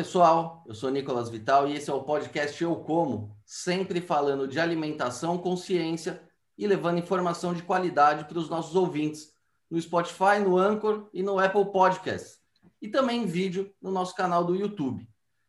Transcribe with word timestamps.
pessoal. 0.00 0.64
Eu 0.66 0.74
sou 0.74 0.88
Nicolas 0.88 1.28
Vital 1.28 1.68
e 1.68 1.74
esse 1.74 1.90
é 1.90 1.92
o 1.92 2.02
podcast 2.02 2.64
Eu 2.64 2.74
Como, 2.76 3.36
sempre 3.44 4.00
falando 4.00 4.48
de 4.48 4.58
alimentação, 4.58 5.36
consciência 5.36 6.22
e 6.56 6.66
levando 6.66 6.96
informação 6.96 7.52
de 7.52 7.62
qualidade 7.62 8.24
para 8.24 8.38
os 8.38 8.48
nossos 8.48 8.74
ouvintes 8.74 9.34
no 9.70 9.78
Spotify, 9.78 10.38
no 10.42 10.56
Anchor 10.56 11.10
e 11.12 11.22
no 11.22 11.38
Apple 11.38 11.70
Podcasts. 11.70 12.38
E 12.80 12.88
também 12.88 13.24
em 13.24 13.26
vídeo 13.26 13.74
no 13.78 13.90
nosso 13.90 14.14
canal 14.14 14.42
do 14.42 14.56
YouTube. 14.56 15.06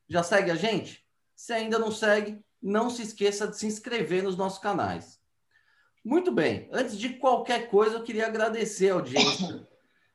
Já 0.09 0.21
segue 0.21 0.51
a 0.51 0.55
gente? 0.55 1.01
Se 1.33 1.53
ainda 1.53 1.79
não 1.79 1.89
segue, 1.89 2.43
não 2.61 2.89
se 2.89 3.03
esqueça 3.03 3.47
de 3.47 3.57
se 3.57 3.65
inscrever 3.65 4.21
nos 4.21 4.35
nossos 4.35 4.59
canais. 4.59 5.17
Muito 6.03 6.29
bem, 6.29 6.67
antes 6.73 6.97
de 6.97 7.11
qualquer 7.11 7.69
coisa, 7.69 7.95
eu 7.95 8.03
queria 8.03 8.27
agradecer 8.27 8.89
a 8.89 8.95
audiência 8.95 9.65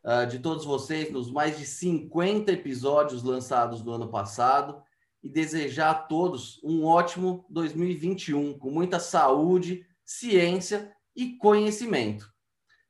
uh, 0.06 0.26
de 0.26 0.38
todos 0.38 0.64
vocês 0.64 1.10
nos 1.10 1.30
mais 1.30 1.58
de 1.58 1.66
50 1.66 2.52
episódios 2.52 3.24
lançados 3.24 3.82
no 3.82 3.92
ano 3.92 4.08
passado 4.08 4.80
e 5.22 5.28
desejar 5.28 5.90
a 5.90 5.94
todos 5.94 6.62
um 6.62 6.84
ótimo 6.84 7.44
2021, 7.50 8.56
com 8.58 8.70
muita 8.70 9.00
saúde, 9.00 9.84
ciência 10.04 10.94
e 11.16 11.36
conhecimento. 11.36 12.32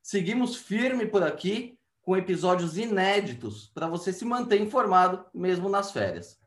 Seguimos 0.02 0.56
firme 0.56 1.06
por 1.06 1.22
aqui 1.22 1.78
com 2.02 2.16
episódios 2.16 2.76
inéditos 2.76 3.70
para 3.74 3.88
você 3.88 4.12
se 4.12 4.24
manter 4.24 4.60
informado 4.60 5.24
mesmo 5.34 5.68
nas 5.68 5.90
férias. 5.90 6.38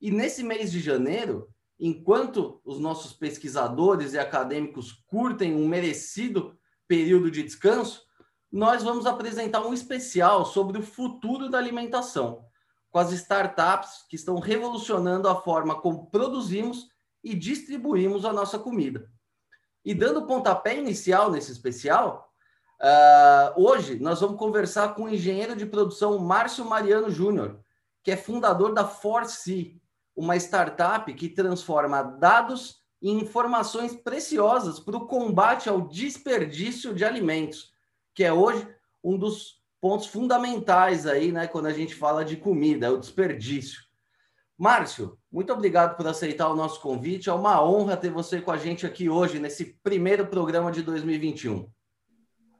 E 0.00 0.10
nesse 0.10 0.44
mês 0.44 0.70
de 0.70 0.80
janeiro, 0.80 1.48
enquanto 1.80 2.60
os 2.64 2.78
nossos 2.78 3.12
pesquisadores 3.12 4.12
e 4.12 4.18
acadêmicos 4.18 4.92
curtem 5.06 5.54
um 5.54 5.66
merecido 5.66 6.56
período 6.86 7.30
de 7.30 7.42
descanso, 7.42 8.03
nós 8.54 8.84
vamos 8.84 9.04
apresentar 9.04 9.66
um 9.66 9.74
especial 9.74 10.46
sobre 10.46 10.78
o 10.78 10.82
futuro 10.82 11.50
da 11.50 11.58
alimentação, 11.58 12.44
com 12.88 13.00
as 13.00 13.10
startups 13.10 14.06
que 14.08 14.14
estão 14.14 14.38
revolucionando 14.38 15.28
a 15.28 15.34
forma 15.34 15.80
como 15.80 16.08
produzimos 16.08 16.86
e 17.24 17.34
distribuímos 17.34 18.24
a 18.24 18.32
nossa 18.32 18.56
comida. 18.56 19.10
E 19.84 19.92
dando 19.92 20.24
pontapé 20.24 20.78
inicial 20.78 21.32
nesse 21.32 21.50
especial, 21.50 22.32
uh, 22.80 23.60
hoje 23.60 23.98
nós 23.98 24.20
vamos 24.20 24.38
conversar 24.38 24.94
com 24.94 25.02
o 25.02 25.08
engenheiro 25.08 25.56
de 25.56 25.66
produção 25.66 26.16
Márcio 26.20 26.64
Mariano 26.64 27.10
Júnior, 27.10 27.58
que 28.04 28.12
é 28.12 28.16
fundador 28.16 28.72
da 28.72 28.86
Force, 28.86 29.82
uma 30.14 30.36
startup 30.36 31.12
que 31.12 31.28
transforma 31.28 32.04
dados 32.04 32.84
em 33.02 33.18
informações 33.18 33.96
preciosas 33.96 34.78
para 34.78 34.96
o 34.96 35.08
combate 35.08 35.68
ao 35.68 35.88
desperdício 35.88 36.94
de 36.94 37.04
alimentos 37.04 37.73
que 38.14 38.24
é 38.24 38.32
hoje 38.32 38.66
um 39.02 39.18
dos 39.18 39.60
pontos 39.80 40.06
fundamentais 40.06 41.06
aí, 41.06 41.30
né, 41.30 41.46
quando 41.46 41.66
a 41.66 41.72
gente 41.72 41.94
fala 41.94 42.24
de 42.24 42.36
comida, 42.36 42.86
é 42.86 42.90
o 42.90 42.98
desperdício. 42.98 43.82
Márcio, 44.56 45.18
muito 45.30 45.52
obrigado 45.52 45.96
por 45.96 46.06
aceitar 46.06 46.48
o 46.48 46.56
nosso 46.56 46.80
convite. 46.80 47.28
É 47.28 47.32
uma 47.32 47.62
honra 47.62 47.96
ter 47.96 48.08
você 48.08 48.40
com 48.40 48.52
a 48.52 48.56
gente 48.56 48.86
aqui 48.86 49.08
hoje, 49.08 49.40
nesse 49.40 49.78
primeiro 49.82 50.26
programa 50.26 50.70
de 50.70 50.80
2021. 50.80 51.68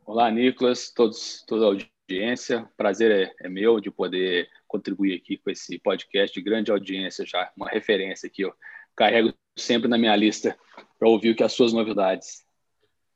Olá, 0.05 0.31
Nicolas, 0.31 0.91
todos, 0.93 1.45
toda 1.47 1.65
a 1.65 1.69
audiência. 1.69 2.69
Prazer 2.77 3.11
é, 3.11 3.47
é 3.47 3.49
meu 3.49 3.81
de 3.81 3.91
poder 3.91 4.51
contribuir 4.67 5.17
aqui 5.17 5.39
com 5.39 5.51
esse 5.51 5.79
podcast 5.79 6.35
de 6.35 6.45
grande 6.45 6.71
audiência, 6.71 7.25
já 7.25 7.51
uma 7.57 7.71
referência 7.71 8.29
que 8.29 8.43
eu 8.43 8.53
carrego 8.97 9.33
sempre 9.57 9.89
na 9.89 9.97
minha 9.97 10.15
lista 10.17 10.59
para 10.99 11.09
ouvir 11.09 11.31
o 11.31 11.37
que 11.37 11.45
as 11.45 11.53
suas 11.53 11.73
novidades. 11.73 12.45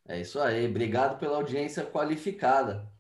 É 0.09 0.19
isso 0.23 0.41
aí, 0.41 0.67
obrigado 0.67 1.19
pela 1.19 1.37
audiência 1.37 1.85
qualificada. 1.85 2.91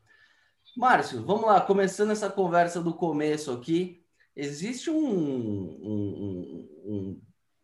Márcio, 0.76 1.24
vamos 1.24 1.46
lá, 1.46 1.58
começando 1.58 2.10
essa 2.10 2.28
conversa 2.28 2.82
do 2.82 2.92
começo 2.92 3.50
aqui, 3.50 4.04
existe 4.36 4.90
um, 4.90 4.94
um, 4.94 6.68
um, 6.84 7.22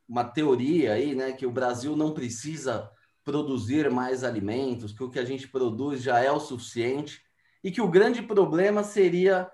uma 0.09 0.25
teoria 0.25 0.95
aí, 0.95 1.15
né, 1.15 1.33
que 1.33 1.45
o 1.45 1.51
Brasil 1.51 1.95
não 1.95 2.15
precisa 2.15 2.91
produzir 3.23 3.91
mais 3.91 4.25
alimentos, 4.25 4.93
que 4.93 5.05
o 5.05 5.11
que 5.11 5.19
a 5.19 5.25
gente 5.27 5.47
produz 5.47 6.03
já 6.03 6.21
é 6.21 6.33
o 6.33 6.41
suficiente 6.41 7.21
e 7.63 7.71
que 7.71 7.83
o 7.83 7.91
grande 7.91 8.23
problema 8.23 8.83
seria 8.83 9.51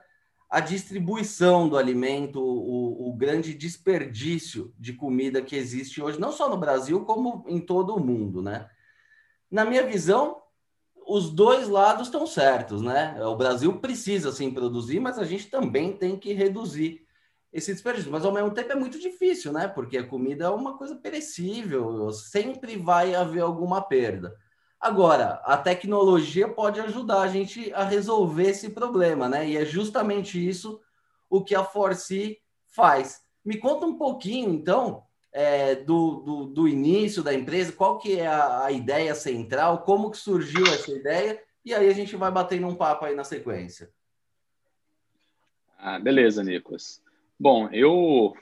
a 0.49 0.61
distribuição 0.61 1.69
do 1.69 1.77
alimento, 1.77 2.41
o, 2.41 3.09
o, 3.09 3.13
grande 3.17 3.55
desperdício 3.55 4.73
de 4.79 4.93
comida 4.93 5.43
que 5.43 5.57
existe 5.57 6.01
hoje, 6.01 6.19
não 6.19 6.33
só 6.33 6.49
no 6.49 6.57
Brasil, 6.57 7.05
como 7.05 7.45
em 7.49 7.61
todo 7.61 7.95
o 7.95 8.05
mundo, 8.05 8.41
né? 8.41 8.69
Na 9.51 9.65
minha 9.65 9.87
visão, 9.87 10.41
os 11.07 11.31
dois 11.31 11.69
lados 11.69 12.07
estão 12.07 12.27
certos, 12.27 12.83
né? 12.83 13.17
O 13.25 13.35
Brasil 13.35 13.81
precisa 13.81 14.31
sim 14.31 14.51
produzir, 14.53 15.01
mas 15.01 15.19
a 15.19 15.25
gente 15.25 15.51
também 15.51 15.93
tem 15.97 16.17
que 16.17 16.33
reduzir 16.33 17.05
esse 17.53 17.73
desperdício. 17.73 18.13
Mas 18.13 18.25
ao 18.25 18.33
mesmo 18.33 18.53
tempo 18.53 18.71
é 18.73 18.77
muito 18.77 18.99
difícil, 18.99 19.53
né? 19.53 19.67
Porque 19.67 19.99
a 19.99 20.07
comida 20.07 20.45
é 20.45 20.51
uma 20.51 20.79
coisa 20.79 20.95
perecível, 20.95 22.13
sempre 22.13 22.77
vai 22.77 23.15
haver 23.15 23.41
alguma 23.41 23.83
perda. 23.83 24.37
Agora, 24.81 25.43
a 25.45 25.59
tecnologia 25.59 26.49
pode 26.49 26.81
ajudar 26.81 27.23
a 27.23 27.29
gente 27.29 27.73
a 27.75 27.85
resolver 27.85 28.49
esse 28.49 28.71
problema, 28.71 29.29
né? 29.29 29.49
E 29.49 29.57
é 29.57 29.65
justamente 29.65 30.39
isso 30.39 30.81
o 31.29 31.43
que 31.45 31.55
a 31.55 31.65
Forci 31.65 32.39
faz. 32.69 33.21
Me 33.45 33.59
conta 33.59 33.85
um 33.85 33.99
pouquinho, 33.99 34.51
então, 34.51 35.03
é, 35.33 35.77
do, 35.77 36.21
do, 36.21 36.45
do, 36.47 36.69
início 36.69 37.23
da 37.23 37.33
empresa, 37.33 37.73
qual 37.73 37.99
que 37.99 38.19
é 38.19 38.27
a, 38.27 38.67
a, 38.67 38.73
ideia 38.73 39.15
central, 39.15 39.83
como 39.83 40.11
que 40.11 40.19
surgiu 40.19 40.67
essa 40.67 40.91
ideia, 40.91 41.41
e 41.65 41.73
aí 41.73 41.89
a 41.89 41.93
gente 41.93 42.17
vai 42.17 42.31
batendo 42.31 42.67
um 42.67 42.75
papo 42.75 43.05
aí 43.05 43.15
na 43.15 43.25
sequência. 43.25 43.91
Ah, 45.79 45.99
beleza, 45.99 46.43
Nicolas. 46.43 47.03
Bom, 47.39 47.69
eu 47.73 48.35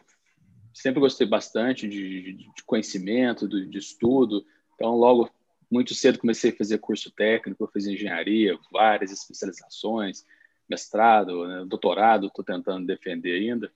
sempre 0.73 1.01
gostei 1.01 1.27
bastante 1.27 1.87
de, 1.87 2.33
de 2.33 2.65
conhecimento, 2.65 3.49
de, 3.49 3.67
de, 3.67 3.79
estudo, 3.79 4.45
então 4.75 4.97
logo 4.97 5.31
muito 5.71 5.95
cedo 5.95 6.19
comecei 6.19 6.51
a 6.51 6.57
fazer 6.57 6.79
curso 6.79 7.11
técnico, 7.11 7.69
fiz 7.73 7.87
engenharia, 7.87 8.59
várias 8.73 9.13
especializações, 9.13 10.25
mestrado, 10.69 11.47
né, 11.47 11.65
doutorado, 11.67 12.27
estou 12.27 12.45
tentando 12.45 12.87
defender 12.87 13.39
ainda 13.39 13.71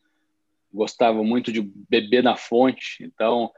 gostava 0.72 1.22
muito 1.22 1.53
de 1.53 1.60
beber 1.60 2.22
na 2.22 2.37
fonte, 2.37 3.05
então 3.05 3.50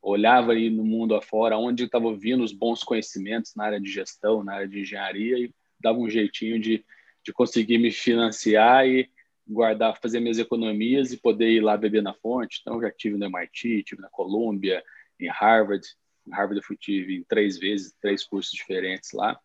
olhava 0.00 0.52
aí 0.52 0.68
no 0.68 0.84
mundo 0.84 1.14
afora 1.14 1.56
onde 1.56 1.84
estava 1.84 2.14
vindo 2.14 2.44
os 2.44 2.52
bons 2.52 2.82
conhecimentos 2.82 3.54
na 3.54 3.64
área 3.64 3.80
de 3.80 3.90
gestão, 3.90 4.44
na 4.44 4.54
área 4.54 4.68
de 4.68 4.80
engenharia 4.80 5.38
e 5.38 5.54
dava 5.80 5.98
um 5.98 6.08
jeitinho 6.08 6.60
de, 6.60 6.84
de 7.24 7.32
conseguir 7.32 7.78
me 7.78 7.90
financiar 7.90 8.86
e 8.86 9.08
guardar, 9.46 9.98
fazer 10.00 10.20
minhas 10.20 10.38
economias 10.38 11.12
e 11.12 11.16
poder 11.16 11.50
ir 11.50 11.60
lá 11.60 11.76
beber 11.76 12.02
na 12.02 12.14
fonte. 12.14 12.58
Então 12.60 12.80
já 12.80 12.90
tive 12.90 13.16
no 13.16 13.26
MIT, 13.26 13.82
tive 13.82 14.02
na 14.02 14.08
Columbia, 14.08 14.82
em 15.18 15.28
Harvard. 15.28 15.86
Em 16.26 16.30
Harvard 16.32 16.58
eu 16.58 16.62
fui, 16.62 16.76
tive 16.76 17.24
três 17.26 17.58
vezes, 17.58 17.94
três 18.00 18.24
cursos 18.24 18.52
diferentes 18.52 19.12
lá. 19.12 19.38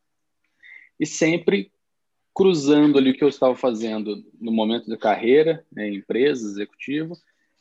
E 0.99 1.05
sempre 1.05 1.71
cruzando 2.39 2.97
ali 2.97 3.11
o 3.11 3.13
que 3.13 3.21
eu 3.21 3.27
estava 3.27 3.53
fazendo 3.53 4.23
no 4.39 4.49
momento 4.49 4.89
da 4.89 4.95
carreira, 4.95 5.65
né, 5.69 5.89
em 5.89 5.95
empresa, 5.95 6.47
executivo, 6.47 7.17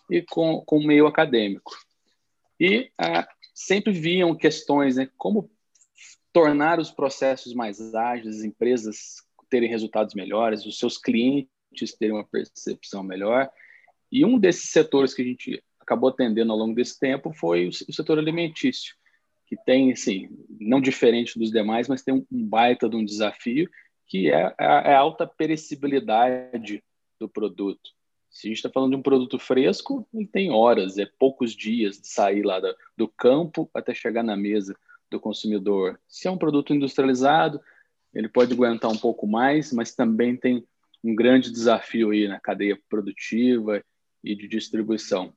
e 0.09 0.23
com, 0.23 0.63
com 0.65 0.79
o 0.79 0.87
meio 0.87 1.09
acadêmico. 1.09 1.77
E 2.61 2.89
ah, 2.97 3.29
sempre 3.53 3.93
viam 3.93 4.37
questões, 4.37 4.95
né, 4.95 5.11
como 5.17 5.51
tornar 6.33 6.79
os 6.79 6.93
processos 6.93 7.55
mais 7.55 7.93
ágeis, 7.93 8.37
as 8.37 8.45
empresas 8.45 9.17
terem 9.51 9.69
resultados 9.69 10.15
melhores, 10.15 10.65
os 10.65 10.79
seus 10.79 10.97
clientes 10.97 11.97
terem 11.99 12.15
uma 12.15 12.25
percepção 12.25 13.03
melhor. 13.03 13.51
E 14.13 14.25
um 14.25 14.39
desses 14.39 14.71
setores 14.71 15.13
que 15.13 15.23
a 15.23 15.25
gente 15.25 15.61
acabou 15.81 16.11
atendendo 16.11 16.53
ao 16.53 16.59
longo 16.59 16.77
desse 16.77 17.01
tempo 17.01 17.33
foi 17.33 17.67
o, 17.67 17.71
o 17.71 17.93
setor 17.93 18.17
alimentício, 18.17 18.95
que 19.45 19.57
tem, 19.57 19.91
assim, 19.91 20.29
não 20.49 20.81
diferente 20.81 21.37
dos 21.37 21.51
demais, 21.51 21.89
mas 21.89 22.01
tem 22.01 22.15
um, 22.15 22.25
um 22.31 22.47
baita 22.47 22.89
de 22.89 22.95
um 22.95 23.05
desafio 23.05 23.69
que 24.09 24.31
é, 24.31 24.55
é 24.59 24.67
a, 24.67 24.81
é 24.81 24.95
a 24.95 24.99
alta 24.99 25.27
perecibilidade 25.27 26.83
do 27.21 27.29
produto. 27.29 27.91
Se 28.31 28.47
a 28.47 28.49
gente 28.49 28.59
está 28.59 28.71
falando 28.71 28.91
de 28.91 28.97
um 28.97 29.03
produto 29.03 29.39
fresco, 29.39 30.07
ele 30.13 30.27
tem 30.27 30.51
horas, 30.51 30.99
é 30.99 31.07
poucos 31.19 31.53
dias 31.53 31.99
de 32.01 32.09
sair 32.09 32.43
lá 32.43 32.61
da, 32.61 32.75
do 32.97 33.09
campo 33.09 33.71
até 33.75 33.95
chegar 33.95 34.23
na 34.23 34.37
mesa 34.37 34.77
do 35.11 35.19
consumidor. 35.19 35.99
Se 36.07 36.29
é 36.29 36.31
um 36.31 36.39
produto 36.39 36.75
industrializado, 36.75 37.61
ele 38.15 38.29
pode 38.29 38.53
aguentar 38.53 38.91
um 38.91 38.97
pouco 38.97 39.27
mais, 39.27 39.73
mas 39.73 39.95
também 39.95 40.37
tem 40.37 40.67
um 41.03 41.15
grande 41.15 41.51
desafio 41.51 42.11
aí 42.11 42.27
na 42.27 42.41
cadeia 42.41 42.79
produtiva 42.89 43.83
e 44.23 44.35
de 44.35 44.49
distribuição. 44.49 45.33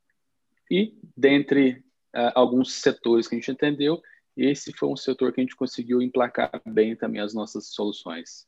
E 0.69 0.98
dentre 1.16 1.84
uh, 2.16 2.31
alguns 2.34 2.74
setores 2.74 3.28
que 3.28 3.36
a 3.36 3.38
gente 3.38 3.51
entendeu, 3.51 4.01
esse 4.36 4.72
foi 4.74 4.90
um 4.90 4.96
setor 4.96 5.31
que 5.34 5.42
a 5.42 5.44
gente 5.44 5.56
conseguiu 5.56 6.01
emplacar 6.01 6.62
bem 6.66 6.96
também 6.96 7.22
as 7.22 7.34
nossas 7.34 7.68
soluções. 7.68 8.48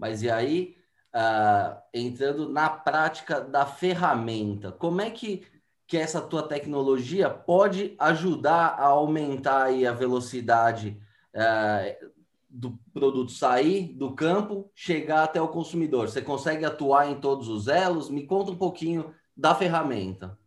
Mas 0.00 0.22
e 0.22 0.30
aí, 0.30 0.76
uh, 1.14 1.78
entrando 1.92 2.48
na 2.48 2.70
prática 2.70 3.38
da 3.38 3.66
ferramenta, 3.66 4.72
como 4.72 5.02
é 5.02 5.10
que, 5.10 5.42
que 5.86 5.98
essa 5.98 6.22
tua 6.22 6.42
tecnologia 6.42 7.28
pode 7.28 7.94
ajudar 7.98 8.76
a 8.78 8.86
aumentar 8.86 9.64
aí 9.64 9.86
a 9.86 9.92
velocidade 9.92 10.98
uh, 11.34 12.12
do 12.48 12.78
produto 12.94 13.30
sair 13.30 13.92
do 13.92 14.14
campo, 14.14 14.70
chegar 14.74 15.24
até 15.24 15.38
o 15.38 15.48
consumidor? 15.48 16.08
Você 16.08 16.22
consegue 16.22 16.64
atuar 16.64 17.10
em 17.10 17.20
todos 17.20 17.48
os 17.48 17.68
elos? 17.68 18.08
Me 18.08 18.26
conta 18.26 18.52
um 18.52 18.56
pouquinho 18.56 19.14
da 19.36 19.54
ferramenta? 19.54 20.38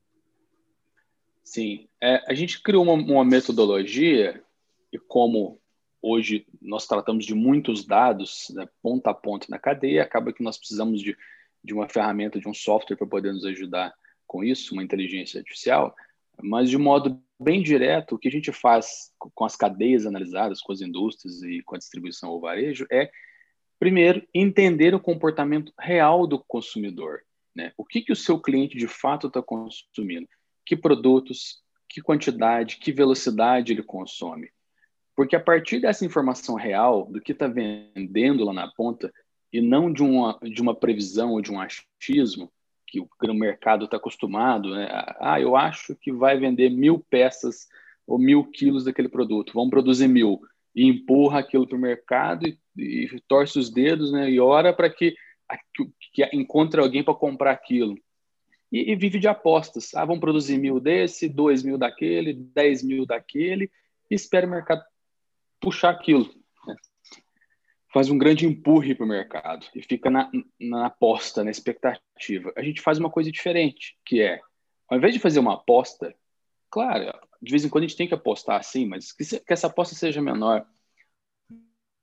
Sim, 1.44 1.88
é, 2.02 2.24
a 2.28 2.34
gente 2.34 2.60
criou 2.60 2.84
uma, 2.84 2.94
uma 2.94 3.24
metodologia 3.24 4.44
e 4.92 4.98
como 4.98 5.62
hoje 6.04 6.46
nós 6.62 6.86
tratamos 6.86 7.26
de 7.26 7.34
muitos 7.34 7.86
dados, 7.86 8.52
né, 8.54 8.68
ponta 8.82 9.12
a 9.12 9.14
ponta 9.14 9.48
na 9.50 9.58
cadeia, 9.58 10.04
acaba 10.04 10.34
que 10.34 10.44
nós 10.44 10.58
precisamos 10.58 11.02
de, 11.02 11.18
de 11.64 11.74
uma 11.74 11.88
ferramenta, 11.88 12.40
de 12.40 12.48
um 12.48 12.54
software 12.54 12.98
para 12.98 13.08
poder 13.08 13.32
nos 13.32 13.46
ajudar 13.46 13.94
com 14.28 14.44
isso, 14.44 14.74
uma 14.74 14.84
inteligência 14.84 15.40
artificial, 15.40 15.96
mas 16.42 16.70
de 16.70 16.78
modo 16.78 17.24
bem 17.40 17.64
direto, 17.64 18.16
o 18.16 18.20
que 18.20 18.28
a 18.28 18.32
gente 18.32 18.52
faz 18.52 19.12
com 19.18 19.46
as 19.46 19.56
cadeias 19.56 20.06
analisadas, 20.06 20.62
com 20.62 20.74
as 20.74 20.82
indústrias 20.82 21.42
e 21.42 21.62
com 21.64 21.76
a 21.76 21.78
distribuição 21.78 22.32
ou 22.32 22.42
varejo 22.42 22.86
é, 22.92 23.10
primeiro, 23.80 24.26
entender 24.34 24.94
o 24.94 25.00
comportamento 25.00 25.74
real 25.80 26.28
do 26.28 26.40
consumidor. 26.40 27.22
Né? 27.56 27.72
O 27.78 27.86
que, 27.86 28.02
que 28.02 28.12
o 28.12 28.16
seu 28.16 28.40
cliente 28.40 28.78
de 28.78 28.88
fato 28.88 29.28
está 29.28 29.42
consumindo? 29.42 30.28
Que 30.66 30.76
produtos, 30.76 31.62
que 31.88 32.02
quantidade, 32.02 32.78
que 32.78 32.92
velocidade 32.92 33.72
ele 33.72 33.84
consome? 33.84 34.50
Porque 35.16 35.36
a 35.36 35.40
partir 35.40 35.80
dessa 35.80 36.06
informação 36.06 36.56
real, 36.56 37.06
do 37.06 37.22
que 37.22 37.32
está 37.32 37.48
vendendo 37.48 38.44
lá 38.44 38.54
na 38.54 38.68
ponta, 38.68 39.14
e 39.52 39.62
não 39.62 39.94
de 39.94 40.02
uma, 40.02 40.40
de 40.42 40.62
uma 40.62 40.74
previsão 40.74 41.34
ou 41.34 41.42
de 41.42 41.52
um 41.52 41.62
achismo, 41.62 42.52
que 42.88 43.00
o, 43.00 43.34
mercado 43.34 43.86
está 43.86 43.98
acostumado, 43.98 44.70
né? 44.70 44.88
ah, 45.20 45.42
eu 45.42 45.56
acho 45.56 45.96
que 45.96 46.12
vai 46.12 46.38
vender 46.38 46.70
mil 46.70 47.00
peças 47.10 47.68
ou 48.06 48.20
mil 48.20 48.44
quilos 48.46 48.86
daquele 48.86 49.10
produto, 49.10 49.54
vamos 49.54 49.72
produzir 49.72 50.08
mil, 50.08 50.40
e 50.76 50.86
empurra 50.86 51.40
aquilo 51.40 51.68
para 51.68 51.78
o 51.78 51.82
mercado 51.82 52.48
e, 52.48 52.58
e, 52.78 53.20
torce 53.28 53.58
os 53.58 53.72
dedos 53.72 54.12
né? 54.12 54.30
e 54.30 54.40
ora 54.40 54.72
para 54.74 54.92
que, 54.92 55.16
que, 55.74 55.92
que 56.14 56.30
encontre 56.36 56.80
alguém 56.80 57.04
para 57.04 57.16
comprar 57.16 57.52
aquilo. 57.52 57.96
E, 58.72 58.92
e, 58.92 58.96
vive 58.96 59.20
de 59.20 59.28
apostas. 59.28 59.94
Ah, 59.96 60.06
vamos 60.06 60.22
produzir 60.22 60.58
mil 60.58 60.80
desse, 60.80 61.30
dois 61.30 61.64
mil 61.64 61.78
daquele, 61.78 62.34
dez 62.34 62.84
mil 62.84 63.06
daquele, 63.06 63.72
e 64.10 64.16
espera 64.16 64.46
o 64.46 64.50
mercado 64.50 64.84
puxar 65.64 65.92
aquilo. 65.92 66.30
Né? 66.68 66.76
Faz 67.94 68.10
um 68.10 68.18
grande 68.18 68.46
empurre 68.46 68.94
para 68.94 69.06
o 69.06 69.10
mercado 69.10 69.66
e 69.74 69.82
fica 69.82 70.10
na, 70.10 70.30
na 70.60 70.88
aposta, 70.88 71.44
na 71.44 71.50
expectativa. 71.50 72.52
A 72.58 72.62
gente 72.62 72.82
faz 72.82 73.00
uma 73.00 73.10
coisa 73.10 73.32
diferente, 73.32 73.98
que 74.06 74.22
é, 74.22 74.40
ao 74.90 74.98
invés 74.98 75.14
de 75.14 75.20
fazer 75.20 75.40
uma 75.40 75.54
aposta, 75.54 76.14
claro, 76.70 77.18
de 77.42 77.52
vez 77.52 77.64
em 77.64 77.70
quando 77.70 77.86
a 77.86 77.88
gente 77.88 77.98
tem 77.98 78.08
que 78.08 78.14
apostar 78.14 78.60
assim, 78.60 78.86
mas 78.86 79.14
que, 79.14 79.24
que 79.24 79.54
essa 79.54 79.68
aposta 79.68 79.96
seja 79.96 80.22
menor. 80.22 80.66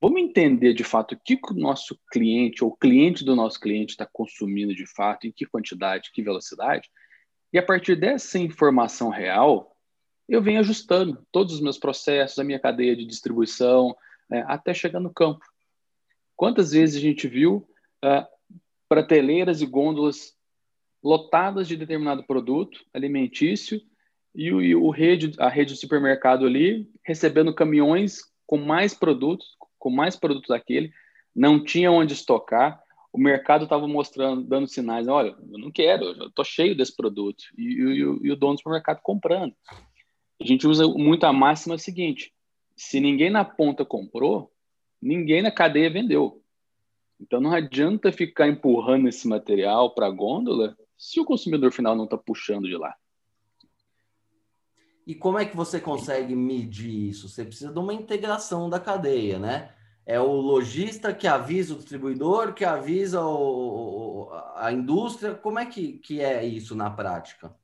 Vamos 0.01 0.23
entender 0.23 0.73
de 0.73 0.83
fato 0.83 1.15
o 1.15 1.21
que, 1.23 1.37
que 1.37 1.53
o 1.53 1.57
nosso 1.57 2.01
cliente 2.11 2.65
ou 2.65 2.71
o 2.71 2.77
cliente 2.77 3.23
do 3.23 3.37
nosso 3.37 3.61
cliente 3.61 3.91
está 3.91 4.09
consumindo 4.11 4.75
de 4.75 4.87
fato, 4.87 5.27
em 5.27 5.33
que 5.33 5.45
quantidade, 5.45 6.11
que 6.11 6.23
velocidade, 6.23 6.89
e 7.53 7.59
a 7.59 7.63
partir 7.63 7.97
dessa 7.97 8.39
informação 8.39 9.11
real, 9.11 9.77
eu 10.31 10.41
venho 10.41 10.61
ajustando 10.61 11.27
todos 11.33 11.55
os 11.55 11.61
meus 11.61 11.77
processos, 11.77 12.39
a 12.39 12.45
minha 12.45 12.61
cadeia 12.61 12.95
de 12.95 13.05
distribuição, 13.05 13.97
né, 14.29 14.45
até 14.47 14.73
chegar 14.73 15.01
no 15.01 15.13
campo. 15.13 15.45
Quantas 16.37 16.71
vezes 16.71 16.97
a 16.97 17.01
gente 17.01 17.27
viu 17.27 17.69
uh, 18.05 18.25
prateleiras 18.89 19.61
e 19.61 19.67
gôndolas 19.67 20.35
lotadas 21.03 21.67
de 21.67 21.77
determinado 21.77 22.25
produto 22.25 22.79
alimentício 22.95 23.81
e, 24.35 24.53
o, 24.53 24.63
e 24.63 24.75
o 24.75 24.91
rede, 24.91 25.33
a 25.39 25.49
rede 25.49 25.75
de 25.75 25.81
supermercado 25.81 26.47
ali 26.47 26.89
recebendo 27.05 27.55
caminhões 27.55 28.21
com 28.47 28.57
mais 28.57 28.95
produtos, 28.95 29.57
com 29.79 29.91
mais 29.91 30.17
produtos 30.17 30.49
daquele, 30.49 30.93
não 31.35 31.63
tinha 31.63 31.91
onde 31.91 32.13
estocar, 32.13 32.81
o 33.13 33.19
mercado 33.19 33.65
estava 33.65 33.89
mostrando, 33.89 34.43
dando 34.43 34.69
sinais, 34.69 35.09
olha, 35.09 35.35
eu 35.53 35.59
não 35.59 35.71
quero, 35.71 36.05
eu 36.05 36.29
estou 36.29 36.45
cheio 36.45 36.77
desse 36.77 36.95
produto, 36.95 37.43
e, 37.57 37.63
e, 37.63 37.99
e, 37.99 38.31
o 38.31 38.37
dono 38.37 38.55
do 38.55 38.59
supermercado 38.59 39.01
comprando. 39.03 39.55
A 40.41 40.45
gente 40.45 40.67
usa 40.67 40.89
muito 40.89 41.25
a 41.25 41.33
máxima 41.33 41.77
seguinte: 41.77 42.33
se 42.75 42.99
ninguém 42.99 43.31
na 43.31 43.45
ponta 43.45 43.85
comprou, 43.85 44.51
ninguém 45.01 45.43
na 45.43 45.51
cadeia 45.51 45.91
vendeu. 45.91 46.43
Então 47.21 47.41
não 47.41 47.53
adianta 47.53 48.11
ficar 48.11 48.49
empurrando 48.49 49.09
esse 49.09 49.29
material 49.29 49.95
para 49.95 50.07
a 50.07 50.11
gôndola 50.11 50.77
se 50.97 51.21
o 51.21 51.25
consumidor 51.25 51.73
final 51.73 51.95
não 51.95 52.05
está 52.05 52.17
puxando 52.17 52.67
de 52.67 52.77
lá. 52.77 52.95
E 55.07 55.15
como 55.15 55.39
é 55.39 55.45
que 55.45 55.57
você 55.57 55.81
consegue 55.81 56.35
medir 56.35 57.09
isso? 57.09 57.29
Você 57.29 57.45
precisa 57.45 57.73
de 57.73 57.79
uma 57.79 57.93
integração 57.93 58.71
da 58.71 58.81
cadeia, 58.81 59.39
né? 59.39 59.75
É 60.07 60.19
o 60.21 60.33
lojista 60.33 61.13
que 61.13 61.27
avisa 61.27 61.75
o 61.75 61.77
distribuidor, 61.77 62.55
que 62.55 62.65
avisa 62.65 63.23
o, 63.23 64.31
a 64.57 64.73
indústria. 64.73 65.35
Como 65.35 65.59
é 65.59 65.67
que, 65.67 65.99
que 65.99 66.21
é 66.21 66.45
isso 66.45 66.75
na 66.75 66.91
prática? 66.91 67.55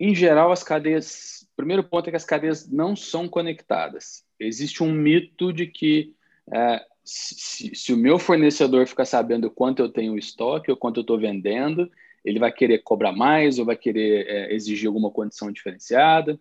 Em 0.00 0.14
geral, 0.14 0.50
as 0.50 0.62
cadeias. 0.62 1.46
Primeiro 1.54 1.84
ponto 1.84 2.08
é 2.08 2.10
que 2.10 2.16
as 2.16 2.24
cadeias 2.24 2.66
não 2.66 2.96
são 2.96 3.28
conectadas. 3.28 4.24
Existe 4.40 4.82
um 4.82 4.90
mito 4.90 5.52
de 5.52 5.66
que 5.66 6.14
é, 6.50 6.82
se, 7.04 7.74
se, 7.74 7.92
o 7.92 7.98
meu 7.98 8.18
fornecedor 8.18 8.86
ficar 8.86 9.04
sabendo 9.04 9.50
quanto 9.50 9.82
eu 9.82 9.90
tenho 9.90 10.16
estoque 10.16 10.70
ou 10.70 10.76
quanto 10.76 11.00
eu 11.00 11.02
estou 11.02 11.18
vendendo, 11.18 11.90
ele 12.24 12.38
vai 12.38 12.50
querer 12.50 12.78
cobrar 12.78 13.12
mais 13.12 13.58
ou 13.58 13.66
vai 13.66 13.76
querer 13.76 14.26
é, 14.26 14.54
exigir 14.54 14.86
alguma 14.86 15.10
condição 15.10 15.52
diferenciada. 15.52 16.40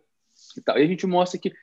E, 0.58 0.62
tal. 0.62 0.80
e 0.80 0.84
a 0.84 0.88
gente 0.88 1.06
mostra 1.06 1.38
que 1.38 1.54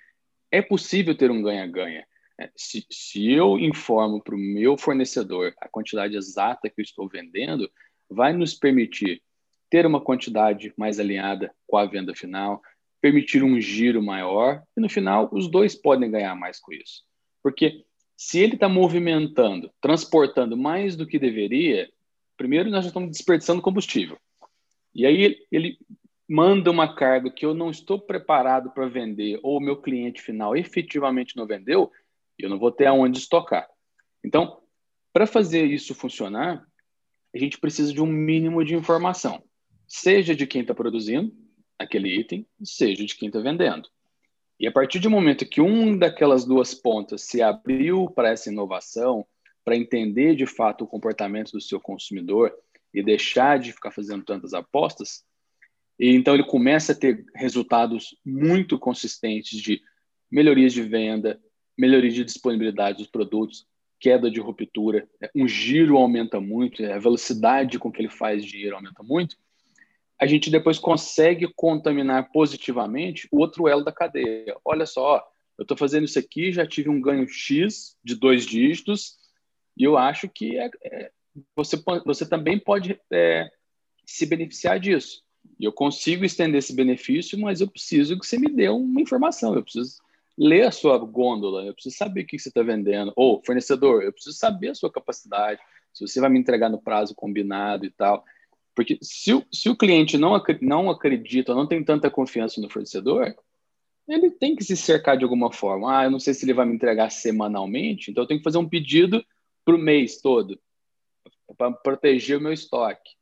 é 0.51 0.61
possível 0.61 1.17
ter 1.17 1.31
um 1.31 1.41
ganha-ganha. 1.41 2.07
É, 2.39 2.51
se, 2.55 2.87
se 2.91 3.33
eu 3.33 3.59
informo 3.59 4.23
para 4.23 4.35
o 4.35 4.39
meu 4.39 4.77
fornecedor 4.77 5.55
a 5.63 5.67
quantidade 5.67 6.15
exata 6.15 6.69
que 6.69 6.79
eu 6.79 6.85
estou 6.85 7.09
vendendo, 7.09 7.71
vai 8.11 8.35
nos 8.35 8.53
permitir 8.53 9.23
ter 9.71 9.87
uma 9.87 10.01
quantidade 10.01 10.73
mais 10.77 10.99
alinhada 10.99 11.55
com 11.67 11.77
a 11.77 11.87
venda 11.87 12.15
final, 12.15 12.63
permitir 13.01 13.43
um 13.43 13.61
giro 13.61 14.03
maior, 14.03 14.63
e 14.77 14.81
no 14.81 14.89
final 14.89 15.29
os 15.33 15.49
dois 15.49 15.75
podem 15.75 16.11
ganhar 16.11 16.35
mais 16.35 16.59
com 16.59 16.73
isso. 16.73 17.03
Porque 17.43 17.85
se 18.17 18.41
ele 18.41 18.55
está 18.55 18.69
movimentando, 18.69 19.71
transportando 19.81 20.57
mais 20.57 20.97
do 20.97 21.07
que 21.07 21.19
deveria, 21.19 21.91
primeiro 22.37 22.71
nós 22.71 22.85
já 22.85 22.89
estamos 22.89 23.11
desperdiçando 23.11 23.63
combustível. 23.63 24.19
E 24.95 25.05
aí 25.05 25.47
ele 25.53 25.79
manda 26.29 26.71
uma 26.71 26.95
carga 26.95 27.31
que 27.31 27.45
eu 27.45 27.55
não 27.55 27.71
estou 27.71 28.01
preparado 28.01 28.71
para 28.71 28.89
vender, 28.89 29.39
ou 29.43 29.59
o 29.59 29.61
meu 29.61 29.77
cliente 29.77 30.23
final 30.23 30.57
efetivamente 30.57 31.37
não 31.37 31.47
vendeu, 31.47 31.93
eu 32.39 32.49
não 32.49 32.59
vou 32.59 32.73
ter 32.73 32.87
aonde 32.87 33.19
estocar. 33.19 33.69
Então, 34.25 34.61
para 35.13 35.27
fazer 35.27 35.67
isso 35.67 35.95
funcionar, 35.95 36.67
a 37.35 37.39
gente 37.39 37.59
precisa 37.59 37.93
de 37.93 38.01
um 38.01 38.07
mínimo 38.07 38.65
de 38.65 38.75
informação 38.75 39.43
seja 39.87 40.35
de 40.35 40.47
quem 40.47 40.63
está 40.63 40.75
produzindo 40.75 41.33
aquele 41.79 42.15
item, 42.19 42.47
seja 42.63 43.05
de 43.05 43.15
quem 43.15 43.29
está 43.29 43.41
vendendo. 43.41 43.89
E 44.59 44.67
a 44.67 44.73
partir 44.73 44.99
do 44.99 45.11
momento 45.11 45.47
que 45.47 45.61
um 45.61 45.97
daquelas 45.97 46.45
duas 46.45 46.75
pontas 46.75 47.23
se 47.23 47.43
abriu 47.43 48.11
para 48.11 48.31
essa 48.31 48.51
inovação, 48.51 49.27
para 49.65 49.77
entender 49.77 50.35
de 50.35 50.47
fato 50.47 50.85
o 50.85 50.87
comportamento 50.87 51.53
do 51.53 51.61
seu 51.61 51.81
consumidor 51.81 52.53
e 52.95 53.03
deixar 53.03 53.59
de 53.59 53.73
ficar 53.73 53.91
fazendo 53.91 54.25
tantas 54.25 54.55
apostas, 54.55 55.25
e 55.99 56.11
então 56.15 56.35
ele 56.35 56.45
começa 56.45 56.93
a 56.93 56.95
ter 56.95 57.25
resultados 57.35 58.17
muito 58.25 58.79
consistentes 58.79 59.61
de 59.61 59.81
melhorias 60.31 60.73
de 60.73 60.83
venda, 60.83 61.41
melhoria 61.77 62.11
de 62.11 62.25
disponibilidade 62.25 62.99
dos 62.99 63.07
produtos, 63.07 63.67
queda 63.99 64.31
de 64.31 64.41
ruptura, 64.41 65.09
um 65.35 65.49
giro 65.49 65.97
aumenta 65.97 66.41
muito, 66.41 66.85
a 66.85 66.99
velocidade 66.99 67.79
com 67.79 67.91
que 67.91 68.01
ele 68.01 68.11
faz 68.11 68.45
dinheiro 68.45 68.77
aumenta 68.77 69.03
muito 69.03 69.37
a 70.19 70.27
gente 70.27 70.51
depois 70.51 70.79
consegue 70.79 71.47
contaminar 71.55 72.31
positivamente 72.33 73.29
o 73.31 73.39
outro 73.39 73.69
elo 73.69 73.85
da 73.85 73.93
cadeia. 73.93 74.57
Olha 74.65 74.87
só, 74.87 75.23
eu 75.59 75.63
estou 75.63 75.77
fazendo 75.77 76.05
isso 76.05 76.19
aqui, 76.19 76.53
já 76.53 76.67
tive 76.67 76.89
um 76.89 77.01
ganho 77.01 77.29
X 77.29 77.97
de 78.03 78.15
dois 78.15 78.47
dígitos, 78.47 79.17
e 79.77 79.85
eu 79.85 79.97
acho 79.99 80.29
que 80.29 80.59
é, 80.59 80.71
é, 80.85 81.11
você, 81.55 81.83
você 82.05 82.27
também 82.27 82.59
pode 82.59 82.99
é, 83.13 83.49
se 84.07 84.25
beneficiar 84.25 84.81
disso. 84.81 85.23
E 85.61 85.65
eu 85.65 85.73
consigo 85.73 86.25
estender 86.25 86.59
esse 86.59 86.75
benefício, 86.75 87.39
mas 87.39 87.61
eu 87.61 87.69
preciso 87.69 88.19
que 88.19 88.27
você 88.27 88.39
me 88.39 88.49
dê 88.49 88.69
uma 88.69 89.01
informação, 89.01 89.55
eu 89.55 89.63
preciso 89.63 89.99
ler 90.37 90.67
a 90.67 90.71
sua 90.71 90.99
gôndola, 90.99 91.65
eu 91.65 91.75
preciso 91.75 91.97
saber 91.97 92.23
o 92.23 92.27
que 92.27 92.39
você 92.39 92.49
está 92.49 92.63
vendendo. 92.63 93.13
Ou, 93.17 93.43
fornecedor, 93.45 94.03
eu 94.03 94.13
preciso 94.13 94.37
saber 94.37 94.71
a 94.71 94.75
sua 94.75 94.91
capacidade, 94.91 95.61
se 95.93 96.07
você 96.07 96.21
vai 96.21 96.29
me 96.29 96.39
entregar 96.39 96.69
no 96.69 96.81
prazo 96.81 97.15
combinado 97.15 97.87
e 97.87 97.91
tal. 97.91 98.25
Porque 98.77 98.99
se 99.01 99.33
o, 99.33 99.43
se 99.51 99.71
o 99.71 99.75
cliente 99.75 100.19
não, 100.19 100.41
não 100.61 100.91
acredita, 100.91 101.55
não 101.55 101.67
tem 101.67 101.83
tanta 101.83 102.11
confiança 102.11 102.61
no 102.61 102.69
fornecedor, 102.69 103.35
ele 104.07 104.31
tem 104.31 104.55
que 104.55 104.63
se 104.63 104.77
cercar 104.77 105.17
de 105.17 105.25
alguma 105.25 105.51
forma. 105.51 105.99
Ah, 105.99 106.05
eu 106.05 106.11
não 106.11 106.21
sei 106.21 106.35
se 106.35 106.45
ele 106.45 106.53
vai 106.53 106.67
me 106.67 106.75
entregar 106.75 107.11
semanalmente, 107.11 108.11
então 108.11 108.23
eu 108.23 108.29
tenho 108.29 108.39
que 108.39 108.45
fazer 108.45 108.59
um 108.59 108.69
pedido 108.69 109.25
para 109.65 109.75
o 109.75 109.79
mês 109.79 110.21
todo, 110.21 110.61
para 111.57 111.73
proteger 111.73 112.37
o 112.37 112.41
meu 112.41 112.53
estoque. 112.53 113.17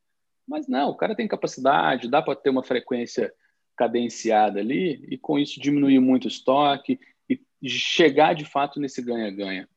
Mas 0.47 0.67
não, 0.67 0.91
o 0.91 0.97
cara 0.97 1.15
tem 1.15 1.29
capacidade, 1.29 2.11
dá 2.11 2.21
para 2.21 2.37
ter 2.37 2.51
uma 2.51 2.65
frequência 2.65 3.33
cadenciada 3.77 4.59
ali 4.59 5.07
e 5.09 5.17
com 5.17 5.39
isso 5.39 5.61
diminuir 5.61 6.01
muito 6.01 6.25
o 6.25 6.29
estoque 6.29 6.99
e 7.31 7.69
chegar 7.69 8.35
de 8.35 8.45
fato 8.45 8.81
nesse 8.81 9.01
ganha-ganha. 9.01 9.69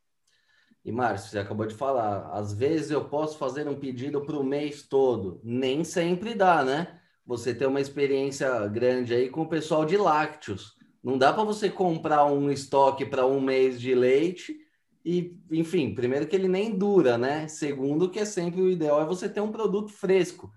E 0.84 0.92
Márcio, 0.92 1.30
você 1.30 1.38
acabou 1.38 1.66
de 1.66 1.74
falar, 1.74 2.30
às 2.32 2.52
vezes 2.52 2.90
eu 2.90 3.04
posso 3.04 3.36
fazer 3.36 3.68
um 3.68 3.74
pedido 3.74 4.20
para 4.22 4.36
o 4.36 4.44
mês 4.44 4.82
todo. 4.82 5.40
Nem 5.44 5.84
sempre 5.84 6.34
dá, 6.34 6.64
né? 6.64 7.00
Você 7.26 7.54
tem 7.54 7.68
uma 7.68 7.80
experiência 7.80 8.66
grande 8.68 9.12
aí 9.12 9.28
com 9.28 9.42
o 9.42 9.48
pessoal 9.48 9.84
de 9.84 9.96
lácteos. 9.96 10.76
Não 11.02 11.18
dá 11.18 11.32
para 11.32 11.44
você 11.44 11.68
comprar 11.68 12.24
um 12.24 12.50
estoque 12.50 13.04
para 13.04 13.26
um 13.26 13.40
mês 13.40 13.80
de 13.80 13.94
leite 13.94 14.56
e, 15.04 15.36
enfim, 15.50 15.94
primeiro 15.94 16.26
que 16.26 16.34
ele 16.34 16.48
nem 16.48 16.76
dura, 16.76 17.16
né? 17.16 17.46
Segundo 17.48 18.10
que 18.10 18.18
é 18.18 18.24
sempre 18.24 18.60
o 18.60 18.70
ideal 18.70 19.00
é 19.00 19.06
você 19.06 19.28
ter 19.28 19.40
um 19.40 19.52
produto 19.52 19.92
fresco. 19.92 20.50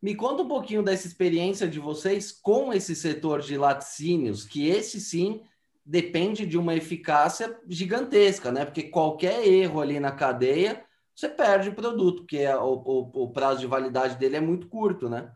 Me 0.00 0.14
conta 0.14 0.42
um 0.42 0.48
pouquinho 0.48 0.82
dessa 0.82 1.06
experiência 1.06 1.68
de 1.68 1.78
vocês 1.78 2.32
com 2.32 2.72
esse 2.72 2.96
setor 2.96 3.40
de 3.40 3.56
laticínios, 3.56 4.44
que 4.44 4.68
esse 4.68 5.00
sim 5.00 5.42
depende 5.84 6.46
de 6.46 6.56
uma 6.56 6.74
eficácia 6.74 7.58
gigantesca, 7.68 8.52
né? 8.52 8.64
Porque 8.64 8.84
qualquer 8.84 9.46
erro 9.46 9.80
ali 9.80 9.98
na 9.98 10.12
cadeia, 10.12 10.84
você 11.14 11.28
perde 11.28 11.68
o 11.68 11.74
produto, 11.74 12.22
porque 12.22 12.46
o, 12.46 12.82
o, 12.84 13.24
o 13.24 13.32
prazo 13.32 13.60
de 13.60 13.66
validade 13.66 14.16
dele 14.16 14.36
é 14.36 14.40
muito 14.40 14.68
curto, 14.68 15.08
né? 15.08 15.32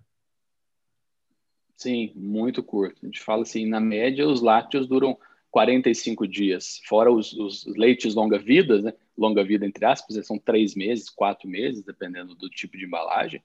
Sim, 1.76 2.12
muito 2.14 2.62
curto. 2.62 2.98
A 3.02 3.06
gente 3.06 3.20
fala 3.20 3.42
assim, 3.42 3.66
na 3.66 3.80
média, 3.80 4.26
os 4.26 4.40
lácteos 4.40 4.86
duram 4.86 5.18
45 5.50 6.26
dias, 6.26 6.80
fora 6.84 7.12
os, 7.12 7.32
os 7.32 7.66
leites 7.66 8.14
longa-vida, 8.14 8.80
né? 8.80 8.94
Longa-vida, 9.16 9.66
entre 9.66 9.84
aspas, 9.84 10.26
são 10.26 10.38
três 10.38 10.74
meses, 10.74 11.10
quatro 11.10 11.48
meses, 11.48 11.82
dependendo 11.82 12.34
do 12.34 12.48
tipo 12.48 12.76
de 12.76 12.84
embalagem. 12.84 13.42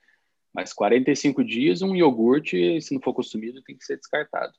Mas 0.53 0.73
45 0.73 1.43
dias, 1.43 1.81
um 1.81 1.95
iogurte, 1.95 2.81
se 2.81 2.93
não 2.93 3.01
for 3.01 3.13
consumido, 3.13 3.61
tem 3.61 3.77
que 3.77 3.85
ser 3.85 3.97
descartado. 3.97 4.53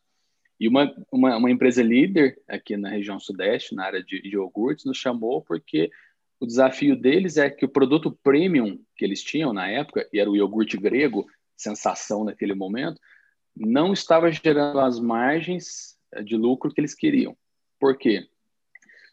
E 0.62 0.69
uma, 0.69 0.95
uma, 1.11 1.37
uma, 1.38 1.50
empresa 1.50 1.83
líder 1.83 2.40
aqui 2.47 2.76
na 2.76 2.88
região 2.88 3.19
sudeste, 3.19 3.75
na 3.75 3.85
área 3.85 4.00
de, 4.00 4.23
de 4.23 4.37
iogurtes, 4.37 4.85
nos 4.85 4.97
chamou 4.97 5.42
porque 5.42 5.90
o 6.38 6.47
desafio 6.47 6.95
deles 6.95 7.37
é 7.37 7.50
que 7.50 7.64
o 7.64 7.69
produto 7.69 8.16
premium 8.23 8.78
que 8.95 9.04
eles 9.04 9.25
tinham 9.25 9.52
na 9.52 9.69
época, 9.69 10.09
e 10.12 10.21
era 10.21 10.31
o 10.31 10.37
iogurte 10.37 10.76
grego, 10.76 11.26
sensação 11.57 12.23
naquele 12.23 12.54
momento, 12.54 13.00
não 13.57 13.92
estava 13.92 14.31
gerando 14.31 14.78
as 14.78 15.00
margens 15.00 15.99
eh, 16.12 16.23
de 16.23 16.37
lucro 16.37 16.73
que 16.73 16.81
eles 16.81 16.95
queriam. 16.95 17.37
Por 17.81 17.99
quê? 17.99 18.28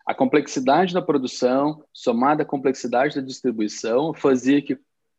A 0.06 0.14
complexidade 0.14 0.94
da 0.94 1.02
produção, 1.02 1.84
somada 1.92 2.44
à 2.44 2.46
complexidade 2.46 3.16
da 3.16 3.22
distribuição, 3.22 4.14
fazia 4.14 4.62
que, 4.62 4.78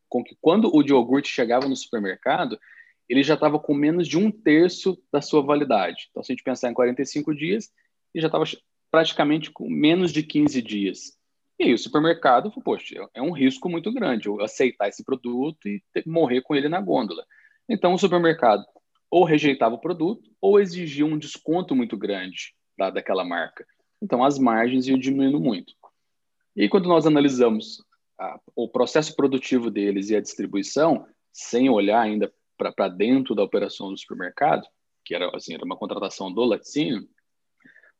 com 0.09 0.23
que 0.23 0.39
quando 0.41 0.73
o 0.73 0.81
iogurte 0.81 1.29
chegava 1.29 1.67
no 1.67 1.75
supermercado, 1.75 2.57
ele 3.11 3.25
já 3.25 3.35
estava 3.35 3.59
com 3.59 3.75
menos 3.75 4.07
de 4.07 4.17
um 4.17 4.31
terço 4.31 4.97
da 5.13 5.21
sua 5.21 5.43
validade. 5.43 6.07
Então, 6.11 6.23
se 6.23 6.31
a 6.31 6.33
gente 6.33 6.45
pensar 6.45 6.71
em 6.71 6.75
45 6.75 7.35
dias, 7.35 7.69
ele 8.15 8.23
já 8.23 8.29
estava 8.29 8.45
praticamente 8.89 9.51
com 9.51 9.69
menos 9.69 10.13
de 10.13 10.23
15 10.23 10.63
dias. 10.63 11.19
E 11.59 11.65
aí 11.65 11.75
o 11.75 11.79
supermercado, 11.79 12.53
poxa, 12.63 13.09
é 13.13 13.21
um 13.21 13.33
risco 13.33 13.69
muito 13.69 13.93
grande 13.93 14.29
eu 14.29 14.41
aceitar 14.41 14.89
esse 14.89 15.05
produto 15.05 15.69
e 15.69 15.83
ter, 15.93 16.07
morrer 16.07 16.41
com 16.43 16.55
ele 16.55 16.69
na 16.69 16.81
gôndola. 16.81 17.27
Então, 17.69 17.95
o 17.95 17.99
supermercado 17.99 18.65
ou 19.11 19.25
rejeitava 19.25 19.75
o 19.75 19.81
produto 19.81 20.31
ou 20.41 20.61
exigia 20.61 21.05
um 21.05 21.19
desconto 21.19 21.75
muito 21.75 21.97
grande 21.97 22.55
da, 22.79 22.91
daquela 22.91 23.25
marca. 23.25 23.67
Então, 24.01 24.23
as 24.23 24.39
margens 24.39 24.87
iam 24.87 24.97
diminuindo 24.97 25.41
muito. 25.41 25.75
E 26.55 26.69
quando 26.69 26.89
nós 26.89 27.09
analisamos 27.09 27.85
a, 28.17 28.39
o 28.55 28.69
processo 28.69 29.17
produtivo 29.17 29.69
deles 29.69 30.11
e 30.11 30.17
a 30.17 30.21
distribuição, 30.21 31.07
sem 31.33 31.69
olhar 31.69 32.01
ainda 32.01 32.33
para 32.73 32.89
dentro 32.89 33.35
da 33.35 33.43
operação 33.43 33.91
do 33.91 33.99
supermercado, 33.99 34.67
que 35.05 35.15
era, 35.15 35.35
assim, 35.35 35.55
era 35.55 35.65
uma 35.65 35.77
contratação 35.77 36.33
do 36.33 36.45
laticínio, 36.45 37.09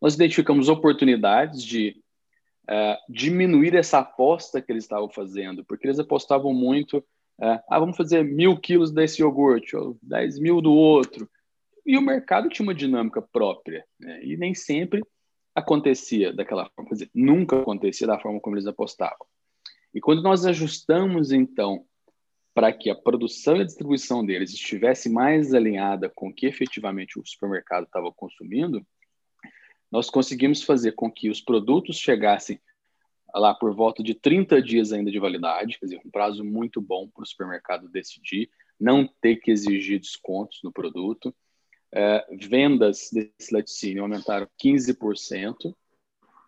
nós 0.01 0.15
identificamos 0.15 0.69
oportunidades 0.69 1.63
de 1.63 1.97
uh, 2.65 2.97
diminuir 3.09 3.75
essa 3.75 3.99
aposta 3.99 4.61
que 4.63 4.73
eles 4.73 4.85
estavam 4.85 5.09
fazendo, 5.11 5.65
porque 5.65 5.87
eles 5.87 5.99
apostavam 5.99 6.55
muito, 6.55 6.99
uh, 6.99 7.61
ah, 7.69 7.79
vamos 7.79 7.97
fazer 7.97 8.25
mil 8.25 8.59
quilos 8.59 8.91
desse 8.91 9.23
iogurte, 9.23 9.77
ou 9.77 9.99
dez 10.03 10.39
mil 10.39 10.61
do 10.61 10.73
outro, 10.73 11.29
e 11.85 11.99
o 11.99 12.03
mercado 12.03 12.49
tinha 12.49 12.65
uma 12.65 12.75
dinâmica 12.75 13.21
própria, 13.21 13.85
né? 13.99 14.23
e 14.23 14.37
nem 14.37 14.55
sempre 14.55 15.03
acontecia 15.55 16.33
daquela 16.33 16.69
forma, 16.71 16.89
quer 16.89 16.95
dizer, 16.95 17.11
nunca 17.15 17.61
acontecia 17.61 18.07
da 18.07 18.19
forma 18.19 18.41
como 18.41 18.57
eles 18.57 18.67
apostavam. 18.67 19.27
E 19.93 20.01
quando 20.01 20.23
nós 20.23 20.47
ajustamos, 20.47 21.33
então, 21.33 21.85
para 22.53 22.73
que 22.73 22.91
a 22.91 22.95
produção 22.95 23.57
e 23.57 23.61
a 23.61 23.65
distribuição 23.65 24.25
deles 24.25 24.53
estivesse 24.53 25.09
mais 25.09 25.55
alinhada 25.55 26.11
com 26.11 26.29
o 26.29 26.35
que 26.35 26.47
efetivamente 26.47 27.19
o 27.19 27.27
supermercado 27.27 27.85
estava 27.85 28.13
consumindo, 28.13 28.85
nós 29.91 30.11
conseguimos 30.11 30.63
fazer 30.63 30.93
com 30.93 31.11
que 31.11 31.31
os 31.31 31.41
produtos 31.41 31.97
chegassem 31.97 32.61
lá 33.35 33.55
por 33.55 33.75
volta 33.75 34.03
de 34.03 34.15
30 34.15 34.61
dias 34.61 34.93
ainda 34.93 35.11
de 35.11 35.19
validade, 35.19 35.79
quer 35.79 35.87
dizer, 35.87 36.01
um 36.05 36.11
prazo 36.11 36.45
muito 36.45 36.81
bom 36.81 37.09
para 37.09 37.23
o 37.23 37.27
supermercado 37.27 37.89
decidir, 37.89 38.51
não 38.79 39.09
ter 39.21 39.37
que 39.37 39.51
exigir 39.51 40.01
descontos 40.01 40.61
no 40.65 40.73
produto. 40.73 41.35
É, 41.93 42.25
vendas 42.37 43.11
desse 43.13 43.53
laticínio 43.53 44.03
aumentaram 44.03 44.49
15%, 44.63 45.75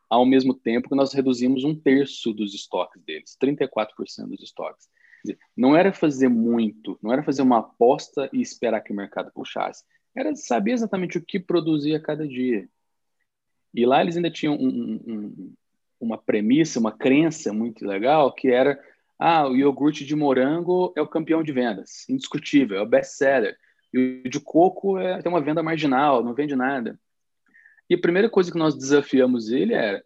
ao 0.08 0.26
mesmo 0.26 0.54
tempo 0.54 0.88
que 0.88 0.94
nós 0.94 1.12
reduzimos 1.12 1.64
um 1.64 1.74
terço 1.74 2.32
dos 2.32 2.54
estoques 2.54 3.02
deles, 3.02 3.36
34% 3.40 4.28
dos 4.28 4.42
estoques 4.42 4.88
não 5.56 5.76
era 5.76 5.92
fazer 5.92 6.28
muito, 6.28 6.98
não 7.02 7.12
era 7.12 7.22
fazer 7.22 7.42
uma 7.42 7.58
aposta 7.58 8.28
e 8.32 8.40
esperar 8.40 8.80
que 8.80 8.92
o 8.92 8.96
mercado 8.96 9.30
puxasse. 9.32 9.84
Era 10.14 10.34
saber 10.34 10.72
exatamente 10.72 11.18
o 11.18 11.24
que 11.24 11.40
produzia 11.40 12.00
cada 12.00 12.26
dia. 12.26 12.68
E 13.74 13.86
lá 13.86 14.02
eles 14.02 14.16
ainda 14.16 14.30
tinham 14.30 14.54
um, 14.54 15.00
um, 15.06 15.54
uma 16.00 16.18
premissa, 16.18 16.78
uma 16.78 16.92
crença 16.92 17.52
muito 17.52 17.86
legal, 17.86 18.32
que 18.32 18.48
era 18.48 18.78
ah, 19.18 19.48
o 19.48 19.56
iogurte 19.56 20.04
de 20.04 20.16
morango 20.16 20.92
é 20.96 21.00
o 21.00 21.06
campeão 21.06 21.42
de 21.42 21.52
vendas, 21.52 22.08
indiscutível, 22.08 22.78
é 22.78 22.82
o 22.82 22.86
best-seller. 22.86 23.56
E 23.92 24.22
o 24.26 24.28
de 24.28 24.40
coco 24.40 24.98
é, 24.98 25.22
tem 25.22 25.30
uma 25.30 25.40
venda 25.40 25.62
marginal, 25.62 26.24
não 26.24 26.34
vende 26.34 26.56
nada. 26.56 26.98
E 27.88 27.94
a 27.94 28.00
primeira 28.00 28.28
coisa 28.28 28.50
que 28.50 28.58
nós 28.58 28.74
desafiamos 28.74 29.50
ele 29.50 29.74
era: 29.74 30.04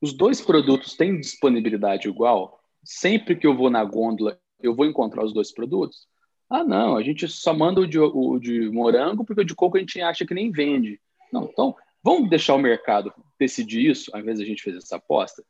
os 0.00 0.12
dois 0.12 0.40
produtos 0.40 0.96
têm 0.96 1.20
disponibilidade 1.20 2.08
igual? 2.08 2.61
Sempre 2.84 3.36
que 3.36 3.46
eu 3.46 3.56
vou 3.56 3.70
na 3.70 3.84
gôndola, 3.84 4.38
eu 4.60 4.74
vou 4.74 4.86
encontrar 4.86 5.24
os 5.24 5.32
dois 5.32 5.52
produtos? 5.52 6.06
Ah, 6.48 6.62
não, 6.62 6.96
a 6.96 7.02
gente 7.02 7.26
só 7.28 7.54
manda 7.54 7.80
o 7.80 7.86
de, 7.86 7.98
o 7.98 8.38
de 8.38 8.68
morango 8.70 9.24
porque 9.24 9.40
o 9.40 9.44
de 9.44 9.54
coco 9.54 9.76
a 9.76 9.80
gente 9.80 10.00
acha 10.00 10.26
que 10.26 10.34
nem 10.34 10.50
vende. 10.50 11.00
Não, 11.32 11.44
então 11.44 11.74
vamos 12.02 12.28
deixar 12.28 12.54
o 12.54 12.58
mercado 12.58 13.12
decidir 13.38 13.90
isso, 13.90 14.10
ao 14.14 14.20
invés 14.20 14.38
de 14.38 14.44
a 14.44 14.46
gente 14.46 14.62
fazer 14.62 14.78
essa 14.78 14.96
aposta. 14.96 15.42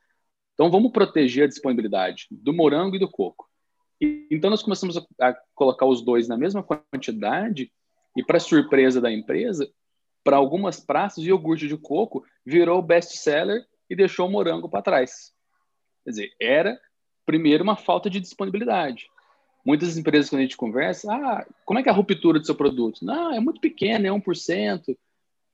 Então 0.54 0.70
vamos 0.70 0.92
proteger 0.92 1.44
a 1.44 1.48
disponibilidade 1.48 2.26
do 2.30 2.52
morango 2.52 2.96
e 2.96 2.98
do 2.98 3.10
coco. 3.10 3.48
E, 4.00 4.28
então 4.30 4.48
nós 4.48 4.62
começamos 4.62 4.96
a, 4.96 5.02
a 5.20 5.34
colocar 5.54 5.86
os 5.86 6.04
dois 6.04 6.28
na 6.28 6.36
mesma 6.36 6.62
quantidade 6.62 7.72
e 8.16 8.22
para 8.22 8.38
surpresa 8.38 9.00
da 9.00 9.10
empresa, 9.12 9.68
para 10.22 10.36
algumas 10.36 10.78
praças, 10.78 11.24
o 11.24 11.26
iogurte 11.26 11.66
de 11.66 11.76
coco 11.76 12.24
virou 12.46 12.80
best 12.80 13.16
seller 13.16 13.64
e 13.90 13.96
deixou 13.96 14.28
o 14.28 14.30
morango 14.30 14.68
para 14.68 14.82
trás. 14.82 15.32
Quer 16.04 16.10
dizer, 16.10 16.30
era 16.40 16.80
primeiro, 17.24 17.62
uma 17.62 17.76
falta 17.76 18.10
de 18.10 18.20
disponibilidade. 18.20 19.06
Muitas 19.64 19.96
empresas, 19.96 20.28
quando 20.28 20.40
a 20.40 20.42
gente 20.42 20.56
conversa, 20.56 21.12
ah, 21.12 21.46
como 21.64 21.78
é 21.78 21.82
que 21.82 21.88
é 21.88 21.92
a 21.92 21.94
ruptura 21.94 22.38
do 22.38 22.46
seu 22.46 22.54
produto? 22.54 23.04
Não, 23.04 23.32
é 23.32 23.40
muito 23.40 23.60
pequena, 23.60 24.08
é 24.08 24.10
1%. 24.10 24.96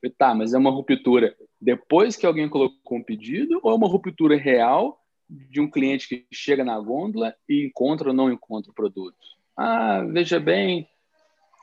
Eu, 0.02 0.10
tá, 0.10 0.34
mas 0.34 0.54
é 0.54 0.58
uma 0.58 0.70
ruptura 0.70 1.36
depois 1.60 2.16
que 2.16 2.24
alguém 2.24 2.48
colocou 2.48 2.98
um 2.98 3.02
pedido 3.02 3.60
ou 3.62 3.72
é 3.72 3.74
uma 3.74 3.88
ruptura 3.88 4.36
real 4.36 4.98
de 5.28 5.60
um 5.60 5.70
cliente 5.70 6.08
que 6.08 6.26
chega 6.32 6.64
na 6.64 6.78
gôndola 6.80 7.34
e 7.48 7.66
encontra 7.66 8.08
ou 8.08 8.14
não 8.14 8.32
encontra 8.32 8.70
o 8.70 8.74
produto? 8.74 9.16
Ah, 9.56 10.04
veja 10.04 10.40
bem. 10.40 10.88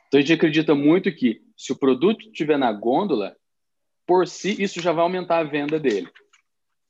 Então 0.06 0.18
a 0.18 0.20
gente 0.20 0.32
acredita 0.32 0.74
muito 0.74 1.12
que 1.12 1.42
se 1.56 1.72
o 1.72 1.76
produto 1.76 2.26
estiver 2.26 2.58
na 2.58 2.72
gôndola, 2.72 3.34
por 4.06 4.28
si, 4.28 4.62
isso 4.62 4.80
já 4.80 4.92
vai 4.92 5.02
aumentar 5.02 5.38
a 5.38 5.44
venda 5.44 5.80
dele. 5.80 6.08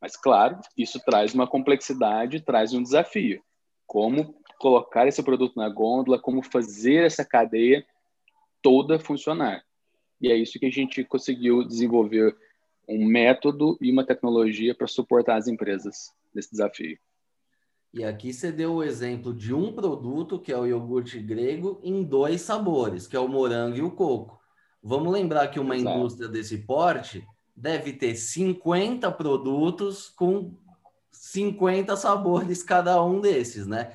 Mas, 0.00 0.16
claro, 0.16 0.58
isso 0.76 1.00
traz 1.04 1.34
uma 1.34 1.46
complexidade, 1.46 2.40
traz 2.40 2.72
um 2.72 2.82
desafio. 2.82 3.42
Como 3.86 4.34
colocar 4.58 5.06
esse 5.06 5.22
produto 5.22 5.56
na 5.56 5.68
gôndola, 5.68 6.18
como 6.18 6.42
fazer 6.42 7.04
essa 7.04 7.24
cadeia 7.24 7.84
toda 8.62 8.98
funcionar. 8.98 9.64
E 10.20 10.30
é 10.30 10.36
isso 10.36 10.58
que 10.58 10.66
a 10.66 10.70
gente 10.70 11.04
conseguiu 11.04 11.62
desenvolver 11.62 12.36
um 12.88 13.04
método 13.04 13.76
e 13.80 13.90
uma 13.90 14.04
tecnologia 14.04 14.74
para 14.74 14.86
suportar 14.86 15.36
as 15.36 15.48
empresas 15.48 16.12
nesse 16.34 16.50
desafio. 16.50 16.98
E 17.92 18.04
aqui 18.04 18.32
você 18.32 18.52
deu 18.52 18.74
o 18.74 18.82
exemplo 18.82 19.32
de 19.32 19.54
um 19.54 19.72
produto, 19.72 20.38
que 20.38 20.52
é 20.52 20.58
o 20.58 20.66
iogurte 20.66 21.18
grego, 21.18 21.80
em 21.82 22.02
dois 22.02 22.42
sabores, 22.42 23.06
que 23.06 23.16
é 23.16 23.20
o 23.20 23.28
morango 23.28 23.76
e 23.76 23.82
o 23.82 23.90
coco. 23.90 24.38
Vamos 24.82 25.12
lembrar 25.12 25.48
que 25.48 25.58
uma 25.58 25.76
Exato. 25.76 25.98
indústria 25.98 26.28
desse 26.28 26.58
porte 26.58 27.26
deve 27.56 27.92
ter 27.92 28.14
50 28.14 29.10
produtos 29.12 30.08
com 30.10 30.54
50 31.10 31.96
sabores 31.96 32.62
cada 32.62 33.02
um 33.02 33.20
desses, 33.20 33.66
né? 33.66 33.92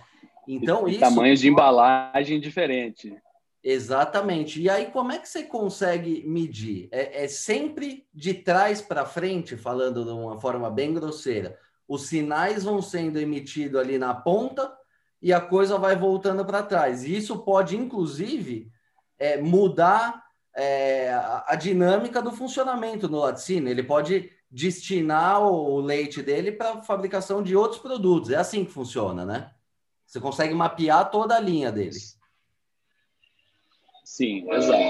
Então, 0.48 0.88
e, 0.88 0.92
isso... 0.92 1.00
tamanhos 1.00 1.40
de 1.40 1.48
embalagem 1.48 2.40
diferente. 2.40 3.16
Exatamente. 3.64 4.60
E 4.60 4.70
aí, 4.70 4.88
como 4.88 5.12
é 5.12 5.20
que 5.20 5.30
você 5.30 5.44
consegue 5.44 6.24
medir? 6.28 6.90
É, 6.92 7.26
é 7.26 7.28
sempre 7.28 8.08
de 8.12 8.34
trás 8.34 8.82
para 8.82 9.06
frente, 9.06 9.56
falando 9.56 10.04
de 10.04 10.10
uma 10.10 10.40
forma 10.40 10.70
bem 10.70 10.94
grosseira. 10.94 11.58
os 11.88 12.08
sinais 12.08 12.64
vão 12.64 12.82
sendo 12.82 13.20
emitidos 13.20 13.80
ali 13.80 14.00
na 14.00 14.16
ponta 14.16 14.74
e 15.22 15.32
a 15.32 15.40
coisa 15.40 15.78
vai 15.78 15.96
voltando 15.96 16.44
para 16.44 16.64
trás. 16.64 17.04
E 17.04 17.16
isso 17.16 17.38
pode, 17.44 17.78
inclusive, 17.78 18.72
é, 19.20 19.40
mudar 19.40 20.24
é, 20.56 21.12
a, 21.46 21.56
dinâmica 21.56 22.22
do 22.22 22.32
funcionamento 22.32 23.08
no 23.08 23.20
laticínio. 23.20 23.70
Ele 23.70 23.84
pode 23.84 24.32
destinar 24.50 25.42
o, 25.42 25.76
o 25.76 25.80
leite 25.80 26.22
dele 26.22 26.52
para 26.52 26.84
fabricação 26.84 27.42
de 27.42 27.56
outros 27.56 27.82
produtos. 27.82 28.30
É 28.30 28.36
assim 28.36 28.66
que 28.66 28.72
funciona, 28.72 29.26
né? 29.26 29.52
Você 30.06 30.20
consegue 30.20 30.54
mapear 30.54 31.10
toda 31.10 31.36
a 31.36 31.40
linha 31.40 31.72
dele. 31.72 31.98
Sim, 34.04 34.52
exato. 34.52 34.84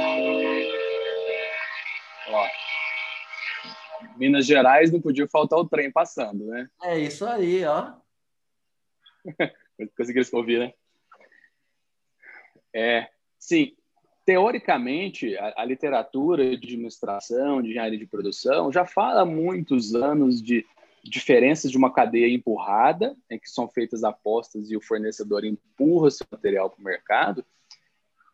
Ó, 2.30 2.48
Minas 4.18 4.46
Gerais 4.46 4.92
não 4.92 5.02
podia 5.02 5.28
faltar 5.28 5.60
o 5.60 5.68
trem 5.68 5.92
passando, 5.92 6.46
né? 6.46 6.70
É 6.84 6.98
isso 6.98 7.26
aí, 7.26 7.64
ó. 7.66 7.94
Conseguiram 9.98 10.28
ouvir, 10.34 10.60
né? 10.60 10.74
É, 12.74 13.10
sim, 13.38 13.76
teoricamente, 14.26 15.36
a, 15.38 15.54
a, 15.58 15.66
literatura 15.66 16.44
de 16.58 16.66
administração, 16.66 17.62
de 17.62 17.70
engenharia 17.70 17.98
de 17.98 18.06
produção, 18.06 18.72
já 18.72 18.86
fala 18.86 19.22
há 19.22 19.26
muitos 19.26 19.96
anos 19.96 20.42
de 20.42 20.66
diferenças 21.04 21.72
de 21.72 21.78
uma 21.78 21.92
cadeia 21.92 22.32
empurrada, 22.32 23.16
em 23.30 23.40
que 23.40 23.50
são 23.50 23.68
feitas 23.68 24.04
apostas 24.04 24.70
e 24.70 24.78
o 24.78 24.82
fornecedor 24.82 25.44
empurra 25.44 26.12
seu 26.12 26.26
material 26.32 26.70
para 26.70 26.80
o 26.80 26.84
mercado, 26.84 27.46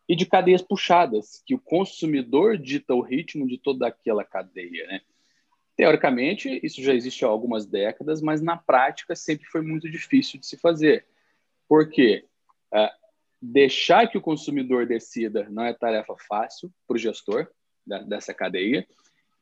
e 0.08 0.16
de 0.16 0.26
cadeias 0.26 0.62
puxadas, 0.62 1.42
que 1.46 1.54
o 1.54 1.58
consumidor 1.58 2.56
dita 2.56 2.94
o 2.94 3.00
ritmo 3.00 3.46
de 3.46 3.58
toda 3.58 3.86
aquela 3.86 4.24
cadeia. 4.24 4.86
Né? 4.86 5.00
Teoricamente, 5.76 6.60
isso 6.62 6.82
já 6.82 6.94
existe 6.94 7.24
há 7.24 7.28
algumas 7.28 7.66
décadas, 7.66 8.20
mas 8.22 8.40
na 8.40 8.56
prática 8.56 9.14
sempre 9.14 9.46
foi 9.46 9.62
muito 9.62 9.88
difícil 9.90 10.40
de 10.40 10.46
se 10.46 10.56
fazer. 10.56 11.06
Por 11.68 11.88
quê? 11.90 12.24
Uh, 12.72 12.97
deixar 13.40 14.08
que 14.08 14.18
o 14.18 14.22
consumidor 14.22 14.86
decida 14.86 15.48
não 15.50 15.64
é 15.64 15.72
tarefa 15.72 16.14
fácil 16.28 16.72
para 16.86 16.96
o 16.96 16.98
gestor 16.98 17.48
dessa 18.06 18.34
cadeia, 18.34 18.86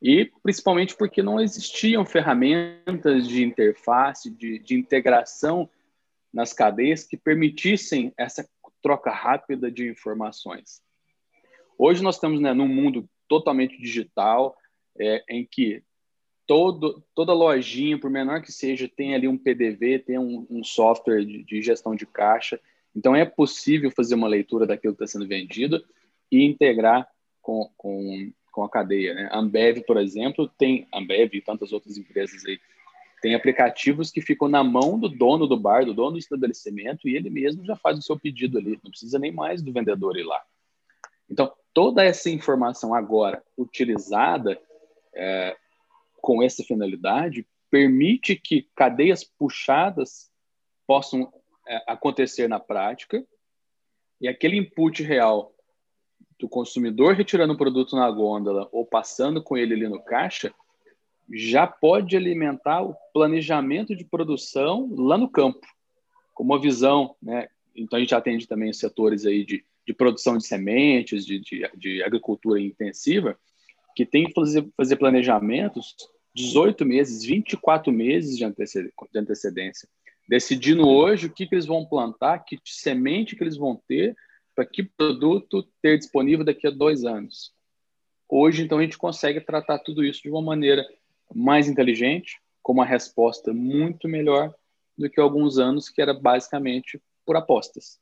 e 0.00 0.30
principalmente 0.42 0.94
porque 0.94 1.22
não 1.22 1.40
existiam 1.40 2.04
ferramentas 2.04 3.26
de 3.26 3.42
interface, 3.42 4.30
de, 4.30 4.58
de 4.58 4.74
integração 4.74 5.68
nas 6.32 6.52
cadeias 6.52 7.04
que 7.04 7.16
permitissem 7.16 8.12
essa 8.16 8.48
troca 8.82 9.10
rápida 9.10 9.70
de 9.70 9.88
informações. 9.88 10.82
Hoje 11.78 12.02
nós 12.02 12.16
estamos 12.16 12.40
né, 12.40 12.52
num 12.52 12.68
mundo 12.68 13.08
totalmente 13.26 13.78
digital, 13.80 14.56
é, 14.98 15.24
em 15.28 15.46
que 15.50 15.82
todo, 16.46 17.02
toda 17.14 17.32
lojinha, 17.32 17.98
por 17.98 18.10
menor 18.10 18.40
que 18.40 18.52
seja, 18.52 18.88
tem 18.88 19.14
ali 19.14 19.26
um 19.26 19.36
PDV, 19.36 19.98
tem 20.00 20.18
um, 20.18 20.46
um 20.48 20.62
software 20.62 21.24
de, 21.24 21.42
de, 21.42 21.60
gestão 21.60 21.94
de 21.94 22.06
caixa. 22.06 22.60
Então, 22.96 23.14
é 23.14 23.26
possível 23.26 23.90
fazer 23.90 24.14
uma 24.14 24.26
leitura 24.26 24.66
daquilo 24.66 24.96
que 24.96 25.04
está 25.04 25.18
sendo 25.18 25.28
vendido 25.28 25.84
e 26.32 26.42
integrar 26.42 27.06
com, 27.42 27.70
com, 27.76 28.32
com 28.50 28.64
a 28.64 28.70
cadeia. 28.70 29.12
Né? 29.12 29.28
A 29.30 29.38
Ambev, 29.38 29.82
por 29.86 29.98
exemplo, 29.98 30.48
tem, 30.56 30.88
Ambev 30.94 31.34
e 31.34 31.42
tantas 31.42 31.72
outras 31.72 31.98
empresas 31.98 32.42
aí, 32.46 32.58
tem 33.20 33.34
aplicativos 33.34 34.10
que 34.10 34.22
ficam 34.22 34.48
na 34.48 34.64
mão 34.64 34.98
do 34.98 35.08
dono 35.08 35.46
do 35.46 35.58
bar, 35.58 35.84
do 35.84 35.92
dono 35.92 36.12
do 36.12 36.18
estabelecimento, 36.18 37.06
e 37.06 37.16
ele 37.16 37.28
mesmo 37.28 37.64
já 37.64 37.76
faz 37.76 37.98
o 37.98 38.02
seu 38.02 38.18
pedido 38.18 38.56
ali, 38.56 38.78
não 38.82 38.90
precisa 38.90 39.18
nem 39.18 39.32
mais 39.32 39.62
do 39.62 39.72
vendedor 39.72 40.16
ir 40.16 40.24
lá. 40.24 40.42
Então, 41.28 41.52
toda 41.74 42.02
essa 42.02 42.30
informação 42.30 42.94
agora 42.94 43.42
utilizada 43.58 44.58
é, 45.14 45.56
com 46.22 46.42
essa 46.42 46.62
finalidade 46.62 47.46
permite 47.70 48.36
que 48.36 48.68
cadeias 48.74 49.22
puxadas 49.22 50.30
possam 50.86 51.32
acontecer 51.86 52.48
na 52.48 52.60
prática 52.60 53.24
e 54.20 54.28
aquele 54.28 54.56
input 54.56 55.02
real 55.02 55.54
do 56.38 56.48
consumidor 56.48 57.14
retirando 57.14 57.54
o 57.54 57.56
produto 57.56 57.96
na 57.96 58.10
gôndola 58.10 58.68
ou 58.72 58.84
passando 58.84 59.42
com 59.42 59.56
ele 59.56 59.74
ali 59.74 59.88
no 59.88 60.02
caixa 60.02 60.54
já 61.32 61.66
pode 61.66 62.16
alimentar 62.16 62.82
o 62.82 62.94
planejamento 63.12 63.96
de 63.96 64.04
produção 64.04 64.88
lá 64.96 65.18
no 65.18 65.28
campo, 65.28 65.66
com 66.32 66.44
uma 66.44 66.60
visão, 66.60 67.16
né? 67.20 67.48
Então 67.74 67.96
a 67.96 68.00
gente 68.00 68.14
atende 68.14 68.46
também 68.46 68.70
os 68.70 68.78
setores 68.78 69.26
aí 69.26 69.44
de, 69.44 69.64
de 69.86 69.92
produção 69.92 70.38
de 70.38 70.46
sementes, 70.46 71.26
de, 71.26 71.40
de, 71.40 71.68
de 71.76 72.02
agricultura 72.02 72.60
intensiva, 72.60 73.38
que 73.94 74.06
tem 74.06 74.26
que 74.26 74.32
fazer, 74.32 74.66
fazer 74.76 74.96
planejamentos 74.96 75.96
18 76.34 76.84
meses, 76.84 77.24
24 77.24 77.92
meses 77.92 78.36
de 78.36 78.44
antecedência, 79.18 79.88
decidindo 80.28 80.88
hoje 80.88 81.26
o 81.26 81.32
que, 81.32 81.46
que 81.46 81.54
eles 81.54 81.66
vão 81.66 81.84
plantar, 81.84 82.40
que 82.40 82.58
semente 82.64 83.36
que 83.36 83.42
eles 83.42 83.56
vão 83.56 83.80
ter, 83.88 84.16
para 84.54 84.64
que 84.66 84.82
produto 84.82 85.62
ter 85.82 85.98
disponível 85.98 86.44
daqui 86.44 86.66
a 86.66 86.70
dois 86.70 87.04
anos. 87.04 87.52
Hoje, 88.28 88.62
então, 88.62 88.78
a 88.78 88.82
gente 88.82 88.98
consegue 88.98 89.40
tratar 89.40 89.78
tudo 89.78 90.04
isso 90.04 90.22
de 90.22 90.30
uma 90.30 90.42
maneira 90.42 90.84
mais 91.34 91.68
inteligente, 91.68 92.40
com 92.62 92.72
uma 92.72 92.84
resposta 92.84 93.52
muito 93.52 94.08
melhor 94.08 94.52
do 94.98 95.08
que 95.08 95.20
alguns 95.20 95.58
anos 95.58 95.88
que 95.88 96.02
era 96.02 96.12
basicamente 96.12 97.00
por 97.24 97.36
apostas. 97.36 98.00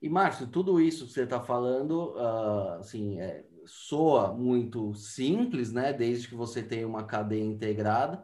E, 0.00 0.08
Márcio, 0.08 0.46
tudo 0.46 0.80
isso 0.80 1.06
que 1.06 1.12
você 1.12 1.24
está 1.24 1.40
falando, 1.40 2.14
uh, 2.14 2.78
assim, 2.78 3.20
é, 3.20 3.44
soa 3.66 4.32
muito 4.32 4.94
simples, 4.94 5.72
né? 5.72 5.92
Desde 5.92 6.28
que 6.28 6.34
você 6.34 6.62
tenha 6.62 6.86
uma 6.86 7.04
cadeia 7.04 7.44
integrada, 7.44 8.22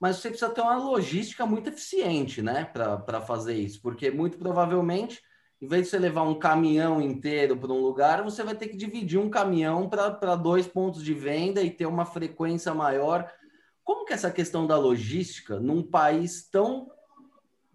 mas 0.00 0.16
você 0.16 0.28
precisa 0.28 0.50
ter 0.50 0.60
uma 0.60 0.76
logística 0.76 1.44
muito 1.44 1.68
eficiente, 1.68 2.40
né? 2.40 2.64
Para 2.64 3.20
fazer 3.20 3.54
isso, 3.54 3.80
porque 3.82 4.10
muito 4.10 4.38
provavelmente, 4.38 5.20
em 5.60 5.66
vez 5.66 5.84
de 5.84 5.90
você 5.90 5.98
levar 5.98 6.22
um 6.22 6.38
caminhão 6.38 7.00
inteiro 7.00 7.56
para 7.56 7.72
um 7.72 7.82
lugar, 7.82 8.22
você 8.22 8.44
vai 8.44 8.54
ter 8.54 8.68
que 8.68 8.76
dividir 8.76 9.18
um 9.18 9.30
caminhão 9.30 9.88
para 9.88 10.36
dois 10.36 10.66
pontos 10.66 11.02
de 11.02 11.14
venda 11.14 11.62
e 11.62 11.70
ter 11.70 11.86
uma 11.86 12.06
frequência 12.06 12.72
maior. 12.72 13.30
Como 13.82 14.04
que 14.04 14.12
é 14.12 14.16
essa 14.16 14.30
questão 14.30 14.66
da 14.66 14.76
logística 14.76 15.58
num 15.58 15.82
país 15.82 16.48
tão 16.48 16.88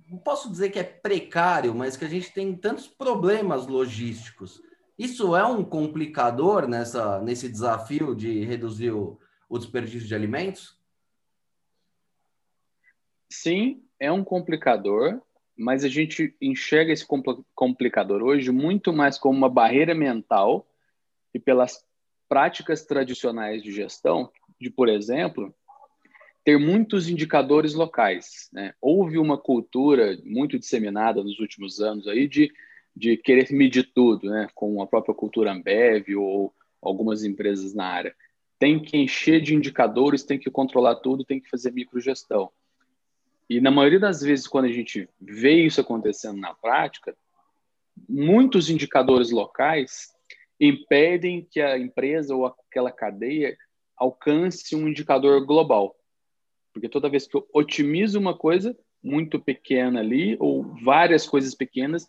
não 0.10 0.20
posso 0.20 0.52
dizer 0.52 0.70
que 0.70 0.78
é 0.78 0.84
precário, 0.84 1.74
mas 1.74 1.98
que 1.98 2.06
a 2.06 2.10
gente 2.10 2.32
tem 2.32 2.56
tantos 2.56 2.88
problemas 2.88 3.66
logísticos. 3.66 4.62
Isso 4.98 5.36
é 5.36 5.44
um 5.44 5.64
complicador 5.64 6.68
nessa, 6.68 7.20
nesse 7.20 7.50
desafio 7.50 8.14
de 8.14 8.44
reduzir 8.44 8.92
o, 8.92 9.20
o 9.50 9.58
desperdício 9.58 10.08
de 10.08 10.14
alimentos? 10.14 10.78
Sim, 13.34 13.82
é 14.00 14.12
um 14.12 14.24
complicador, 14.24 15.20
mas 15.58 15.84
a 15.84 15.88
gente 15.88 16.36
enxerga 16.40 16.94
esse 16.94 17.04
complicador 17.56 18.22
hoje 18.22 18.52
muito 18.52 18.94
mais 18.94 19.18
como 19.18 19.36
uma 19.36 19.50
barreira 19.50 19.96
mental 19.96 20.68
e 21.34 21.40
pelas 21.40 21.84
práticas 22.30 22.86
tradicionais 22.86 23.64
de 23.64 23.72
gestão, 23.72 24.32
de, 24.62 24.70
por 24.70 24.88
exemplo, 24.88 25.52
ter 26.44 26.60
muitos 26.60 27.10
indicadores 27.10 27.74
locais. 27.74 28.50
Né? 28.54 28.76
Houve 28.80 29.18
uma 29.18 29.38
cultura 29.38 30.16
muito 30.24 30.60
disseminada 30.60 31.24
nos 31.24 31.40
últimos 31.40 31.82
anos 31.82 32.08
aí 32.08 32.28
de 32.28 32.54
de 32.96 33.18
querer 33.18 33.52
medir 33.52 33.92
tudo, 33.92 34.30
né? 34.30 34.48
com 34.54 34.80
a 34.80 34.86
própria 34.86 35.16
cultura 35.16 35.52
Ambev 35.52 36.16
ou 36.16 36.54
algumas 36.80 37.24
empresas 37.24 37.74
na 37.74 37.88
área. 37.88 38.16
Tem 38.60 38.80
que 38.80 38.96
encher 38.96 39.42
de 39.42 39.56
indicadores, 39.56 40.22
tem 40.22 40.38
que 40.38 40.52
controlar 40.52 40.98
tudo, 40.98 41.26
tem 41.26 41.40
que 41.40 41.50
fazer 41.50 41.72
microgestão. 41.72 42.52
E 43.50 43.60
na 43.60 43.72
maioria 43.72 44.00
das 44.00 44.22
vezes, 44.22 44.48
quando 44.48 44.66
a 44.66 44.72
gente 44.72 45.10
vê 45.20 45.66
isso 45.66 45.82
acontecendo 45.82 46.40
na 46.40 46.54
prática, 46.54 47.16
muitos 48.08 48.70
indicadores 48.70 49.32
locais 49.32 50.12
impedem 50.60 51.48
que 51.50 51.60
a 51.62 51.78
empresa 51.78 52.36
ou 52.36 52.46
aquela 52.46 52.92
cadeia 52.92 53.58
alcance 53.98 54.76
um 54.76 54.88
indicador 54.88 55.46
global. 55.46 55.96
Porque 56.74 56.90
toda 56.90 57.10
vez 57.10 57.28
que 57.28 57.36
eu 57.36 57.48
otimizo 57.54 58.20
uma 58.20 58.36
coisa 58.36 58.76
muito 59.04 59.40
pequena 59.40 60.00
ali, 60.00 60.38
ou 60.40 60.64
várias 60.84 61.28
coisas 61.28 61.54
pequenas, 61.54 62.06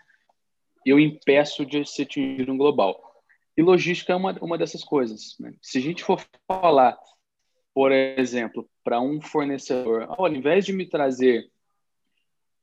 eu 0.86 0.98
impeço 1.00 1.66
de 1.66 1.84
se 1.84 2.02
atingir 2.02 2.48
um 2.48 2.56
global. 2.56 3.00
E 3.56 3.62
logística 3.62 4.12
é 4.12 4.16
uma, 4.16 4.32
uma 4.40 4.58
dessas 4.58 4.84
coisas. 4.84 5.36
Né? 5.38 5.54
Se 5.60 5.78
a 5.78 5.80
gente 5.80 6.04
for 6.04 6.24
falar, 6.46 6.98
por 7.74 7.90
exemplo, 7.90 8.68
para 8.84 9.00
um 9.00 9.20
fornecedor, 9.20 10.06
ao 10.08 10.28
invés 10.28 10.64
de 10.64 10.72
me 10.72 10.86
trazer 10.86 11.50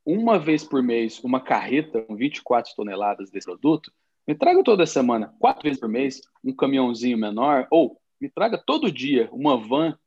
uma 0.05 0.39
vez 0.39 0.63
por 0.63 0.81
mês 0.81 1.19
uma 1.23 1.41
carreta 1.41 2.01
com 2.01 2.15
24 2.15 2.73
toneladas 2.75 3.29
desse 3.29 3.45
produto, 3.45 3.91
me 4.25 4.33
traga 4.33 4.63
toda 4.63 4.85
semana, 4.85 5.35
quatro 5.37 5.63
vezes 5.63 5.79
por 5.79 5.89
mês, 5.89 6.21
um 6.43 6.53
caminhãozinho 6.53 7.17
menor, 7.17 7.67
ou 7.69 7.99
me 8.19 8.29
traga 8.29 8.57
todo 8.57 8.91
dia 8.91 9.29
uma 9.31 9.57
van 9.57 9.97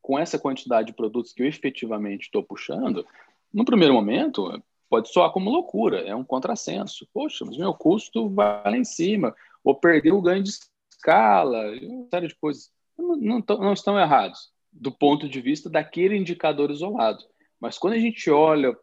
com 0.00 0.18
essa 0.18 0.38
quantidade 0.38 0.86
de 0.86 0.94
produtos 0.94 1.32
que 1.32 1.42
eu 1.42 1.46
efetivamente 1.46 2.22
estou 2.22 2.42
puxando. 2.42 3.04
No 3.52 3.64
primeiro 3.64 3.92
momento, 3.92 4.62
pode 4.88 5.12
soar 5.12 5.32
como 5.32 5.50
loucura, 5.50 6.00
é 6.00 6.14
um 6.14 6.24
contrassenso. 6.24 7.06
Poxa, 7.12 7.44
mas 7.44 7.58
meu 7.58 7.74
custo 7.74 8.28
vai 8.30 8.62
lá 8.64 8.76
em 8.76 8.84
cima, 8.84 9.34
ou 9.64 9.74
perder 9.74 10.12
o 10.12 10.22
ganho 10.22 10.44
de 10.44 10.50
escala, 10.90 11.72
uma 11.82 12.06
série 12.08 12.28
de 12.28 12.36
coisas. 12.36 12.70
Não, 12.98 13.16
não, 13.16 13.44
não 13.58 13.72
estão 13.72 13.98
errados, 13.98 14.52
do 14.72 14.90
ponto 14.90 15.28
de 15.28 15.40
vista 15.40 15.68
daquele 15.68 16.16
indicador 16.16 16.70
isolado. 16.70 17.22
Mas 17.60 17.78
quando 17.78 17.94
a 17.94 17.98
gente 17.98 18.30
olha 18.30 18.76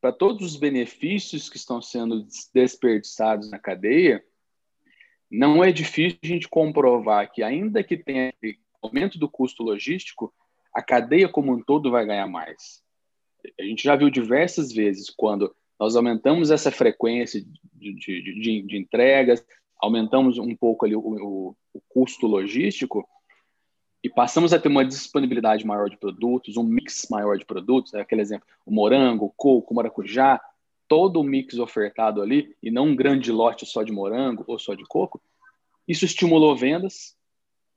para 0.00 0.12
todos 0.12 0.52
os 0.52 0.56
benefícios 0.56 1.48
que 1.48 1.56
estão 1.56 1.80
sendo 1.80 2.26
desperdiçados 2.52 3.50
na 3.50 3.58
cadeia, 3.58 4.24
não 5.30 5.62
é 5.62 5.72
difícil 5.72 6.18
a 6.22 6.26
gente 6.26 6.48
comprovar 6.48 7.30
que, 7.32 7.42
ainda 7.42 7.82
que 7.82 7.96
tenha 7.96 8.32
aumento 8.82 9.18
do 9.18 9.28
custo 9.28 9.62
logístico, 9.62 10.34
a 10.74 10.82
cadeia 10.82 11.28
como 11.28 11.52
um 11.52 11.62
todo 11.62 11.90
vai 11.90 12.04
ganhar 12.04 12.26
mais. 12.26 12.82
A 13.58 13.62
gente 13.62 13.84
já 13.84 13.96
viu 13.96 14.10
diversas 14.10 14.72
vezes 14.72 15.08
quando 15.08 15.54
nós 15.78 15.96
aumentamos 15.96 16.50
essa 16.50 16.70
frequência 16.70 17.40
de, 17.74 17.94
de, 17.94 18.22
de, 18.22 18.62
de 18.62 18.76
entregas, 18.76 19.44
aumentamos 19.80 20.38
um 20.38 20.54
pouco 20.54 20.86
ali 20.86 20.94
o, 20.94 21.00
o, 21.00 21.56
o, 21.72 21.80
custo 21.88 22.26
logístico 22.26 23.06
e 24.02 24.10
passamos 24.10 24.52
a 24.52 24.58
ter 24.58 24.68
uma 24.68 24.84
disponibilidade 24.84 25.64
maior 25.64 25.88
de 25.88 25.96
produtos, 25.96 26.56
um 26.56 26.64
mix 26.64 27.06
maior 27.08 27.38
de 27.38 27.44
produtos, 27.44 27.92
né? 27.92 28.00
aquele 28.00 28.20
exemplo, 28.20 28.46
o 28.66 28.72
morango, 28.72 29.26
o 29.26 29.30
coco, 29.30 29.72
o 29.72 29.76
maracujá, 29.76 30.40
todo 30.88 31.20
o 31.20 31.24
mix 31.24 31.58
ofertado 31.58 32.20
ali 32.20 32.56
e 32.62 32.70
não 32.70 32.88
um 32.88 32.96
grande 32.96 33.30
lote 33.30 33.64
só 33.64 33.82
de 33.82 33.92
morango 33.92 34.44
ou 34.46 34.58
só 34.58 34.74
de 34.74 34.84
coco, 34.84 35.22
isso 35.86 36.04
estimulou 36.04 36.56
vendas. 36.56 37.16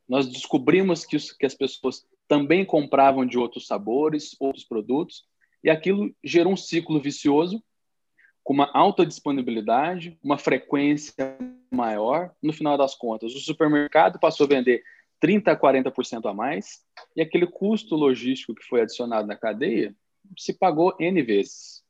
Nós 0.10 0.28
descobrimos 0.28 1.06
que, 1.06 1.18
que 1.38 1.46
as 1.46 1.54
pessoas 1.54 2.06
também 2.28 2.66
compravam 2.66 3.26
de 3.26 3.38
outros 3.38 3.68
sabores, 3.68 4.36
outros 4.40 4.64
produtos, 4.64 5.26
e 5.64 5.70
aquilo 5.70 6.14
gerou 6.24 6.54
um 6.54 6.58
ciclo 6.58 7.00
vicioso 7.00 7.64
com 8.44 8.54
uma 8.54 8.70
alta 8.74 9.06
disponibilidade, 9.06 10.18
uma 10.24 10.38
frequência 10.38 11.38
maior, 11.72 12.32
no 12.42 12.54
final 12.54 12.78
das 12.78 12.94
contas, 12.94 13.34
o 13.34 13.40
supermercado 13.40 14.20
passou 14.20 14.46
a 14.46 14.50
vender 14.50 14.84
30% 15.24 15.48
a 15.48 15.56
40% 15.56 16.30
a 16.30 16.34
mais, 16.34 16.84
e 17.16 17.22
aquele 17.22 17.48
custo 17.48 17.96
logístico 17.96 18.56
que 18.56 18.66
foi 18.66 18.82
adicionado 18.82 19.28
na 19.28 19.36
cadeia 19.36 19.96
se 20.38 20.54
pagou 20.54 20.96
N 21.00 21.22
vezes. 21.22 21.84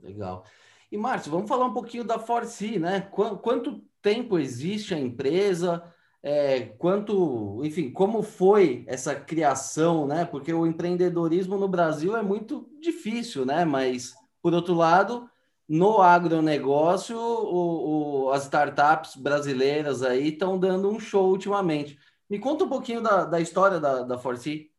Legal. 0.00 0.44
E, 0.90 0.96
Márcio, 0.96 1.30
vamos 1.30 1.48
falar 1.48 1.66
um 1.66 1.72
pouquinho 1.72 2.04
da 2.04 2.18
Forci, 2.18 2.78
né? 2.78 3.00
Quanto 3.00 3.82
tempo 4.02 4.38
existe 4.38 4.94
a 4.94 4.98
empresa? 4.98 5.82
É, 6.22 6.60
quanto, 6.78 7.60
enfim, 7.64 7.90
como 7.90 8.22
foi 8.22 8.84
essa 8.86 9.14
criação, 9.14 10.06
né? 10.06 10.24
Porque 10.24 10.52
o 10.52 10.66
empreendedorismo 10.66 11.56
no 11.56 11.66
Brasil 11.66 12.16
é 12.16 12.22
muito 12.22 12.68
difícil, 12.80 13.46
né? 13.46 13.64
Mas, 13.64 14.14
por 14.42 14.52
outro 14.52 14.74
lado, 14.74 15.28
no 15.68 16.02
agronegócio, 16.02 17.16
o, 17.16 18.26
o, 18.26 18.30
as 18.30 18.42
startups 18.44 19.16
brasileiras 19.16 20.02
aí 20.02 20.28
estão 20.28 20.58
dando 20.58 20.90
um 20.90 21.00
show 21.00 21.30
ultimamente. 21.30 21.98
Me 22.32 22.38
conta 22.38 22.64
um 22.64 22.68
pouquinho 22.70 23.02
da, 23.02 23.26
da 23.26 23.40
história 23.42 23.78
da, 23.78 24.04
da 24.04 24.16
Forci. 24.16 24.72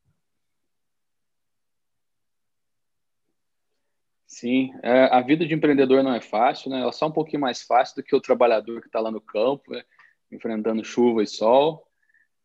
Sim, 4.25 4.73
é, 4.81 5.03
a 5.03 5.21
vida 5.21 5.45
de 5.45 5.53
empreendedor 5.53 6.01
não 6.01 6.15
é 6.15 6.19
fácil, 6.19 6.71
né? 6.71 6.79
Ela 6.79 6.89
é 6.89 6.91
só 6.91 7.05
um 7.05 7.11
pouquinho 7.11 7.41
mais 7.41 7.61
fácil 7.61 7.97
do 7.97 8.03
que 8.03 8.15
o 8.15 8.19
trabalhador 8.19 8.81
que 8.81 8.87
está 8.87 8.99
lá 8.99 9.11
no 9.11 9.21
campo, 9.21 9.71
né? 9.71 9.83
enfrentando 10.31 10.83
chuva 10.83 11.21
e 11.21 11.27
sol. 11.27 11.85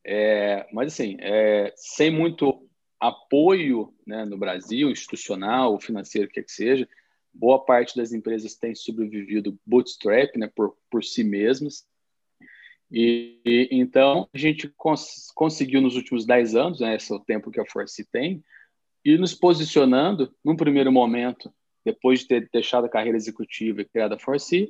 É, 0.05 0.69
mas, 0.75 0.93
assim, 0.93 1.17
é, 1.21 1.73
sem 1.75 2.11
muito 2.11 2.69
apoio 3.01 3.95
né, 4.07 4.27
no 4.27 4.37
Brasil, 4.37 4.91
institucional, 4.91 5.81
financeiro, 5.81 6.29
que, 6.29 6.41
é 6.41 6.43
que 6.43 6.53
seja, 6.53 6.87
boa 7.33 7.65
parte 7.65 7.97
das 7.97 8.13
empresas 8.13 8.57
tem 8.57 8.75
sobrevivido 8.75 9.59
bootstrap, 9.65 10.37
né, 10.37 10.51
por, 10.55 10.77
por 10.91 11.03
si 11.03 11.25
mesmas. 11.25 11.89
E, 12.91 13.41
e 13.45 13.69
então 13.73 14.29
a 14.33 14.39
gente 14.39 14.69
cons 14.77 15.31
conseguiu 15.35 15.81
nos 15.81 15.95
últimos 15.95 16.25
10 16.25 16.57
anos, 16.57 16.81
né, 16.81 16.97
esse 16.97 17.13
é 17.13 17.17
o 17.17 17.21
tempo 17.21 17.51
que 17.51 17.61
a 17.61 17.67
Force 17.67 18.05
tem, 18.11 18.43
ir 19.05 19.19
nos 19.19 19.35
posicionando 19.35 20.35
num 20.45 20.57
primeiro 20.57 20.91
momento, 20.91 21.53
depois 21.85 22.21
de 22.21 22.29
ter 22.29 22.49
deixado 22.53 22.87
a 22.87 22.89
carreira 22.89 23.17
executiva 23.17 23.83
e 23.83 23.85
criado 23.85 24.15
a 24.15 24.19
Force, 24.19 24.69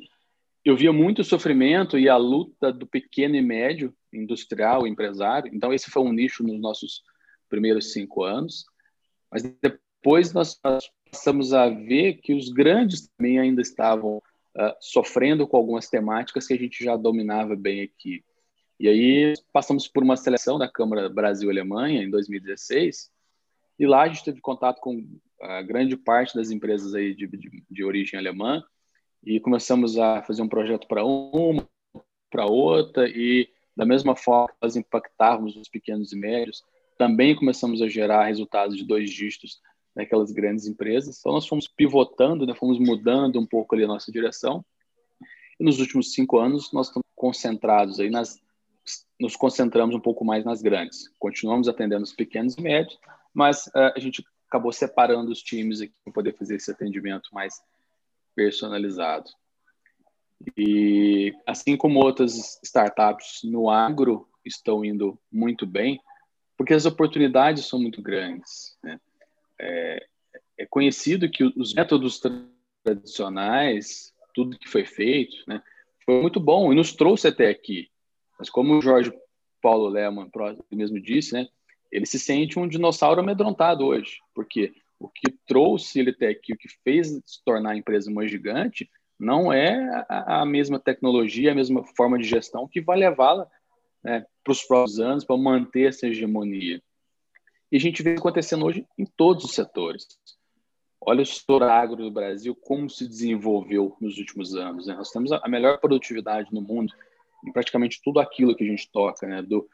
eu 0.64 0.76
via 0.76 0.92
muito 0.92 1.24
sofrimento 1.24 1.98
e 1.98 2.08
a 2.08 2.16
luta 2.16 2.72
do 2.72 2.86
pequeno 2.86 3.36
e 3.36 3.42
médio 3.42 3.94
industrial, 4.12 4.86
empresário. 4.86 5.50
Então 5.54 5.72
esse 5.72 5.90
foi 5.90 6.02
um 6.02 6.12
nicho 6.12 6.42
nos 6.42 6.60
nossos 6.60 7.02
primeiros 7.48 7.92
cinco 7.92 8.22
anos. 8.22 8.64
Mas 9.30 9.42
depois 9.42 10.32
nós 10.32 10.58
passamos 11.10 11.52
a 11.52 11.68
ver 11.68 12.14
que 12.14 12.34
os 12.34 12.50
grandes 12.50 13.08
também 13.08 13.38
ainda 13.38 13.62
estavam 13.62 14.22
uh, 14.56 14.74
sofrendo 14.80 15.46
com 15.46 15.56
algumas 15.56 15.88
temáticas 15.88 16.46
que 16.46 16.54
a 16.54 16.58
gente 16.58 16.84
já 16.84 16.96
dominava 16.96 17.56
bem 17.56 17.82
aqui. 17.82 18.24
E 18.78 18.88
aí 18.88 19.34
passamos 19.52 19.88
por 19.88 20.02
uma 20.02 20.16
seleção 20.16 20.58
da 20.58 20.70
Câmara 20.70 21.08
Brasil-Alemanha 21.08 22.02
em 22.02 22.10
2016, 22.10 23.10
e 23.78 23.86
lá 23.86 24.02
a 24.02 24.08
gente 24.08 24.24
teve 24.24 24.40
contato 24.40 24.80
com 24.80 25.04
a 25.40 25.62
grande 25.62 25.96
parte 25.96 26.34
das 26.34 26.50
empresas 26.50 26.94
aí 26.94 27.14
de, 27.14 27.26
de, 27.26 27.64
de 27.68 27.84
origem 27.84 28.18
alemã, 28.18 28.62
e 29.24 29.40
começamos 29.40 29.98
a 29.98 30.22
fazer 30.22 30.42
um 30.42 30.48
projeto 30.48 30.86
para 30.86 31.04
uma, 31.04 31.68
para 32.30 32.46
outra, 32.46 33.08
e 33.08 33.48
da 33.76 33.84
mesma 33.84 34.14
forma 34.14 34.54
nós 34.62 34.76
impactávamos 34.76 35.56
os 35.56 35.68
pequenos 35.68 36.12
e 36.12 36.16
médios, 36.16 36.64
também 36.96 37.34
começamos 37.34 37.80
a 37.80 37.88
gerar 37.88 38.24
resultados 38.24 38.76
de 38.76 38.84
dois 38.84 39.10
dígitos 39.10 39.60
naquelas 39.94 40.30
grandes 40.30 40.66
empresas. 40.66 41.18
Então, 41.18 41.32
nós 41.32 41.46
fomos 41.46 41.66
pivotando, 41.66 42.46
né, 42.46 42.54
fomos 42.54 42.78
mudando 42.78 43.38
um 43.38 43.46
pouco 43.46 43.74
ali 43.74 43.84
a 43.84 43.88
nossa 43.88 44.12
direção. 44.12 44.64
E 45.58 45.64
nos 45.64 45.80
últimos 45.80 46.12
cinco 46.12 46.38
anos, 46.38 46.72
nós 46.72 46.88
estamos 46.88 47.06
concentrados 47.14 47.98
aí 47.98 48.10
nas. 48.10 48.40
Nos 49.20 49.36
concentramos 49.36 49.94
um 49.94 50.00
pouco 50.00 50.24
mais 50.24 50.44
nas 50.44 50.62
grandes. 50.62 51.10
Continuamos 51.18 51.68
atendendo 51.68 52.04
os 52.04 52.12
pequenos 52.12 52.56
e 52.56 52.62
médios, 52.62 52.98
mas 53.34 53.66
uh, 53.68 53.92
a 53.94 53.98
gente 53.98 54.24
acabou 54.46 54.72
separando 54.72 55.30
os 55.30 55.42
times 55.42 55.82
aqui 55.82 55.92
para 56.04 56.12
poder 56.12 56.34
fazer 56.38 56.54
esse 56.56 56.70
atendimento 56.70 57.28
mais 57.32 57.60
personalizado. 58.34 59.28
E 60.56 61.34
assim 61.46 61.76
como 61.76 61.98
outras 61.98 62.58
startups 62.62 63.40
no 63.44 63.68
agro 63.68 64.28
estão 64.44 64.84
indo 64.84 65.18
muito 65.30 65.66
bem, 65.66 66.00
porque 66.56 66.72
as 66.72 66.86
oportunidades 66.86 67.66
são 67.66 67.78
muito 67.78 68.00
grandes. 68.00 68.76
Né? 68.82 68.98
É, 69.60 70.06
é 70.58 70.66
conhecido 70.66 71.30
que 71.30 71.44
os 71.44 71.74
métodos 71.74 72.20
tradicionais, 72.84 74.12
tudo 74.34 74.58
que 74.58 74.68
foi 74.68 74.84
feito, 74.84 75.36
né, 75.46 75.62
foi 76.04 76.20
muito 76.22 76.40
bom 76.40 76.72
e 76.72 76.76
nos 76.76 76.92
trouxe 76.92 77.28
até 77.28 77.48
aqui. 77.48 77.88
Mas 78.38 78.48
como 78.48 78.74
o 78.74 78.82
Jorge 78.82 79.12
Paulo 79.60 79.88
Lehmann 79.88 80.30
mesmo 80.70 81.00
disse, 81.00 81.34
né, 81.34 81.48
ele 81.90 82.06
se 82.06 82.18
sente 82.18 82.58
um 82.58 82.68
dinossauro 82.68 83.20
amedrontado 83.20 83.84
hoje, 83.84 84.18
porque 84.34 84.72
o 84.98 85.08
que 85.08 85.30
trouxe 85.46 86.00
ele 86.00 86.10
até 86.10 86.28
aqui, 86.28 86.52
o 86.52 86.56
que 86.56 86.68
fez 86.82 87.08
se 87.08 87.44
tornar 87.44 87.70
a 87.70 87.76
empresa 87.76 88.10
mais 88.10 88.30
gigante, 88.30 88.88
não 89.18 89.52
é 89.52 90.04
a, 90.08 90.42
a 90.42 90.46
mesma 90.46 90.78
tecnologia, 90.78 91.52
a 91.52 91.54
mesma 91.54 91.84
forma 91.96 92.18
de 92.18 92.24
gestão 92.24 92.68
que 92.68 92.80
vai 92.80 92.98
levá-la 92.98 93.48
né, 94.02 94.24
para 94.44 94.52
os 94.52 94.62
próximos 94.62 95.00
anos 95.00 95.24
para 95.24 95.36
manter 95.36 95.88
essa 95.88 96.06
hegemonia. 96.06 96.80
E 97.70 97.76
a 97.76 97.80
gente 97.80 98.02
vê 98.02 98.14
acontecendo 98.14 98.64
hoje 98.64 98.86
em 98.96 99.04
todos 99.04 99.44
os 99.44 99.54
setores. 99.54 100.06
Olha 101.00 101.22
o 101.22 101.26
setor 101.26 101.62
agro 101.62 101.96
do 101.96 102.10
Brasil, 102.10 102.54
como 102.54 102.88
se 102.88 103.06
desenvolveu 103.06 103.96
nos 104.00 104.18
últimos 104.18 104.54
anos. 104.54 104.86
Né? 104.86 104.94
Nós 104.94 105.10
temos 105.10 105.30
a 105.32 105.48
melhor 105.48 105.78
produtividade 105.78 106.52
no 106.52 106.60
mundo 106.60 106.92
em 107.46 107.52
praticamente 107.52 108.00
tudo 108.02 108.20
aquilo 108.20 108.54
que 108.54 108.64
a 108.64 108.66
gente 108.66 108.90
toca, 108.90 109.26
né? 109.26 109.42
do, 109.42 109.68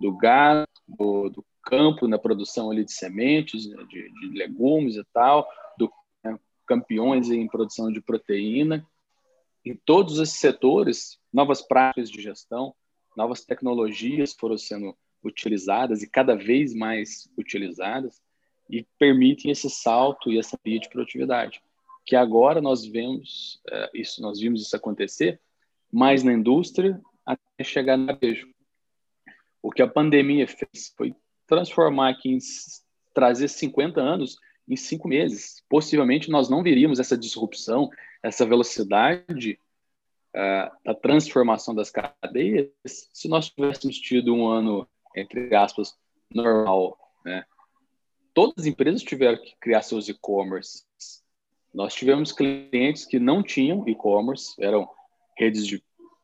do 0.00 0.16
gado, 0.16 0.66
do, 0.88 1.30
do 1.30 1.44
campo 1.62 2.08
na 2.08 2.18
produção 2.18 2.70
ali 2.70 2.84
de 2.84 2.92
sementes, 2.92 3.68
né? 3.68 3.84
de, 3.88 4.10
de, 4.10 4.38
legumes 4.38 4.96
e 4.96 5.04
tal, 5.12 5.46
do 5.78 5.90
né? 6.24 6.38
campeões 6.66 7.30
em 7.30 7.46
produção 7.46 7.92
de 7.92 8.00
proteína. 8.00 8.84
Em 9.64 9.74
todos 9.74 10.18
esses 10.18 10.38
setores, 10.38 11.18
novas 11.32 11.60
práticas 11.60 12.10
de 12.10 12.20
gestão, 12.20 12.74
novas 13.16 13.44
tecnologias 13.44 14.34
foram 14.38 14.58
sendo 14.58 14.96
utilizadas 15.26 16.02
e 16.02 16.08
cada 16.08 16.34
vez 16.34 16.74
mais 16.74 17.28
utilizadas 17.36 18.20
e 18.68 18.86
permitem 18.98 19.50
esse 19.50 19.68
salto 19.70 20.30
e 20.30 20.38
essa 20.38 20.58
via 20.64 20.78
de 20.78 20.88
produtividade. 20.88 21.62
Que 22.04 22.16
agora 22.16 22.60
nós 22.60 22.84
vemos 22.84 23.60
é, 23.68 23.90
isso, 23.94 24.22
nós 24.22 24.40
vimos 24.40 24.62
isso 24.62 24.76
acontecer 24.76 25.40
mais 25.92 26.22
na 26.22 26.32
indústria 26.32 27.00
até 27.24 27.64
chegar 27.64 27.96
no 27.96 28.06
varejo. 28.06 28.48
O 29.62 29.70
que 29.70 29.82
a 29.82 29.88
pandemia 29.88 30.46
fez 30.46 30.92
foi 30.96 31.14
transformar 31.46 32.10
aqui 32.10 32.30
em 32.30 32.38
trazer 33.14 33.48
50 33.48 34.00
anos 34.00 34.36
em 34.68 34.76
cinco 34.76 35.08
meses. 35.08 35.62
Possivelmente 35.68 36.30
nós 36.30 36.48
não 36.48 36.62
veríamos 36.62 37.00
essa 37.00 37.16
disrupção, 37.16 37.88
essa 38.22 38.44
velocidade 38.44 39.58
uh, 40.34 40.70
da 40.84 40.94
transformação 40.94 41.74
das 41.74 41.90
cadeias 41.90 42.68
se 42.84 43.28
nós 43.28 43.48
tivéssemos 43.48 43.98
tido 43.98 44.34
um 44.34 44.48
ano 44.48 44.88
entre 45.16 45.54
aspas, 45.54 45.96
normal, 46.32 46.98
né? 47.24 47.44
Todas 48.34 48.54
as 48.58 48.66
empresas 48.66 49.02
tiveram 49.02 49.40
que 49.40 49.56
criar 49.58 49.82
seus 49.82 50.08
e-commerce. 50.08 50.84
Nós 51.72 51.94
tivemos 51.94 52.32
clientes 52.32 53.06
que 53.06 53.18
não 53.18 53.42
tinham 53.42 53.88
e-commerce, 53.88 54.54
eram 54.60 54.88
redes 55.38 55.66
de 55.66 55.82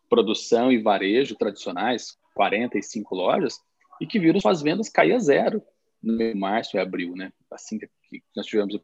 produção 0.08 0.70
e 0.70 0.78
varejo 0.78 1.34
tradicionais, 1.36 2.18
45 2.34 3.14
lojas, 3.14 3.58
e 4.00 4.06
que 4.06 4.18
viram 4.18 4.40
suas 4.40 4.60
vendas 4.60 4.88
cair 4.88 5.14
a 5.14 5.18
zero. 5.18 5.62
no 6.02 6.16
mês 6.16 6.34
de 6.34 6.38
março 6.38 6.76
e 6.76 6.80
abril, 6.80 7.14
né? 7.14 7.32
Assim 7.50 7.78
que 7.78 7.88
nós 8.34 8.44
tivemos 8.44 8.74
o 8.74 8.82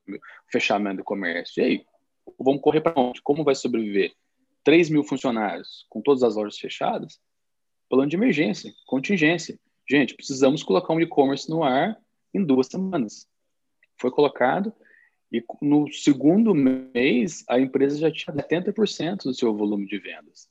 fechamento 0.51 0.99
do 0.99 1.05
comércio. 1.05 1.61
E 1.61 1.64
aí, 1.64 1.87
vamos 2.38 2.62
correr 2.62 2.81
para 2.81 2.99
onde? 2.99 3.21
Como 3.23 3.44
vai 3.44 3.55
sobreviver? 3.55 4.14
3 4.64 4.90
mil 4.90 5.03
funcionários 5.03 5.87
com 5.88 6.01
todas 6.01 6.23
as 6.23 6.37
lojas 6.37 6.59
fechadas? 6.59 7.21
Plano 7.88 8.09
de 8.09 8.16
emergência, 8.16 8.73
contingência. 8.87 9.59
Gente, 9.90 10.14
precisamos 10.14 10.62
colocar 10.62 10.92
um 10.92 11.01
e-commerce 11.01 11.48
no 11.48 11.62
ar 11.62 11.98
em 12.35 12.44
duas 12.44 12.66
semanas. 12.66 13.27
Foi 13.98 14.11
colocado 14.11 14.72
e 15.33 15.42
no 15.62 15.90
segundo 15.92 16.55
mês 16.55 17.44
a 17.48 17.59
empresa 17.59 17.98
já 17.98 18.11
tinha 18.11 18.35
70% 18.35 19.24
do 19.24 19.35
seu 19.35 19.55
volume 19.55 19.87
de 19.87 19.98
vendas. 19.98 20.48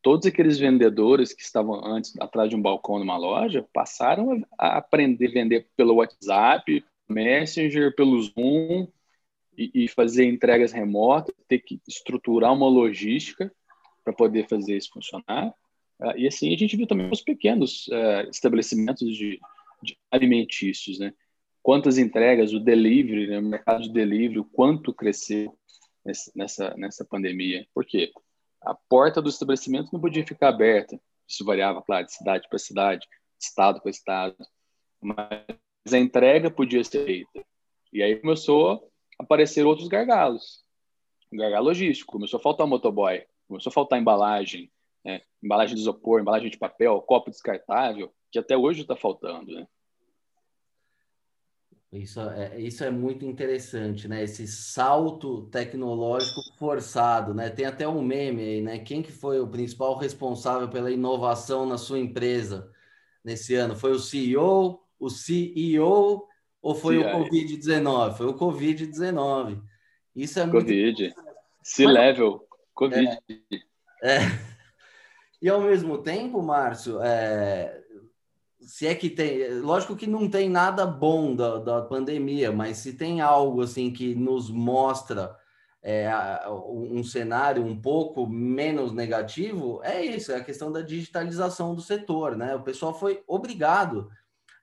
Todos 0.00 0.26
aqueles 0.26 0.58
vendedores 0.58 1.32
que 1.32 1.42
estavam 1.42 1.84
antes 1.84 2.14
atrás 2.20 2.48
de 2.48 2.54
um 2.54 2.62
balcão 2.62 2.98
numa 2.98 3.16
loja 3.16 3.66
passaram 3.72 4.44
a 4.58 4.78
aprender 4.78 5.28
a 5.28 5.32
vender 5.32 5.68
pelo 5.76 5.94
WhatsApp, 5.94 6.84
Messenger, 7.08 7.94
pelo 7.96 8.22
Zoom 8.22 8.86
e, 9.56 9.84
e 9.84 9.88
fazer 9.88 10.26
entregas 10.26 10.72
remotas, 10.72 11.34
ter 11.48 11.58
que 11.58 11.80
estruturar 11.88 12.52
uma 12.52 12.68
logística 12.68 13.52
para 14.04 14.12
poder 14.12 14.46
fazer 14.46 14.76
isso 14.76 14.90
funcionar. 14.92 15.54
Uh, 16.04 16.18
e 16.18 16.26
assim 16.26 16.52
a 16.52 16.58
gente 16.58 16.76
viu 16.76 16.86
também 16.86 17.08
os 17.10 17.22
pequenos 17.22 17.86
uh, 17.88 18.28
estabelecimentos 18.30 19.16
de, 19.16 19.40
de, 19.82 19.96
alimentícios, 20.10 20.98
né? 20.98 21.14
Quantas 21.62 21.96
entregas, 21.96 22.52
o 22.52 22.60
delivery, 22.60 23.26
né? 23.28 23.38
o 23.38 23.42
mercado 23.42 23.84
de 23.84 23.90
delivery, 23.90 24.38
o 24.38 24.44
quanto 24.44 24.92
cresceu 24.92 25.56
nessa, 26.36 26.74
nessa 26.76 27.06
pandemia. 27.06 27.66
Por 27.72 27.86
quê? 27.86 28.12
A 28.60 28.74
porta 28.74 29.22
do 29.22 29.30
estabelecimento 29.30 29.88
não 29.90 30.00
podia 30.00 30.26
ficar 30.26 30.48
aberta. 30.48 31.00
Isso 31.26 31.42
variava, 31.42 31.80
claro, 31.80 32.04
de 32.04 32.12
cidade 32.12 32.46
para 32.50 32.58
cidade, 32.58 33.06
estado 33.40 33.80
para 33.80 33.90
estado. 33.90 34.36
Mas 35.00 35.92
a 35.94 35.98
entrega 35.98 36.50
podia 36.50 36.84
ser 36.84 37.06
feita. 37.06 37.42
E 37.90 38.02
aí 38.02 38.16
começou 38.16 38.90
a 39.18 39.22
aparecer 39.22 39.64
outros 39.64 39.88
gargalos. 39.88 40.62
Gargalo 41.32 41.66
logístico. 41.66 42.12
Começou 42.12 42.38
a 42.38 42.42
faltar 42.42 42.66
motoboy, 42.66 43.24
começou 43.48 43.70
a 43.70 43.72
faltar 43.72 43.98
embalagem, 43.98 44.70
né? 45.04 45.20
embalagem 45.42 45.74
de 45.74 45.80
isopor, 45.82 46.20
embalagem 46.20 46.50
de 46.50 46.58
papel, 46.58 47.00
copo 47.02 47.30
descartável, 47.30 48.12
que 48.30 48.38
até 48.38 48.56
hoje 48.56 48.82
está 48.82 48.96
faltando, 48.96 49.52
né? 49.52 49.66
Isso 51.92 52.20
é, 52.20 52.60
isso 52.60 52.82
é 52.82 52.90
muito 52.90 53.24
interessante, 53.24 54.08
né? 54.08 54.24
Esse 54.24 54.48
salto 54.48 55.46
tecnológico 55.46 56.40
forçado, 56.58 57.32
né? 57.32 57.48
Tem 57.50 57.66
até 57.66 57.86
um 57.86 58.02
meme 58.02 58.42
aí, 58.42 58.60
né? 58.60 58.78
Quem 58.80 59.00
que 59.00 59.12
foi 59.12 59.38
o 59.38 59.46
principal 59.46 59.96
responsável 59.96 60.68
pela 60.68 60.90
inovação 60.90 61.64
na 61.64 61.78
sua 61.78 62.00
empresa 62.00 62.68
nesse 63.24 63.54
ano? 63.54 63.76
Foi 63.76 63.92
o 63.92 63.98
CEO, 64.00 64.80
o 64.98 65.08
CEO 65.08 66.26
ou 66.60 66.74
foi 66.74 66.98
o 66.98 67.04
Covid-19? 67.04 68.16
Foi 68.16 68.26
o 68.26 68.34
Covid-19. 68.34 69.62
Isso 70.16 70.40
é 70.40 70.46
muito... 70.46 70.64
Covid. 70.64 71.14
C-level. 71.62 72.44
Covid. 72.74 73.18
É, 74.02 74.16
é. 74.16 74.53
E 75.44 75.48
ao 75.50 75.60
mesmo 75.60 75.98
tempo, 75.98 76.40
Márcio, 76.40 77.02
é, 77.02 77.78
se 78.62 78.86
é 78.86 78.94
que 78.94 79.10
tem, 79.10 79.60
lógico 79.60 79.94
que 79.94 80.06
não 80.06 80.26
tem 80.26 80.48
nada 80.48 80.86
bom 80.86 81.36
da, 81.36 81.58
da 81.58 81.82
pandemia, 81.82 82.50
mas 82.50 82.78
se 82.78 82.94
tem 82.94 83.20
algo 83.20 83.60
assim 83.60 83.92
que 83.92 84.14
nos 84.14 84.48
mostra 84.48 85.36
é, 85.82 86.10
um 86.66 87.04
cenário 87.04 87.62
um 87.62 87.78
pouco 87.78 88.26
menos 88.26 88.90
negativo, 88.94 89.82
é 89.84 90.02
isso, 90.02 90.32
é 90.32 90.36
a 90.36 90.42
questão 90.42 90.72
da 90.72 90.80
digitalização 90.80 91.74
do 91.74 91.82
setor, 91.82 92.38
né? 92.38 92.54
O 92.54 92.62
pessoal 92.62 92.98
foi 92.98 93.22
obrigado 93.26 94.08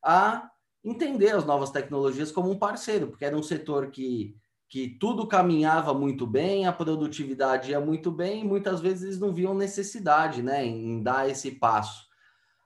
a 0.04 0.50
entender 0.84 1.30
as 1.30 1.46
novas 1.46 1.70
tecnologias 1.70 2.32
como 2.32 2.50
um 2.50 2.58
parceiro, 2.58 3.10
porque 3.10 3.26
era 3.26 3.38
um 3.38 3.44
setor 3.44 3.92
que, 3.92 4.36
que 4.72 4.88
tudo 4.88 5.28
caminhava 5.28 5.94
muito 5.94 6.26
bem, 6.26 6.66
a 6.66 6.72
produtividade 6.72 7.72
ia 7.72 7.80
muito 7.82 8.10
bem, 8.10 8.40
e 8.40 8.48
muitas 8.48 8.80
vezes 8.80 9.04
eles 9.04 9.20
não 9.20 9.34
viam 9.34 9.54
necessidade 9.54 10.42
né, 10.42 10.66
em 10.66 11.04
dar 11.04 11.30
esse 11.30 11.52
passo. 11.52 12.08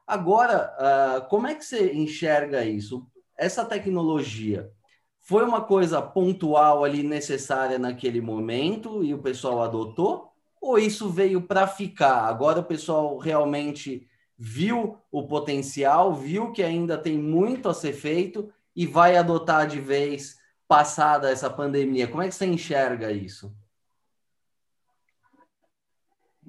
Agora, 0.05 0.71
uh, 0.77 1.27
como 1.29 1.47
é 1.47 1.55
que 1.55 1.65
você 1.65 1.93
enxerga 1.93 2.63
isso? 2.63 3.07
Essa 3.35 3.65
tecnologia 3.65 4.69
foi 5.19 5.43
uma 5.43 5.61
coisa 5.61 5.99
pontual 5.99 6.83
ali 6.83 7.01
necessária 7.01 7.79
naquele 7.79 8.21
momento 8.21 9.03
e 9.03 9.11
o 9.11 9.23
pessoal 9.23 9.63
adotou? 9.63 10.29
Ou 10.61 10.77
isso 10.77 11.09
veio 11.09 11.41
para 11.41 11.65
ficar? 11.65 12.27
Agora 12.27 12.59
o 12.59 12.65
pessoal 12.65 13.17
realmente 13.17 14.07
viu 14.37 14.99
o 15.11 15.25
potencial, 15.25 16.13
viu 16.13 16.51
que 16.51 16.61
ainda 16.61 16.99
tem 16.99 17.17
muito 17.17 17.67
a 17.67 17.73
ser 17.73 17.93
feito 17.93 18.47
e 18.75 18.85
vai 18.85 19.17
adotar 19.17 19.65
de 19.65 19.81
vez 19.81 20.44
passada 20.67 21.29
essa 21.29 21.49
pandemia. 21.49 22.07
Como 22.07 22.21
é 22.21 22.27
que 22.27 22.35
você 22.35 22.45
enxerga 22.45 23.11
isso? 23.11 23.55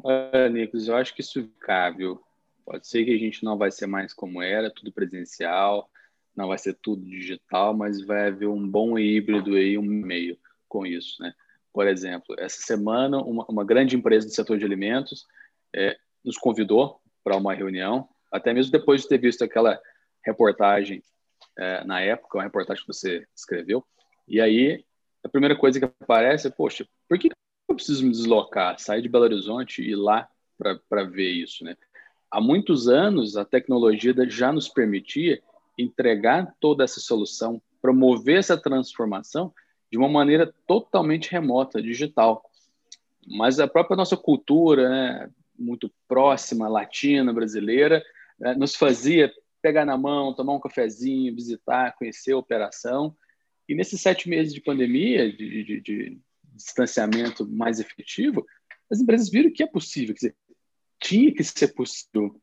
Olha, 0.03 0.49
Nicolas, 0.49 0.89
eu 0.89 0.97
acho 0.97 1.15
que 1.15 1.21
isso 1.21 1.51
é 1.69 1.91
viu? 1.93 2.23
Pode 2.65 2.87
ser 2.87 3.05
que 3.05 3.15
a 3.15 3.19
gente 3.19 3.45
não 3.45 3.57
vai 3.57 3.71
ser 3.71 3.87
mais 3.87 4.13
como 4.13 4.43
era, 4.43 4.71
tudo 4.71 4.93
presencial, 4.93 5.89
não 6.35 6.49
vai 6.49 6.59
ser 6.59 6.75
tudo 6.75 7.05
digital, 7.05 7.75
mas 7.75 8.05
vai 8.05 8.29
haver 8.29 8.49
um 8.49 8.69
bom 8.69 8.99
híbrido 8.99 9.55
aí, 9.55 9.79
um 9.79 9.83
meio 9.83 10.39
com 10.69 10.85
isso, 10.85 11.23
né? 11.23 11.33
Por 11.73 11.87
exemplo, 11.87 12.35
essa 12.39 12.61
semana, 12.63 13.19
uma, 13.19 13.45
uma 13.49 13.65
grande 13.65 13.97
empresa 13.97 14.27
do 14.27 14.33
setor 14.33 14.59
de 14.59 14.65
alimentos 14.65 15.27
é, 15.75 15.97
nos 16.25 16.37
convidou 16.37 17.01
para 17.23 17.37
uma 17.37 17.55
reunião, 17.55 18.09
até 18.33 18.53
mesmo 18.53 18.73
depois 18.73 19.03
de 19.03 19.09
ter 19.09 19.19
visto 19.19 19.43
aquela 19.43 19.81
reportagem 20.25 21.03
é, 21.57 21.85
na 21.85 22.01
época, 22.01 22.39
uma 22.39 22.45
reportagem 22.45 22.83
que 22.83 22.93
você 22.93 23.27
escreveu, 23.35 23.85
e 24.27 24.41
aí 24.41 24.85
a 25.23 25.29
primeira 25.29 25.57
coisa 25.57 25.79
que 25.79 25.85
aparece 25.85 26.47
é, 26.47 26.51
poxa, 26.51 26.87
por 27.09 27.19
que 27.19 27.29
eu 27.69 27.75
preciso 27.75 28.05
me 28.05 28.13
deslocar, 28.13 28.79
sair 28.79 29.03
de 29.03 29.09
Belo 29.09 29.25
Horizonte 29.25 29.83
e 29.83 29.91
ir 29.91 29.97
lá 29.97 30.29
para 30.59 31.05
ver 31.05 31.31
isso, 31.31 31.65
né? 31.65 31.77
há 32.31 32.41
muitos 32.41 32.89
anos 32.89 33.37
a 33.37 33.45
tecnologia 33.45 34.15
já 34.29 34.53
nos 34.53 34.69
permitia 34.69 35.41
entregar 35.79 36.55
toda 36.61 36.85
essa 36.85 37.01
solução, 37.01 37.61
promover 37.81 38.39
essa 38.39 38.57
transformação 38.57 39.53
de 39.91 39.99
uma 39.99 40.09
maneira 40.09 40.53
totalmente 40.67 41.31
remota, 41.31 41.81
digital. 41.81 42.43
Mas 43.27 43.61
a 43.61 43.67
própria 43.67 43.97
nossa 43.97 44.17
cultura, 44.17 44.89
né, 44.89 45.31
muito 45.59 45.91
próxima, 46.09 46.69
latina, 46.69 47.33
brasileira, 47.33 48.03
né, 48.39 48.55
nos 48.55 48.75
fazia 48.75 49.33
pegar 49.63 49.85
na 49.85 49.97
mão, 49.97 50.35
tomar 50.35 50.55
um 50.55 50.61
cafezinho, 50.61 51.35
visitar, 51.35 51.95
conhecer 51.97 52.33
a 52.33 52.39
operação. 52.39 53.17
E 53.69 53.75
nesses 53.75 54.01
sete 54.01 54.29
meses 54.29 54.53
de 54.53 54.61
pandemia, 54.61 55.31
de, 55.33 55.65
de, 55.65 55.81
de 55.81 56.21
distanciamento 56.55 57.47
mais 57.49 57.81
efetivo, 57.81 58.47
as 58.91 59.01
empresas 59.01 59.29
viram 59.29 59.53
que 59.53 59.63
é 59.63 59.67
possível. 59.67 60.15
Quer 60.15 60.29
dizer, 60.29 60.37
tinha 61.01 61.35
que 61.35 61.45
ser 61.45 61.69
possível 61.69 62.41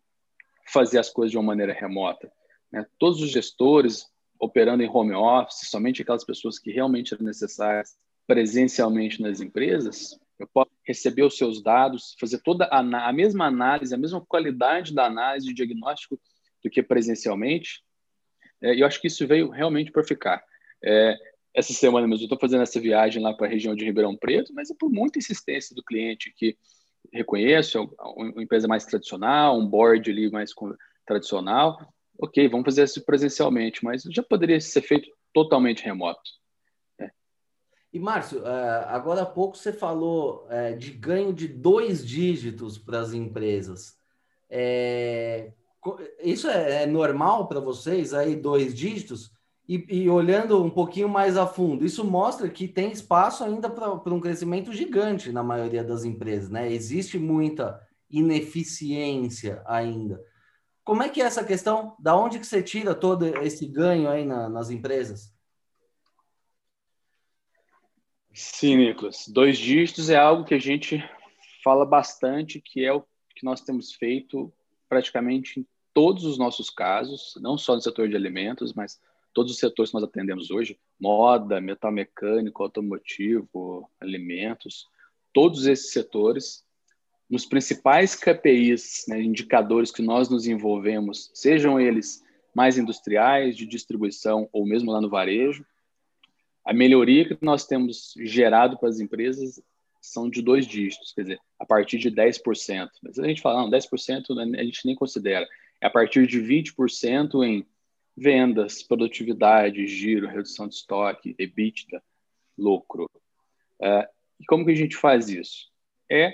fazer 0.71 0.99
as 0.99 1.09
coisas 1.09 1.31
de 1.31 1.37
uma 1.37 1.43
maneira 1.43 1.73
remota. 1.73 2.31
Né? 2.71 2.85
Todos 2.99 3.21
os 3.21 3.31
gestores 3.31 4.07
operando 4.39 4.83
em 4.83 4.89
home 4.89 5.13
office, 5.13 5.69
somente 5.69 6.01
aquelas 6.01 6.25
pessoas 6.25 6.59
que 6.59 6.71
realmente 6.71 7.13
eram 7.13 7.25
necessárias 7.25 7.95
presencialmente 8.27 9.21
nas 9.21 9.39
empresas, 9.39 10.19
eu 10.39 10.47
posso 10.47 10.71
receber 10.85 11.23
os 11.23 11.37
seus 11.37 11.61
dados, 11.61 12.15
fazer 12.19 12.39
toda 12.39 12.65
a, 12.65 12.79
a 12.79 13.13
mesma 13.13 13.45
análise, 13.45 13.93
a 13.93 13.97
mesma 13.97 14.19
qualidade 14.25 14.93
da 14.93 15.05
análise 15.05 15.47
de 15.47 15.53
diagnóstico 15.53 16.19
do 16.63 16.69
que 16.69 16.81
presencialmente. 16.81 17.83
É, 18.61 18.79
eu 18.79 18.85
acho 18.85 18.99
que 18.99 19.07
isso 19.07 19.25
veio 19.27 19.49
realmente 19.49 19.91
para 19.91 20.03
ficar. 20.03 20.43
É, 20.83 21.17
essa 21.53 21.71
semana 21.71 22.07
mesmo 22.07 22.23
eu 22.23 22.25
estou 22.25 22.39
fazendo 22.39 22.63
essa 22.63 22.79
viagem 22.79 23.21
lá 23.21 23.33
para 23.33 23.45
a 23.45 23.49
região 23.49 23.75
de 23.75 23.85
Ribeirão 23.85 24.17
Preto, 24.17 24.53
mas 24.53 24.71
é 24.71 24.75
por 24.77 24.89
muita 24.89 25.19
insistência 25.19 25.75
do 25.75 25.83
cliente 25.83 26.33
que 26.35 26.57
reconheço, 27.11 27.77
é 27.77 27.81
uma 28.01 28.41
empresa 28.41 28.67
mais 28.67 28.85
tradicional, 28.85 29.59
um 29.59 29.67
board 29.67 30.09
ali 30.09 30.31
mais 30.31 30.51
tradicional, 31.05 31.77
ok, 32.17 32.47
vamos 32.47 32.65
fazer 32.65 32.83
isso 32.83 33.05
presencialmente, 33.05 33.83
mas 33.83 34.03
já 34.03 34.23
poderia 34.23 34.59
ser 34.59 34.81
feito 34.81 35.09
totalmente 35.33 35.83
remoto. 35.83 36.21
É. 36.99 37.11
E, 37.91 37.99
Márcio, 37.99 38.45
é, 38.45 38.85
agora 38.87 39.21
há 39.21 39.25
pouco 39.25 39.57
você 39.57 39.73
falou 39.73 40.47
é, 40.49 40.73
de 40.73 40.91
ganho 40.91 41.33
de 41.33 41.47
dois 41.47 42.05
dígitos 42.05 42.77
para 42.77 42.99
as 42.99 43.13
empresas. 43.13 43.97
É, 44.49 45.51
isso 46.21 46.47
é 46.47 46.85
normal 46.85 47.47
para 47.47 47.59
vocês 47.59 48.13
aí, 48.13 48.35
dois 48.35 48.73
dígitos? 48.73 49.32
E, 49.67 49.85
e, 49.89 50.09
olhando 50.09 50.61
um 50.61 50.69
pouquinho 50.69 51.07
mais 51.07 51.37
a 51.37 51.47
fundo, 51.47 51.85
isso 51.85 52.03
mostra 52.03 52.49
que 52.49 52.67
tem 52.67 52.91
espaço 52.91 53.43
ainda 53.43 53.69
para 53.69 54.13
um 54.13 54.19
crescimento 54.19 54.73
gigante 54.73 55.31
na 55.31 55.41
maioria 55.41 55.83
das 55.83 56.03
empresas, 56.03 56.49
né? 56.49 56.69
Existe 56.69 57.17
muita 57.17 57.79
ineficiência 58.09 59.63
ainda. 59.65 60.21
Como 60.83 61.01
é 61.01 61.07
que 61.07 61.21
é 61.21 61.25
essa 61.25 61.45
questão? 61.45 61.95
Da 61.97 62.13
onde 62.15 62.39
que 62.39 62.45
você 62.45 62.61
tira 62.61 62.93
todo 62.93 63.25
esse 63.41 63.65
ganho 63.65 64.09
aí 64.09 64.25
na, 64.25 64.49
nas 64.49 64.69
empresas? 64.69 65.33
Sim, 68.33 68.77
Nicolas. 68.77 69.25
Dois 69.27 69.57
dígitos 69.57 70.09
é 70.09 70.17
algo 70.17 70.43
que 70.43 70.55
a 70.55 70.59
gente 70.59 71.01
fala 71.63 71.85
bastante, 71.85 72.59
que 72.59 72.83
é 72.83 72.91
o 72.91 73.01
que 73.33 73.45
nós 73.45 73.61
temos 73.61 73.93
feito 73.93 74.51
praticamente 74.89 75.61
em 75.61 75.67
todos 75.93 76.25
os 76.25 76.37
nossos 76.37 76.69
casos, 76.69 77.35
não 77.39 77.57
só 77.57 77.75
no 77.75 77.81
setor 77.81 78.09
de 78.09 78.15
alimentos, 78.15 78.73
mas 78.73 78.99
todos 79.33 79.51
os 79.51 79.57
setores 79.57 79.91
que 79.91 79.95
nós 79.95 80.03
atendemos 80.03 80.51
hoje, 80.51 80.77
moda, 80.99 81.59
metal 81.59 81.91
mecânico, 81.91 82.63
automotivo, 82.63 83.89
alimentos, 83.99 84.87
todos 85.33 85.65
esses 85.65 85.91
setores, 85.91 86.63
nos 87.29 87.45
principais 87.45 88.15
KPIs, 88.15 89.05
né, 89.07 89.21
indicadores 89.21 89.91
que 89.91 90.01
nós 90.01 90.29
nos 90.29 90.45
envolvemos, 90.45 91.31
sejam 91.33 91.79
eles 91.79 92.21
mais 92.55 92.77
industriais, 92.77 93.57
de 93.57 93.65
distribuição 93.65 94.47
ou 94.51 94.65
mesmo 94.65 94.91
lá 94.91 95.01
no 95.01 95.09
varejo, 95.09 95.65
a 96.63 96.73
melhoria 96.73 97.25
que 97.25 97.37
nós 97.41 97.65
temos 97.65 98.13
gerado 98.17 98.77
para 98.77 98.89
as 98.89 98.99
empresas 98.99 99.61
são 99.99 100.29
de 100.29 100.41
dois 100.41 100.67
dígitos, 100.67 101.13
quer 101.13 101.21
dizer, 101.23 101.39
a 101.59 101.65
partir 101.65 101.97
de 101.97 102.11
10%. 102.11 102.89
Mas 103.01 103.17
a 103.17 103.27
gente 103.27 103.41
fala, 103.41 103.61
não, 103.61 103.69
10% 103.69 104.59
a 104.59 104.63
gente 104.63 104.85
nem 104.85 104.95
considera. 104.95 105.47
É 105.81 105.87
a 105.87 105.89
partir 105.89 106.27
de 106.27 106.39
20% 106.39 107.43
em 107.43 107.65
vendas, 108.15 108.83
produtividade, 108.83 109.87
giro, 109.87 110.27
redução 110.27 110.67
de 110.67 110.75
estoque, 110.75 111.35
EBITDA, 111.37 112.01
lucro. 112.57 113.09
É, 113.81 114.07
e 114.39 114.45
como 114.45 114.65
que 114.65 114.71
a 114.71 114.75
gente 114.75 114.95
faz 114.95 115.29
isso? 115.29 115.69
É 116.09 116.31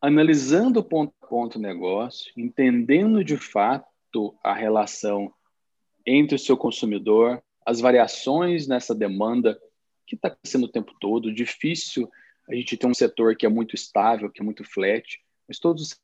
analisando 0.00 0.82
ponto 0.82 1.12
a 1.20 1.26
ponto 1.26 1.58
o 1.58 1.62
negócio, 1.62 2.32
entendendo 2.36 3.22
de 3.22 3.36
fato 3.36 4.34
a 4.42 4.54
relação 4.54 5.32
entre 6.06 6.34
o 6.34 6.38
seu 6.38 6.56
consumidor, 6.56 7.42
as 7.64 7.80
variações 7.80 8.66
nessa 8.66 8.94
demanda 8.94 9.60
que 10.06 10.16
está 10.16 10.30
crescendo 10.30 10.64
o 10.64 10.72
tempo 10.72 10.94
todo, 10.98 11.32
difícil 11.32 12.10
a 12.48 12.54
gente 12.54 12.76
ter 12.76 12.86
um 12.86 12.94
setor 12.94 13.36
que 13.36 13.46
é 13.46 13.48
muito 13.48 13.74
estável, 13.74 14.30
que 14.30 14.40
é 14.40 14.44
muito 14.44 14.64
flat, 14.64 15.20
mas 15.46 15.58
todos 15.58 15.82
os 15.82 15.94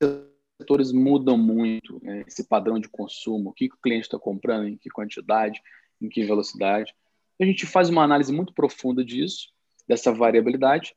setores 0.58 0.92
mudam 0.92 1.36
muito 1.36 2.00
né? 2.02 2.24
esse 2.26 2.44
padrão 2.44 2.80
de 2.80 2.88
consumo, 2.88 3.50
o 3.50 3.52
que 3.52 3.66
o 3.66 3.78
cliente 3.82 4.06
está 4.06 4.18
comprando, 4.18 4.68
em 4.68 4.76
que 4.76 4.90
quantidade, 4.90 5.60
em 6.00 6.08
que 6.08 6.24
velocidade. 6.24 6.94
A 7.40 7.44
gente 7.44 7.66
faz 7.66 7.88
uma 7.90 8.02
análise 8.02 8.32
muito 8.32 8.54
profunda 8.54 9.04
disso, 9.04 9.48
dessa 9.86 10.12
variabilidade, 10.12 10.94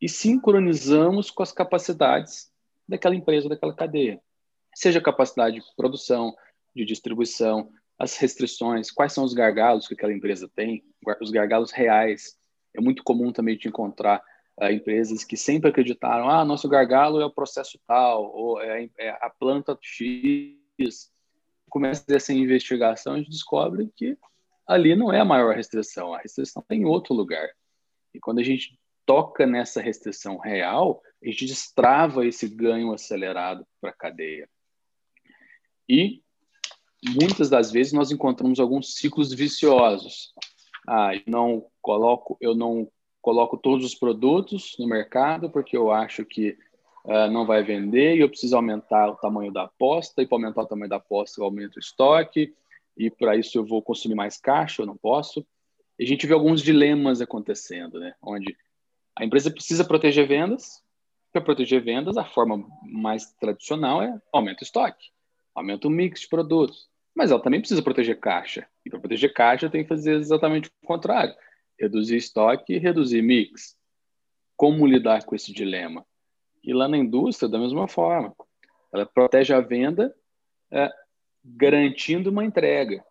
e 0.00 0.08
sincronizamos 0.08 1.30
com 1.30 1.42
as 1.42 1.52
capacidades 1.52 2.50
daquela 2.88 3.14
empresa, 3.14 3.48
daquela 3.48 3.74
cadeia. 3.74 4.20
Seja 4.74 5.00
capacidade 5.00 5.56
de 5.56 5.76
produção, 5.76 6.34
de 6.74 6.84
distribuição, 6.84 7.70
as 7.98 8.16
restrições, 8.16 8.90
quais 8.90 9.12
são 9.12 9.22
os 9.22 9.34
gargalos 9.34 9.86
que 9.86 9.94
aquela 9.94 10.12
empresa 10.12 10.50
tem, 10.56 10.82
os 11.20 11.30
gargalos 11.30 11.70
reais. 11.70 12.36
É 12.74 12.80
muito 12.80 13.04
comum 13.04 13.30
também 13.32 13.56
te 13.56 13.68
encontrar 13.68 14.22
empresas 14.60 15.24
que 15.24 15.36
sempre 15.36 15.70
acreditaram, 15.70 16.28
ah, 16.28 16.44
nosso 16.44 16.68
gargalo 16.68 17.20
é 17.20 17.24
o 17.24 17.32
processo 17.32 17.78
tal, 17.86 18.30
ou 18.34 18.60
é, 18.60 18.88
é 18.98 19.10
a 19.10 19.30
planta 19.30 19.76
X. 19.80 21.10
Começa 21.68 22.04
essa 22.08 22.32
investigação, 22.32 23.14
a 23.14 23.18
gente 23.18 23.30
descobre 23.30 23.90
que 23.96 24.16
ali 24.66 24.94
não 24.94 25.12
é 25.12 25.20
a 25.20 25.24
maior 25.24 25.54
restrição, 25.54 26.14
a 26.14 26.18
restrição 26.18 26.60
está 26.62 26.74
em 26.74 26.84
outro 26.84 27.14
lugar. 27.14 27.48
E 28.14 28.20
quando 28.20 28.40
a 28.40 28.42
gente 28.42 28.78
toca 29.06 29.46
nessa 29.46 29.80
restrição 29.80 30.38
real, 30.38 31.02
a 31.22 31.26
gente 31.26 31.46
destrava 31.46 32.26
esse 32.26 32.48
ganho 32.48 32.92
acelerado 32.92 33.66
para 33.80 33.90
a 33.90 33.94
cadeia. 33.94 34.48
E 35.88 36.22
muitas 37.02 37.48
das 37.50 37.72
vezes 37.72 37.92
nós 37.92 38.10
encontramos 38.10 38.60
alguns 38.60 38.96
ciclos 38.96 39.32
viciosos. 39.32 40.32
Ah, 40.86 41.14
eu 41.14 41.22
não 41.26 41.66
coloco, 41.80 42.36
eu 42.40 42.54
não 42.54 42.90
coloco 43.22 43.56
todos 43.56 43.86
os 43.86 43.94
produtos 43.94 44.76
no 44.78 44.86
mercado 44.86 45.48
porque 45.48 45.76
eu 45.76 45.92
acho 45.92 46.24
que 46.24 46.58
uh, 47.04 47.30
não 47.30 47.46
vai 47.46 47.62
vender 47.62 48.16
e 48.16 48.20
eu 48.20 48.28
preciso 48.28 48.56
aumentar 48.56 49.08
o 49.08 49.16
tamanho 49.16 49.52
da 49.52 49.62
aposta, 49.62 50.20
e 50.20 50.26
para 50.26 50.36
aumentar 50.36 50.62
o 50.62 50.66
tamanho 50.66 50.90
da 50.90 50.96
aposta 50.96 51.40
eu 51.40 51.44
aumento 51.44 51.76
o 51.76 51.80
estoque, 51.80 52.52
e 52.96 53.10
para 53.10 53.36
isso 53.36 53.56
eu 53.56 53.64
vou 53.64 53.80
consumir 53.80 54.14
mais 54.14 54.36
caixa, 54.36 54.82
eu 54.82 54.86
não 54.86 54.96
posso. 54.96 55.46
E 55.98 56.04
a 56.04 56.06
gente 56.06 56.26
vê 56.26 56.34
alguns 56.34 56.60
dilemas 56.62 57.20
acontecendo, 57.20 57.98
né? 57.98 58.14
onde 58.20 58.56
a 59.16 59.24
empresa 59.24 59.50
precisa 59.50 59.84
proteger 59.84 60.26
vendas, 60.26 60.82
para 61.32 61.40
proteger 61.40 61.82
vendas, 61.82 62.18
a 62.18 62.24
forma 62.24 62.66
mais 62.82 63.32
tradicional 63.40 64.02
é 64.02 64.20
aumenta 64.30 64.62
o 64.62 64.64
estoque, 64.64 65.10
aumenta 65.54 65.88
o 65.88 65.90
mix 65.90 66.20
de 66.20 66.28
produtos, 66.28 66.90
mas 67.14 67.30
ela 67.30 67.40
também 67.40 67.60
precisa 67.60 67.82
proteger 67.82 68.20
caixa, 68.20 68.66
e 68.84 68.90
para 68.90 68.98
proteger 68.98 69.32
caixa 69.32 69.70
tem 69.70 69.82
que 69.82 69.88
fazer 69.88 70.16
exatamente 70.16 70.68
o 70.82 70.86
contrário, 70.86 71.34
reduzir 71.82 72.16
estoque 72.16 72.74
e 72.74 72.78
reduzir 72.78 73.22
mix. 73.22 73.76
Como 74.56 74.86
lidar 74.86 75.24
com 75.24 75.34
esse 75.34 75.52
dilema? 75.52 76.06
E 76.62 76.72
lá 76.72 76.86
na 76.86 76.96
indústria, 76.96 77.48
da 77.48 77.58
mesma 77.58 77.88
forma, 77.88 78.32
ela 78.92 79.04
protege 79.04 79.52
a 79.52 79.60
venda 79.60 80.14
é, 80.70 80.88
garantindo 81.44 82.30
uma 82.30 82.44
entrega. 82.44 83.04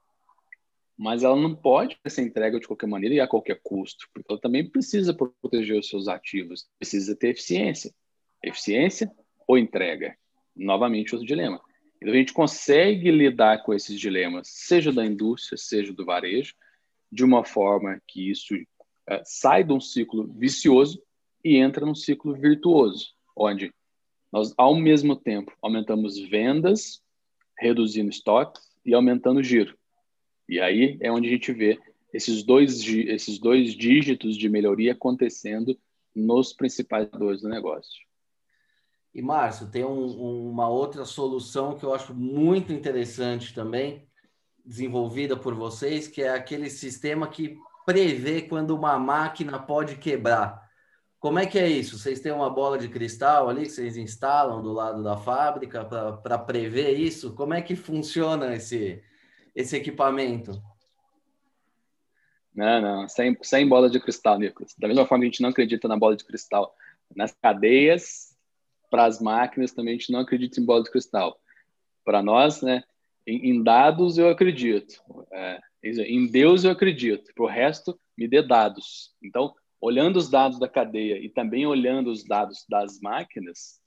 Mas 0.98 1.24
ela 1.24 1.36
não 1.36 1.54
pode 1.54 1.98
essa 2.06 2.22
entrega 2.22 2.60
de 2.60 2.68
qualquer 2.68 2.88
maneira 2.88 3.16
e 3.16 3.20
a 3.20 3.28
qualquer 3.28 3.60
custo, 3.62 4.08
porque 4.14 4.32
ela 4.32 4.40
também 4.40 4.70
precisa 4.70 5.14
proteger 5.14 5.78
os 5.78 5.90
seus 5.90 6.08
ativos, 6.08 6.70
precisa 6.80 7.16
ter 7.16 7.30
eficiência. 7.30 7.94
Eficiência 8.42 9.12
ou 9.48 9.58
entrega? 9.58 10.16
Novamente, 10.56 11.14
outro 11.14 11.28
dilema. 11.28 11.60
Então, 11.98 12.14
a 12.14 12.18
gente 12.18 12.34
consegue 12.34 13.12
lidar 13.12 13.64
com 13.64 13.74
esses 13.74 14.00
dilemas, 14.00 14.48
seja 14.48 14.94
da 14.94 15.06
indústria, 15.06 15.58
seja 15.58 15.92
do 15.92 16.06
varejo, 16.06 16.56
de 17.12 17.24
uma 17.24 17.44
forma 17.44 18.02
que 18.08 18.30
isso 18.30 18.56
é, 19.08 19.22
sai 19.26 19.64
de 19.64 19.74
um 19.74 19.80
ciclo 19.80 20.28
vicioso 20.34 21.02
e 21.44 21.58
entra 21.58 21.86
num 21.86 21.96
ciclo 21.96 22.34
virtuoso, 22.34 23.10
onde 23.36 23.74
nós, 24.32 24.54
ao 24.58 24.76
mesmo 24.76 25.16
tempo, 25.16 25.52
aumentamos 25.62 26.18
vendas, 26.18 27.02
reduzindo 27.58 28.10
estoque 28.10 28.62
e 28.86 28.94
aumentando 28.94 29.40
o 29.40 29.44
giro. 29.44 29.78
E 30.48 30.60
aí 30.60 30.98
é 31.02 31.12
onde 31.12 31.28
a 31.28 31.32
gente 31.32 31.52
vê 31.52 31.80
esses 32.14 32.44
dois, 32.44 32.86
esses 32.88 33.40
dois 33.40 33.74
dígitos 33.74 34.38
de 34.38 34.50
melhoria 34.50 34.94
acontecendo 34.94 35.78
nos 36.16 36.54
principais 36.54 37.10
dores 37.10 37.42
do 37.42 37.50
negócio. 37.50 38.02
E, 39.14 39.22
Márcio, 39.22 39.70
tem 39.70 39.84
um, 39.84 40.50
uma 40.50 40.70
outra 40.70 41.04
solução 41.04 41.76
que 41.76 41.84
eu 41.84 41.94
acho 41.94 42.14
muito 42.14 42.72
interessante 42.72 43.54
também, 43.54 44.08
desenvolvida 44.72 45.36
por 45.36 45.54
vocês, 45.54 46.08
que 46.08 46.22
é 46.22 46.30
aquele 46.30 46.70
sistema 46.70 47.28
que 47.28 47.60
prevê 47.86 48.42
quando 48.42 48.74
uma 48.74 48.98
máquina 48.98 49.60
pode 49.60 49.98
quebrar. 49.98 50.62
Como 51.20 51.38
é 51.38 51.46
que 51.46 51.60
é 51.60 51.68
isso? 51.68 52.00
Vocês 52.00 52.22
têm 52.22 52.32
uma 52.32 52.50
bola 52.50 52.78
de 52.78 52.88
cristal 52.88 53.50
ali 53.50 53.64
que 53.64 53.72
vocês 53.72 53.98
instalam 53.98 54.62
do 54.62 54.72
lado 54.72 55.04
da 55.04 55.18
fábrica 55.18 55.84
para 55.84 56.40
prever 56.40 56.94
isso? 56.94 57.36
Como 57.36 57.54
é 57.54 57.62
que 57.62 57.76
funciona 57.76 58.56
esse, 58.56 59.04
esse 59.54 59.76
equipamento? 59.76 60.64
Não, 62.56 62.82
não, 62.82 63.10
sem, 63.10 63.38
sem 63.42 63.68
bola 63.68 63.90
de 63.90 64.00
cristal, 64.00 64.40
Nicolas. 64.40 64.74
Da 64.78 64.88
mesma 64.88 65.06
forma 65.06 65.24
que 65.24 65.28
a 65.28 65.32
gente 65.32 65.42
não 65.42 65.50
acredita 65.50 65.86
na 65.90 65.98
bola 65.98 66.16
de 66.16 66.24
cristal 66.24 66.74
nas 67.14 67.34
cadeias, 67.34 68.38
para 68.90 69.04
as 69.04 69.20
máquinas 69.20 69.74
também 69.74 69.96
a 69.96 69.98
gente 69.98 70.14
não 70.14 70.22
acredita 70.22 70.62
em 70.62 70.66
bola 70.66 70.82
de 70.82 70.90
cristal. 70.90 71.38
Para 72.06 72.24
nós, 72.24 72.62
né, 72.62 72.86
em, 73.26 73.52
em 73.52 73.64
dados 73.64 74.18
eu 74.18 74.30
acredito. 74.30 75.02
É, 75.32 75.60
em 75.84 76.28
Deus 76.28 76.64
eu 76.64 76.72
acredito. 76.72 77.34
Para 77.34 77.44
o 77.44 77.48
resto, 77.48 78.00
me 78.18 78.28
dê 78.28 78.42
dados. 78.42 79.14
Então, 79.24 79.54
olhando 79.80 80.18
os 80.18 80.30
dados 80.30 80.60
da 80.60 80.68
cadeia 80.68 81.18
e 81.18 81.30
também 81.30 81.66
olhando 81.66 82.12
os 82.12 82.24
dados 82.24 82.66
das 82.70 83.00
máquinas, 83.00 83.80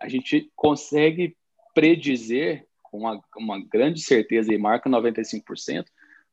a 0.00 0.08
gente 0.08 0.50
consegue 0.56 1.36
predizer 1.74 2.66
com 2.82 2.98
uma, 2.98 3.20
uma 3.36 3.62
grande 3.64 4.00
certeza 4.00 4.52
e 4.52 4.58
marca 4.58 4.88
95%, 4.88 5.86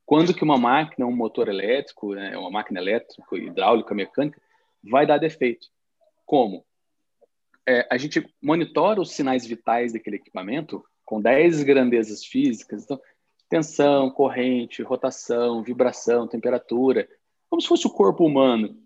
quando 0.06 0.34
que 0.34 0.44
uma 0.44 0.58
máquina, 0.58 1.06
um 1.06 1.14
motor 1.14 1.48
elétrico, 1.48 2.14
né, 2.14 2.36
uma 2.36 2.50
máquina 2.50 2.80
elétrica, 2.80 3.36
hidráulica, 3.36 3.94
mecânica, 3.94 4.40
vai 4.82 5.06
dar 5.06 5.18
defeito. 5.18 5.66
Como? 6.24 6.64
É, 7.66 7.86
a 7.90 7.96
gente 7.96 8.26
monitora 8.42 9.00
os 9.00 9.12
sinais 9.12 9.46
vitais 9.46 9.92
daquele 9.92 10.16
equipamento 10.16 10.84
com 11.04 11.20
10 11.20 11.62
grandezas 11.62 12.24
físicas, 12.24 12.84
então, 12.84 13.00
tensão, 13.48 14.10
corrente, 14.10 14.82
rotação, 14.82 15.62
vibração, 15.62 16.26
temperatura, 16.26 17.08
como 17.50 17.60
se 17.60 17.68
fosse 17.68 17.86
o 17.86 17.90
corpo 17.90 18.24
humano. 18.24 18.76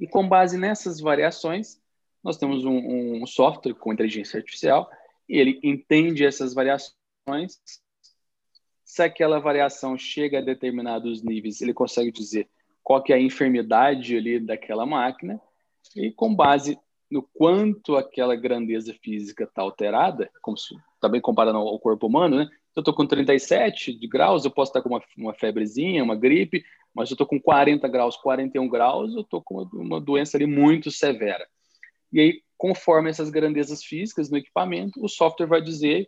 E 0.00 0.06
com 0.06 0.26
base 0.26 0.58
nessas 0.58 1.00
variações, 1.00 1.80
nós 2.22 2.36
temos 2.36 2.64
um, 2.64 3.22
um 3.22 3.26
software 3.26 3.74
com 3.74 3.92
inteligência 3.92 4.38
artificial 4.38 4.90
e 5.28 5.38
ele 5.38 5.60
entende 5.62 6.24
essas 6.24 6.52
variações. 6.52 7.60
Se 8.84 9.02
aquela 9.02 9.38
variação 9.38 9.96
chega 9.96 10.38
a 10.38 10.42
determinados 10.42 11.22
níveis, 11.22 11.60
ele 11.60 11.72
consegue 11.72 12.10
dizer 12.10 12.48
qual 12.82 13.02
que 13.02 13.12
é 13.12 13.16
a 13.16 13.20
enfermidade 13.20 14.16
ali 14.16 14.40
daquela 14.40 14.84
máquina 14.84 15.40
e 15.94 16.10
com 16.10 16.34
base 16.34 16.76
no 17.10 17.22
quanto 17.22 17.96
aquela 17.96 18.34
grandeza 18.34 18.94
física 19.02 19.44
está 19.44 19.62
alterada, 19.62 20.30
como 20.42 20.56
se, 20.56 20.74
também 21.00 21.20
comparando 21.20 21.58
ao 21.58 21.78
corpo 21.78 22.06
humano, 22.06 22.36
né? 22.36 22.48
Eu 22.76 22.80
estou 22.80 22.94
com 22.94 23.06
37 23.06 23.92
de 23.94 24.06
graus, 24.06 24.44
eu 24.44 24.50
posso 24.50 24.70
estar 24.70 24.82
com 24.82 24.90
uma, 24.90 25.02
uma 25.16 25.34
febrezinha, 25.34 26.04
uma 26.04 26.14
gripe, 26.14 26.64
mas 26.94 27.10
eu 27.10 27.14
estou 27.14 27.26
com 27.26 27.40
40 27.40 27.88
graus, 27.88 28.16
41 28.16 28.68
graus, 28.68 29.14
eu 29.14 29.22
estou 29.22 29.42
com 29.42 29.62
uma, 29.62 29.70
uma 29.72 30.00
doença 30.00 30.36
ali 30.36 30.46
muito 30.46 30.90
severa. 30.90 31.46
E 32.12 32.20
aí, 32.20 32.42
conforme 32.56 33.08
essas 33.08 33.30
grandezas 33.30 33.82
físicas 33.82 34.30
no 34.30 34.36
equipamento, 34.36 35.02
o 35.02 35.08
software 35.08 35.46
vai 35.46 35.62
dizer 35.62 36.06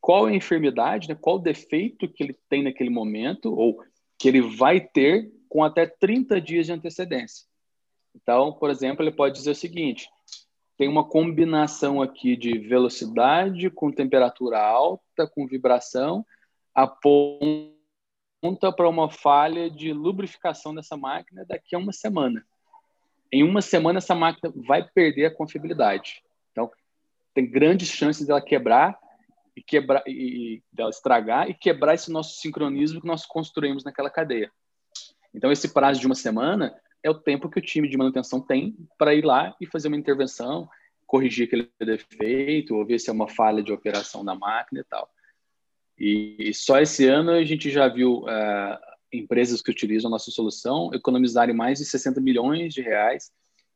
qual 0.00 0.28
é 0.28 0.32
a 0.32 0.36
enfermidade, 0.36 1.08
né, 1.08 1.16
qual 1.18 1.36
o 1.36 1.42
defeito 1.42 2.08
que 2.08 2.22
ele 2.22 2.36
tem 2.48 2.62
naquele 2.62 2.90
momento, 2.90 3.52
ou 3.52 3.82
que 4.18 4.28
ele 4.28 4.42
vai 4.42 4.80
ter 4.80 5.30
com 5.48 5.64
até 5.64 5.86
30 5.86 6.40
dias 6.40 6.66
de 6.66 6.72
antecedência. 6.72 7.46
Então, 8.14 8.52
por 8.52 8.70
exemplo, 8.70 9.02
ele 9.02 9.10
pode 9.10 9.34
dizer 9.34 9.50
o 9.50 9.54
seguinte: 9.54 10.08
tem 10.76 10.88
uma 10.88 11.04
combinação 11.04 12.02
aqui 12.02 12.36
de 12.36 12.58
velocidade 12.58 13.70
com 13.70 13.92
temperatura 13.92 14.60
alta, 14.60 15.26
com 15.26 15.46
vibração, 15.46 16.26
aponta 16.74 17.72
para 18.76 18.88
uma 18.88 19.08
falha 19.08 19.70
de 19.70 19.92
lubrificação 19.92 20.74
dessa 20.74 20.96
máquina 20.96 21.44
daqui 21.46 21.76
a 21.76 21.78
uma 21.78 21.92
semana. 21.92 22.44
Em 23.32 23.42
uma 23.42 23.62
semana, 23.62 23.98
essa 23.98 24.14
máquina 24.14 24.52
vai 24.66 24.82
perder 24.82 25.26
a 25.26 25.34
confiabilidade. 25.34 26.22
Então, 26.50 26.70
tem 27.32 27.48
grandes 27.48 27.88
chances 27.88 28.26
dela 28.26 28.40
quebrar 28.40 28.98
e 29.56 29.62
quebrar 29.62 30.02
e, 30.06 30.62
dela 30.72 30.90
estragar 30.90 31.48
e 31.48 31.54
quebrar 31.54 31.94
esse 31.94 32.10
nosso 32.10 32.40
sincronismo 32.40 33.00
que 33.00 33.06
nós 33.06 33.24
construímos 33.24 33.84
naquela 33.84 34.10
cadeia. 34.10 34.50
Então, 35.32 35.50
esse 35.50 35.72
prazo 35.72 36.00
de 36.00 36.06
uma 36.06 36.14
semana 36.14 36.74
é 37.04 37.10
o 37.10 37.14
tempo 37.14 37.50
que 37.50 37.58
o 37.58 37.62
time 37.62 37.86
de 37.86 37.98
manutenção 37.98 38.40
tem 38.40 38.74
para 38.98 39.14
ir 39.14 39.24
lá 39.24 39.54
e 39.60 39.66
fazer 39.66 39.88
uma 39.88 39.96
intervenção, 39.96 40.66
corrigir 41.06 41.46
aquele 41.46 41.70
defeito, 41.78 42.74
ou 42.74 42.84
ver 42.84 42.98
se 42.98 43.10
é 43.10 43.12
uma 43.12 43.28
falha 43.28 43.62
de 43.62 43.70
operação 43.70 44.24
da 44.24 44.34
máquina 44.34 44.80
e 44.80 44.84
tal. 44.84 45.10
E 45.98 46.52
só 46.54 46.80
esse 46.80 47.06
ano 47.06 47.32
a 47.32 47.44
gente 47.44 47.70
já 47.70 47.86
viu 47.88 48.22
uh, 48.22 48.78
empresas 49.12 49.60
que 49.60 49.70
utilizam 49.70 50.08
a 50.08 50.12
nossa 50.12 50.30
solução 50.30 50.90
economizarem 50.94 51.54
mais 51.54 51.78
de 51.78 51.84
60 51.84 52.20
milhões 52.22 52.72
de 52.72 52.80
reais 52.80 53.30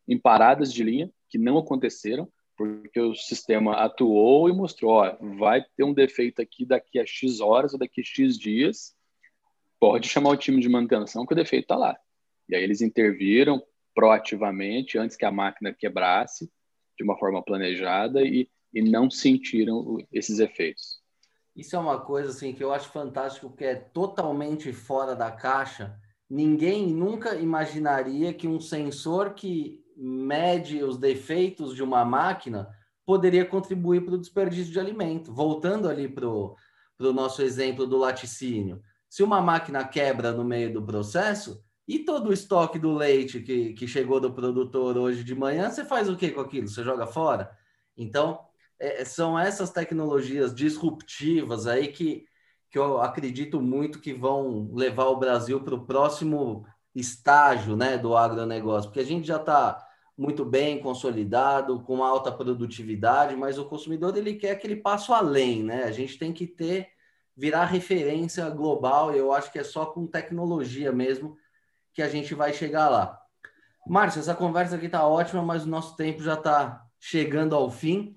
em 0.09 0.19
paradas 0.19 0.73
de 0.73 0.83
linha 0.83 1.11
que 1.29 1.37
não 1.37 1.59
aconteceram, 1.59 2.27
porque 2.57 2.99
o 2.99 3.15
sistema 3.15 3.75
atuou 3.75 4.49
e 4.49 4.55
mostrou, 4.55 4.93
ó, 4.93 5.17
vai 5.39 5.63
ter 5.77 5.85
um 5.85 5.93
defeito 5.93 6.41
aqui 6.41 6.65
daqui 6.65 6.99
a 6.99 7.05
X 7.05 7.41
horas 7.41 7.75
ou 7.75 7.79
daqui 7.79 8.01
a 8.01 8.05
X 8.05 8.39
dias, 8.39 8.97
pode 9.79 10.09
chamar 10.09 10.31
o 10.31 10.37
time 10.37 10.61
de 10.61 10.69
manutenção 10.69 11.27
que 11.27 11.35
o 11.35 11.37
defeito 11.37 11.65
está 11.65 11.77
lá. 11.77 11.97
E 12.49 12.57
aí 12.57 12.63
eles 12.63 12.81
interviram 12.81 13.63
proativamente 13.95 14.97
antes 14.97 15.17
que 15.17 15.25
a 15.25 15.33
máquina 15.33 15.75
quebrasse 15.75 16.51
de 16.97 17.05
uma 17.05 17.19
forma 17.19 17.43
planejada 17.43 18.23
e, 18.23 18.49
e 18.73 18.83
não 18.83 19.11
sentiram 19.11 19.99
esses 20.13 20.39
efeitos. 20.39 21.01
Isso 21.55 21.75
é 21.75 21.79
uma 21.79 21.99
coisa 21.99 22.31
assim 22.31 22.53
que 22.53 22.63
eu 22.63 22.73
acho 22.73 22.89
fantástico, 22.91 23.51
que 23.51 23.65
é 23.65 23.75
totalmente 23.75 24.73
fora 24.73 25.17
da 25.17 25.31
caixa. 25.31 25.99
Ninguém 26.31 26.87
nunca 26.87 27.35
imaginaria 27.35 28.33
que 28.33 28.47
um 28.47 28.61
sensor 28.61 29.35
que 29.35 29.83
mede 29.97 30.83
os 30.85 30.97
defeitos 30.97 31.75
de 31.75 31.83
uma 31.83 32.05
máquina 32.05 32.69
poderia 33.05 33.45
contribuir 33.45 34.05
para 34.05 34.15
o 34.15 34.19
desperdício 34.19 34.73
de 34.73 34.79
alimento. 34.79 35.33
Voltando 35.33 35.89
ali 35.89 36.09
para 36.09 36.29
o 36.29 36.57
nosso 37.01 37.43
exemplo 37.43 37.87
do 37.87 37.97
laticínio. 37.97 38.81
Se 39.09 39.23
uma 39.23 39.41
máquina 39.41 39.83
quebra 39.83 40.31
no 40.31 40.45
meio 40.45 40.73
do 40.73 40.85
processo, 40.85 41.61
e 41.89 42.01
todo 42.01 42.29
o 42.29 42.33
estoque 42.35 42.79
do 42.79 42.95
leite 42.95 43.41
que, 43.41 43.73
que 43.73 43.89
chegou 43.89 44.21
do 44.21 44.31
produtor 44.31 44.99
hoje 44.99 45.25
de 45.25 45.35
manhã, 45.35 45.71
você 45.71 45.87
faz 45.87 46.07
o 46.11 46.17
que 46.17 46.31
com 46.31 46.43
aquilo? 46.43 46.69
Você 46.69 46.85
joga 46.85 47.07
fora? 47.07 47.51
Então, 47.97 48.39
é, 48.79 49.07
são 49.07 49.39
essas 49.39 49.71
tecnologias 49.71 50.55
disruptivas 50.55 51.67
aí 51.67 51.89
que, 51.89 52.27
que 52.71 52.79
eu 52.79 53.01
acredito 53.01 53.59
muito 53.59 54.01
que 54.01 54.13
vão 54.13 54.71
levar 54.75 55.07
o 55.07 55.17
Brasil 55.17 55.63
para 55.63 55.75
o 55.75 55.87
próximo 55.87 56.67
estágio 56.95 57.75
né, 57.75 57.97
do 57.97 58.15
agronegócio, 58.15 58.91
porque 58.91 59.01
a 59.01 59.07
gente 59.07 59.27
já 59.27 59.37
está 59.37 59.83
muito 60.17 60.45
bem 60.45 60.81
consolidado, 60.81 61.81
com 61.81 62.05
alta 62.05 62.31
produtividade, 62.31 63.35
mas 63.35 63.59
o 63.59 63.65
consumidor 63.65 64.15
ele 64.17 64.35
quer 64.35 64.51
aquele 64.51 64.77
passo 64.77 65.15
além, 65.15 65.63
né? 65.63 65.85
A 65.85 65.93
gente 65.93 66.19
tem 66.19 66.33
que 66.33 66.45
ter, 66.47 66.89
virar 67.37 67.67
referência 67.67 68.51
global, 68.51 69.15
eu 69.15 69.33
acho 69.33 69.53
que 69.53 69.61
é 69.61 69.65
só 69.65 69.87
com 69.87 70.07
tecnologia 70.09 70.91
mesmo 70.91 71.37
que 71.99 72.03
a 72.03 72.09
gente 72.09 72.33
vai 72.33 72.53
chegar 72.53 72.89
lá. 72.89 73.21
Márcio, 73.85 74.21
essa 74.21 74.33
conversa 74.33 74.77
aqui 74.77 74.87
está 74.87 75.05
ótima, 75.05 75.43
mas 75.43 75.65
o 75.65 75.69
nosso 75.69 75.97
tempo 75.97 76.23
já 76.23 76.35
está 76.35 76.87
chegando 76.97 77.57
ao 77.57 77.69
fim. 77.73 78.17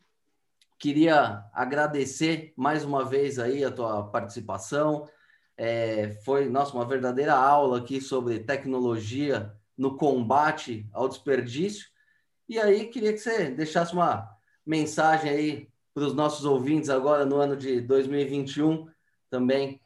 Queria 0.78 1.44
agradecer 1.52 2.54
mais 2.56 2.86
uma 2.86 3.04
vez 3.04 3.40
aí 3.40 3.66
a 3.66 3.72
tua 3.72 4.04
participação. 4.04 5.10
É, 5.58 6.12
foi, 6.24 6.48
nossa, 6.48 6.76
uma 6.76 6.86
verdadeira 6.86 7.34
aula 7.34 7.80
aqui 7.80 8.00
sobre 8.00 8.42
tecnologia 8.42 9.52
no 9.76 9.98
combate 9.98 10.88
ao 10.94 11.10
desperdício. 11.10 11.88
E 12.48 12.60
aí, 12.60 12.86
queria 12.86 13.14
que 13.14 13.18
você 13.18 13.50
deixasse 13.50 13.94
uma 13.94 14.30
mensagem 14.64 15.32
aí 15.32 15.70
para 15.92 16.04
os 16.04 16.14
nossos 16.14 16.46
ouvintes 16.46 16.92
agora 16.92 17.26
no 17.26 17.38
ano 17.38 17.58
de 17.58 17.82
2021 17.82 18.88
também 19.28 19.81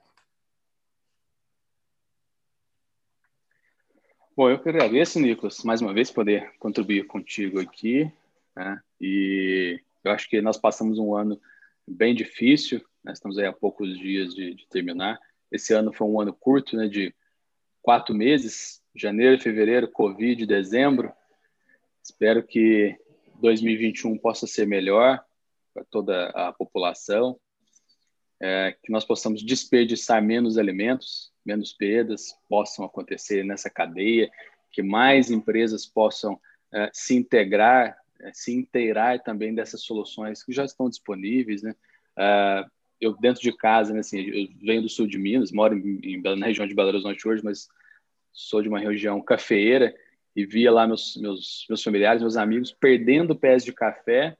Bom, 4.37 4.49
eu 4.49 4.59
que 4.59 4.67
agradeço, 4.67 5.17
Nicolas, 5.17 5.63
mais 5.63 5.81
uma 5.81 5.93
vez 5.93 6.11
poder 6.11 6.51
contribuir 6.59 7.07
contigo 7.07 7.57
aqui. 7.57 8.11
Né? 8.53 8.81
E 8.99 9.81
eu 10.03 10.11
acho 10.11 10.29
que 10.29 10.41
nós 10.41 10.57
passamos 10.57 10.99
um 10.99 11.15
ano 11.15 11.39
bem 11.87 12.13
difícil, 12.13 12.83
né? 13.01 13.13
estamos 13.13 13.37
aí 13.37 13.45
há 13.45 13.53
poucos 13.53 13.97
dias 13.97 14.35
de, 14.35 14.53
de, 14.53 14.67
terminar. 14.67 15.17
Esse 15.49 15.73
ano 15.73 15.93
foi 15.93 16.05
um 16.05 16.19
ano 16.19 16.33
curto, 16.33 16.75
né? 16.75 16.89
de 16.89 17.15
quatro 17.81 18.13
meses, 18.13 18.81
janeiro, 18.93 19.41
fevereiro, 19.41 19.89
Covid, 19.89 20.45
dezembro. 20.45 21.13
Espero 22.03 22.43
que 22.45 22.93
2021 23.39 24.17
possa 24.17 24.45
ser 24.45 24.67
melhor 24.67 25.23
para 25.73 25.85
toda 25.85 26.27
a 26.31 26.51
população, 26.51 27.39
é, 28.41 28.75
que 28.83 28.91
nós 28.91 29.05
possamos 29.05 29.41
desperdiçar 29.41 30.21
menos 30.21 30.57
alimentos, 30.57 31.31
menos 31.45 31.73
perdas 31.73 32.35
possam 32.49 32.85
acontecer 32.85 33.43
nessa 33.43 33.69
cadeia, 33.69 34.29
que 34.71 34.81
mais 34.81 35.29
empresas 35.29 35.85
possam 35.85 36.39
é, 36.73 36.89
se 36.91 37.15
integrar, 37.15 37.97
é, 38.19 38.31
se 38.33 38.53
inteirar 38.53 39.21
também 39.21 39.53
dessas 39.53 39.81
soluções 39.81 40.43
que 40.43 40.51
já 40.51 40.65
estão 40.65 40.89
disponíveis, 40.89 41.61
né? 41.61 41.75
Uh, 42.17 42.69
eu 42.99 43.13
dentro 43.17 43.41
de 43.41 43.51
casa, 43.51 43.93
né, 43.93 43.99
assim, 43.99 44.21
eu 44.21 44.47
venho 44.61 44.81
do 44.81 44.89
sul 44.89 45.05
de 45.05 45.17
Minas, 45.17 45.51
moro 45.51 45.77
em, 45.77 45.99
em, 46.01 46.21
na 46.21 46.47
região 46.47 46.65
de 46.65 46.73
Belo 46.73 46.89
Horizonte 46.89 47.27
hoje, 47.27 47.43
mas 47.43 47.67
sou 48.31 48.61
de 48.61 48.69
uma 48.69 48.79
região 48.79 49.21
cafeeira 49.21 49.93
e 50.35 50.45
via 50.45 50.71
lá 50.71 50.87
meus, 50.87 51.15
meus, 51.17 51.65
meus 51.69 51.83
familiares, 51.83 52.21
meus 52.21 52.37
amigos 52.37 52.71
perdendo 52.71 53.35
pés 53.35 53.63
de 53.63 53.73
café 53.73 54.37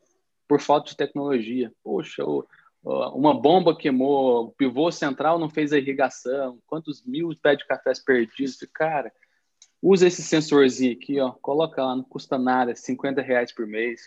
por 0.47 0.59
falta 0.59 0.89
de 0.89 0.97
tecnologia. 0.97 1.71
Poxa, 1.83 2.23
o, 2.23 2.45
uma 2.85 3.33
bomba 3.33 3.75
queimou, 3.75 4.45
o 4.45 4.51
pivô 4.51 4.91
central 4.91 5.39
não 5.39 5.49
fez 5.49 5.73
a 5.73 5.77
irrigação, 5.77 6.59
quantos 6.67 7.03
mil 7.03 7.29
pés 7.41 7.57
de 7.57 7.65
cafés 7.65 7.99
perdidos. 7.99 8.57
Cara, 8.71 9.11
usa 9.81 10.07
esse 10.07 10.21
sensorzinho 10.21 10.93
aqui, 10.93 11.19
ó, 11.19 11.31
coloca 11.31 11.83
lá, 11.83 11.95
não 11.95 12.03
custa 12.03 12.37
nada, 12.37 12.75
50 12.75 13.21
reais 13.23 13.51
por 13.51 13.65
mês. 13.65 14.01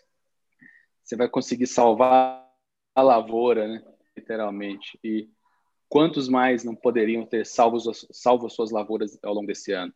Você 1.02 1.16
vai 1.16 1.28
conseguir 1.28 1.66
salvar 1.66 2.46
a 2.94 3.02
lavoura, 3.02 3.66
né? 3.66 3.82
literalmente. 4.16 4.98
E 5.02 5.28
quantos 5.88 6.28
mais 6.28 6.62
não 6.62 6.76
poderiam 6.76 7.26
ter 7.26 7.44
salvo, 7.46 7.78
salvo 8.12 8.46
as 8.46 8.52
suas 8.52 8.70
lavouras 8.70 9.18
ao 9.24 9.34
longo 9.34 9.46
desse 9.46 9.72
ano? 9.72 9.92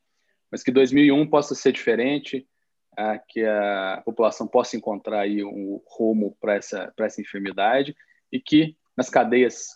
Mas 0.50 0.62
que 0.62 0.72
2001 0.72 1.28
possa 1.28 1.54
ser 1.54 1.72
diferente, 1.72 2.48
ah, 2.96 3.18
que 3.18 3.44
a 3.44 4.02
população 4.04 4.46
possa 4.46 4.76
encontrar 4.76 5.20
aí 5.20 5.44
um 5.44 5.80
rumo 5.86 6.36
para 6.40 6.56
essa, 6.56 6.92
essa 6.98 7.20
enfermidade 7.20 7.94
e 8.32 8.40
que 8.40 8.76
nas 8.96 9.10
cadeias 9.10 9.68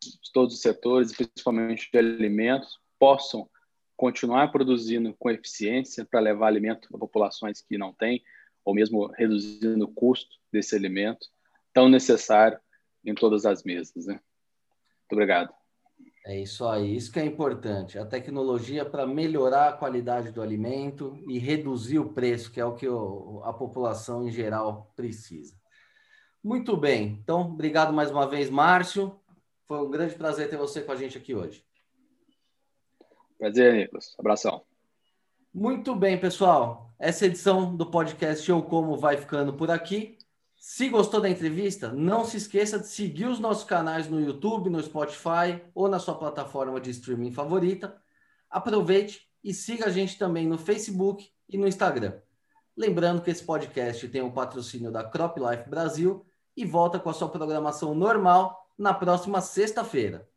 de 0.00 0.32
todos 0.32 0.54
os 0.54 0.60
setores, 0.60 1.12
principalmente 1.12 1.90
de 1.90 1.98
alimentos, 1.98 2.78
possam 2.98 3.48
continuar 3.96 4.52
produzindo 4.52 5.14
com 5.18 5.30
eficiência 5.30 6.04
para 6.04 6.20
levar 6.20 6.48
alimento 6.48 6.88
a 6.94 6.98
populações 6.98 7.62
que 7.62 7.78
não 7.78 7.92
têm, 7.92 8.22
ou 8.64 8.74
mesmo 8.74 9.06
reduzindo 9.06 9.84
o 9.84 9.92
custo 9.92 10.36
desse 10.52 10.74
alimento 10.74 11.26
tão 11.72 11.88
necessário 11.88 12.58
em 13.04 13.14
todas 13.14 13.44
as 13.44 13.62
mesas. 13.62 14.06
Né? 14.06 14.14
Muito 14.14 15.12
obrigado. 15.12 15.54
É 16.26 16.40
isso 16.40 16.66
aí, 16.66 16.96
isso 16.96 17.12
que 17.12 17.20
é 17.20 17.24
importante. 17.24 17.98
A 17.98 18.06
tecnologia 18.06 18.84
para 18.84 19.06
melhorar 19.06 19.68
a 19.68 19.72
qualidade 19.72 20.32
do 20.32 20.40
alimento 20.40 21.18
e 21.28 21.38
reduzir 21.38 21.98
o 21.98 22.14
preço, 22.14 22.50
que 22.50 22.58
é 22.58 22.64
o 22.64 22.74
que 22.74 22.86
a 22.86 23.52
população 23.52 24.26
em 24.26 24.30
geral 24.30 24.90
precisa. 24.96 25.54
Muito 26.44 26.76
bem. 26.76 27.18
Então, 27.22 27.40
obrigado 27.40 27.90
mais 27.90 28.10
uma 28.10 28.28
vez, 28.28 28.50
Márcio. 28.50 29.18
Foi 29.66 29.78
um 29.78 29.90
grande 29.90 30.14
prazer 30.14 30.50
ter 30.50 30.58
você 30.58 30.82
com 30.82 30.92
a 30.92 30.94
gente 30.94 31.16
aqui 31.16 31.34
hoje. 31.34 31.64
Prazer, 33.38 33.72
Nicolas. 33.72 34.14
Abração. 34.18 34.62
Muito 35.54 35.96
bem, 35.96 36.20
pessoal. 36.20 36.94
Essa 36.98 37.24
edição 37.24 37.74
do 37.74 37.86
podcast 37.86 38.46
Eu 38.46 38.62
Como 38.62 38.94
vai 38.98 39.16
ficando 39.16 39.54
por 39.54 39.70
aqui. 39.70 40.18
Se 40.58 40.90
gostou 40.90 41.18
da 41.18 41.30
entrevista, 41.30 41.90
não 41.90 42.26
se 42.26 42.36
esqueça 42.36 42.78
de 42.78 42.88
seguir 42.88 43.24
os 43.24 43.38
nossos 43.38 43.64
canais 43.64 44.06
no 44.06 44.20
YouTube, 44.20 44.68
no 44.68 44.82
Spotify 44.82 45.62
ou 45.74 45.88
na 45.88 45.98
sua 45.98 46.14
plataforma 46.14 46.78
de 46.78 46.90
streaming 46.90 47.32
favorita. 47.32 47.96
Aproveite 48.50 49.26
e 49.42 49.54
siga 49.54 49.86
a 49.86 49.90
gente 49.90 50.18
também 50.18 50.46
no 50.46 50.58
Facebook 50.58 51.26
e 51.48 51.56
no 51.56 51.66
Instagram. 51.66 52.20
Lembrando 52.76 53.22
que 53.22 53.30
esse 53.30 53.42
podcast 53.42 54.06
tem 54.08 54.20
o 54.20 54.30
patrocínio 54.30 54.92
da 54.92 55.02
Crop 55.02 55.38
Life 55.38 55.70
Brasil 55.70 56.26
e 56.56 56.64
volta 56.64 56.98
com 56.98 57.10
a 57.10 57.14
sua 57.14 57.28
programação 57.28 57.94
normal 57.94 58.68
na 58.78 58.92
próxima 58.92 59.40
sexta-feira. 59.40 60.28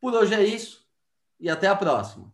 Por 0.00 0.14
hoje 0.14 0.34
é 0.34 0.42
isso 0.42 0.86
e 1.38 1.48
até 1.48 1.68
a 1.68 1.76
próxima. 1.76 2.32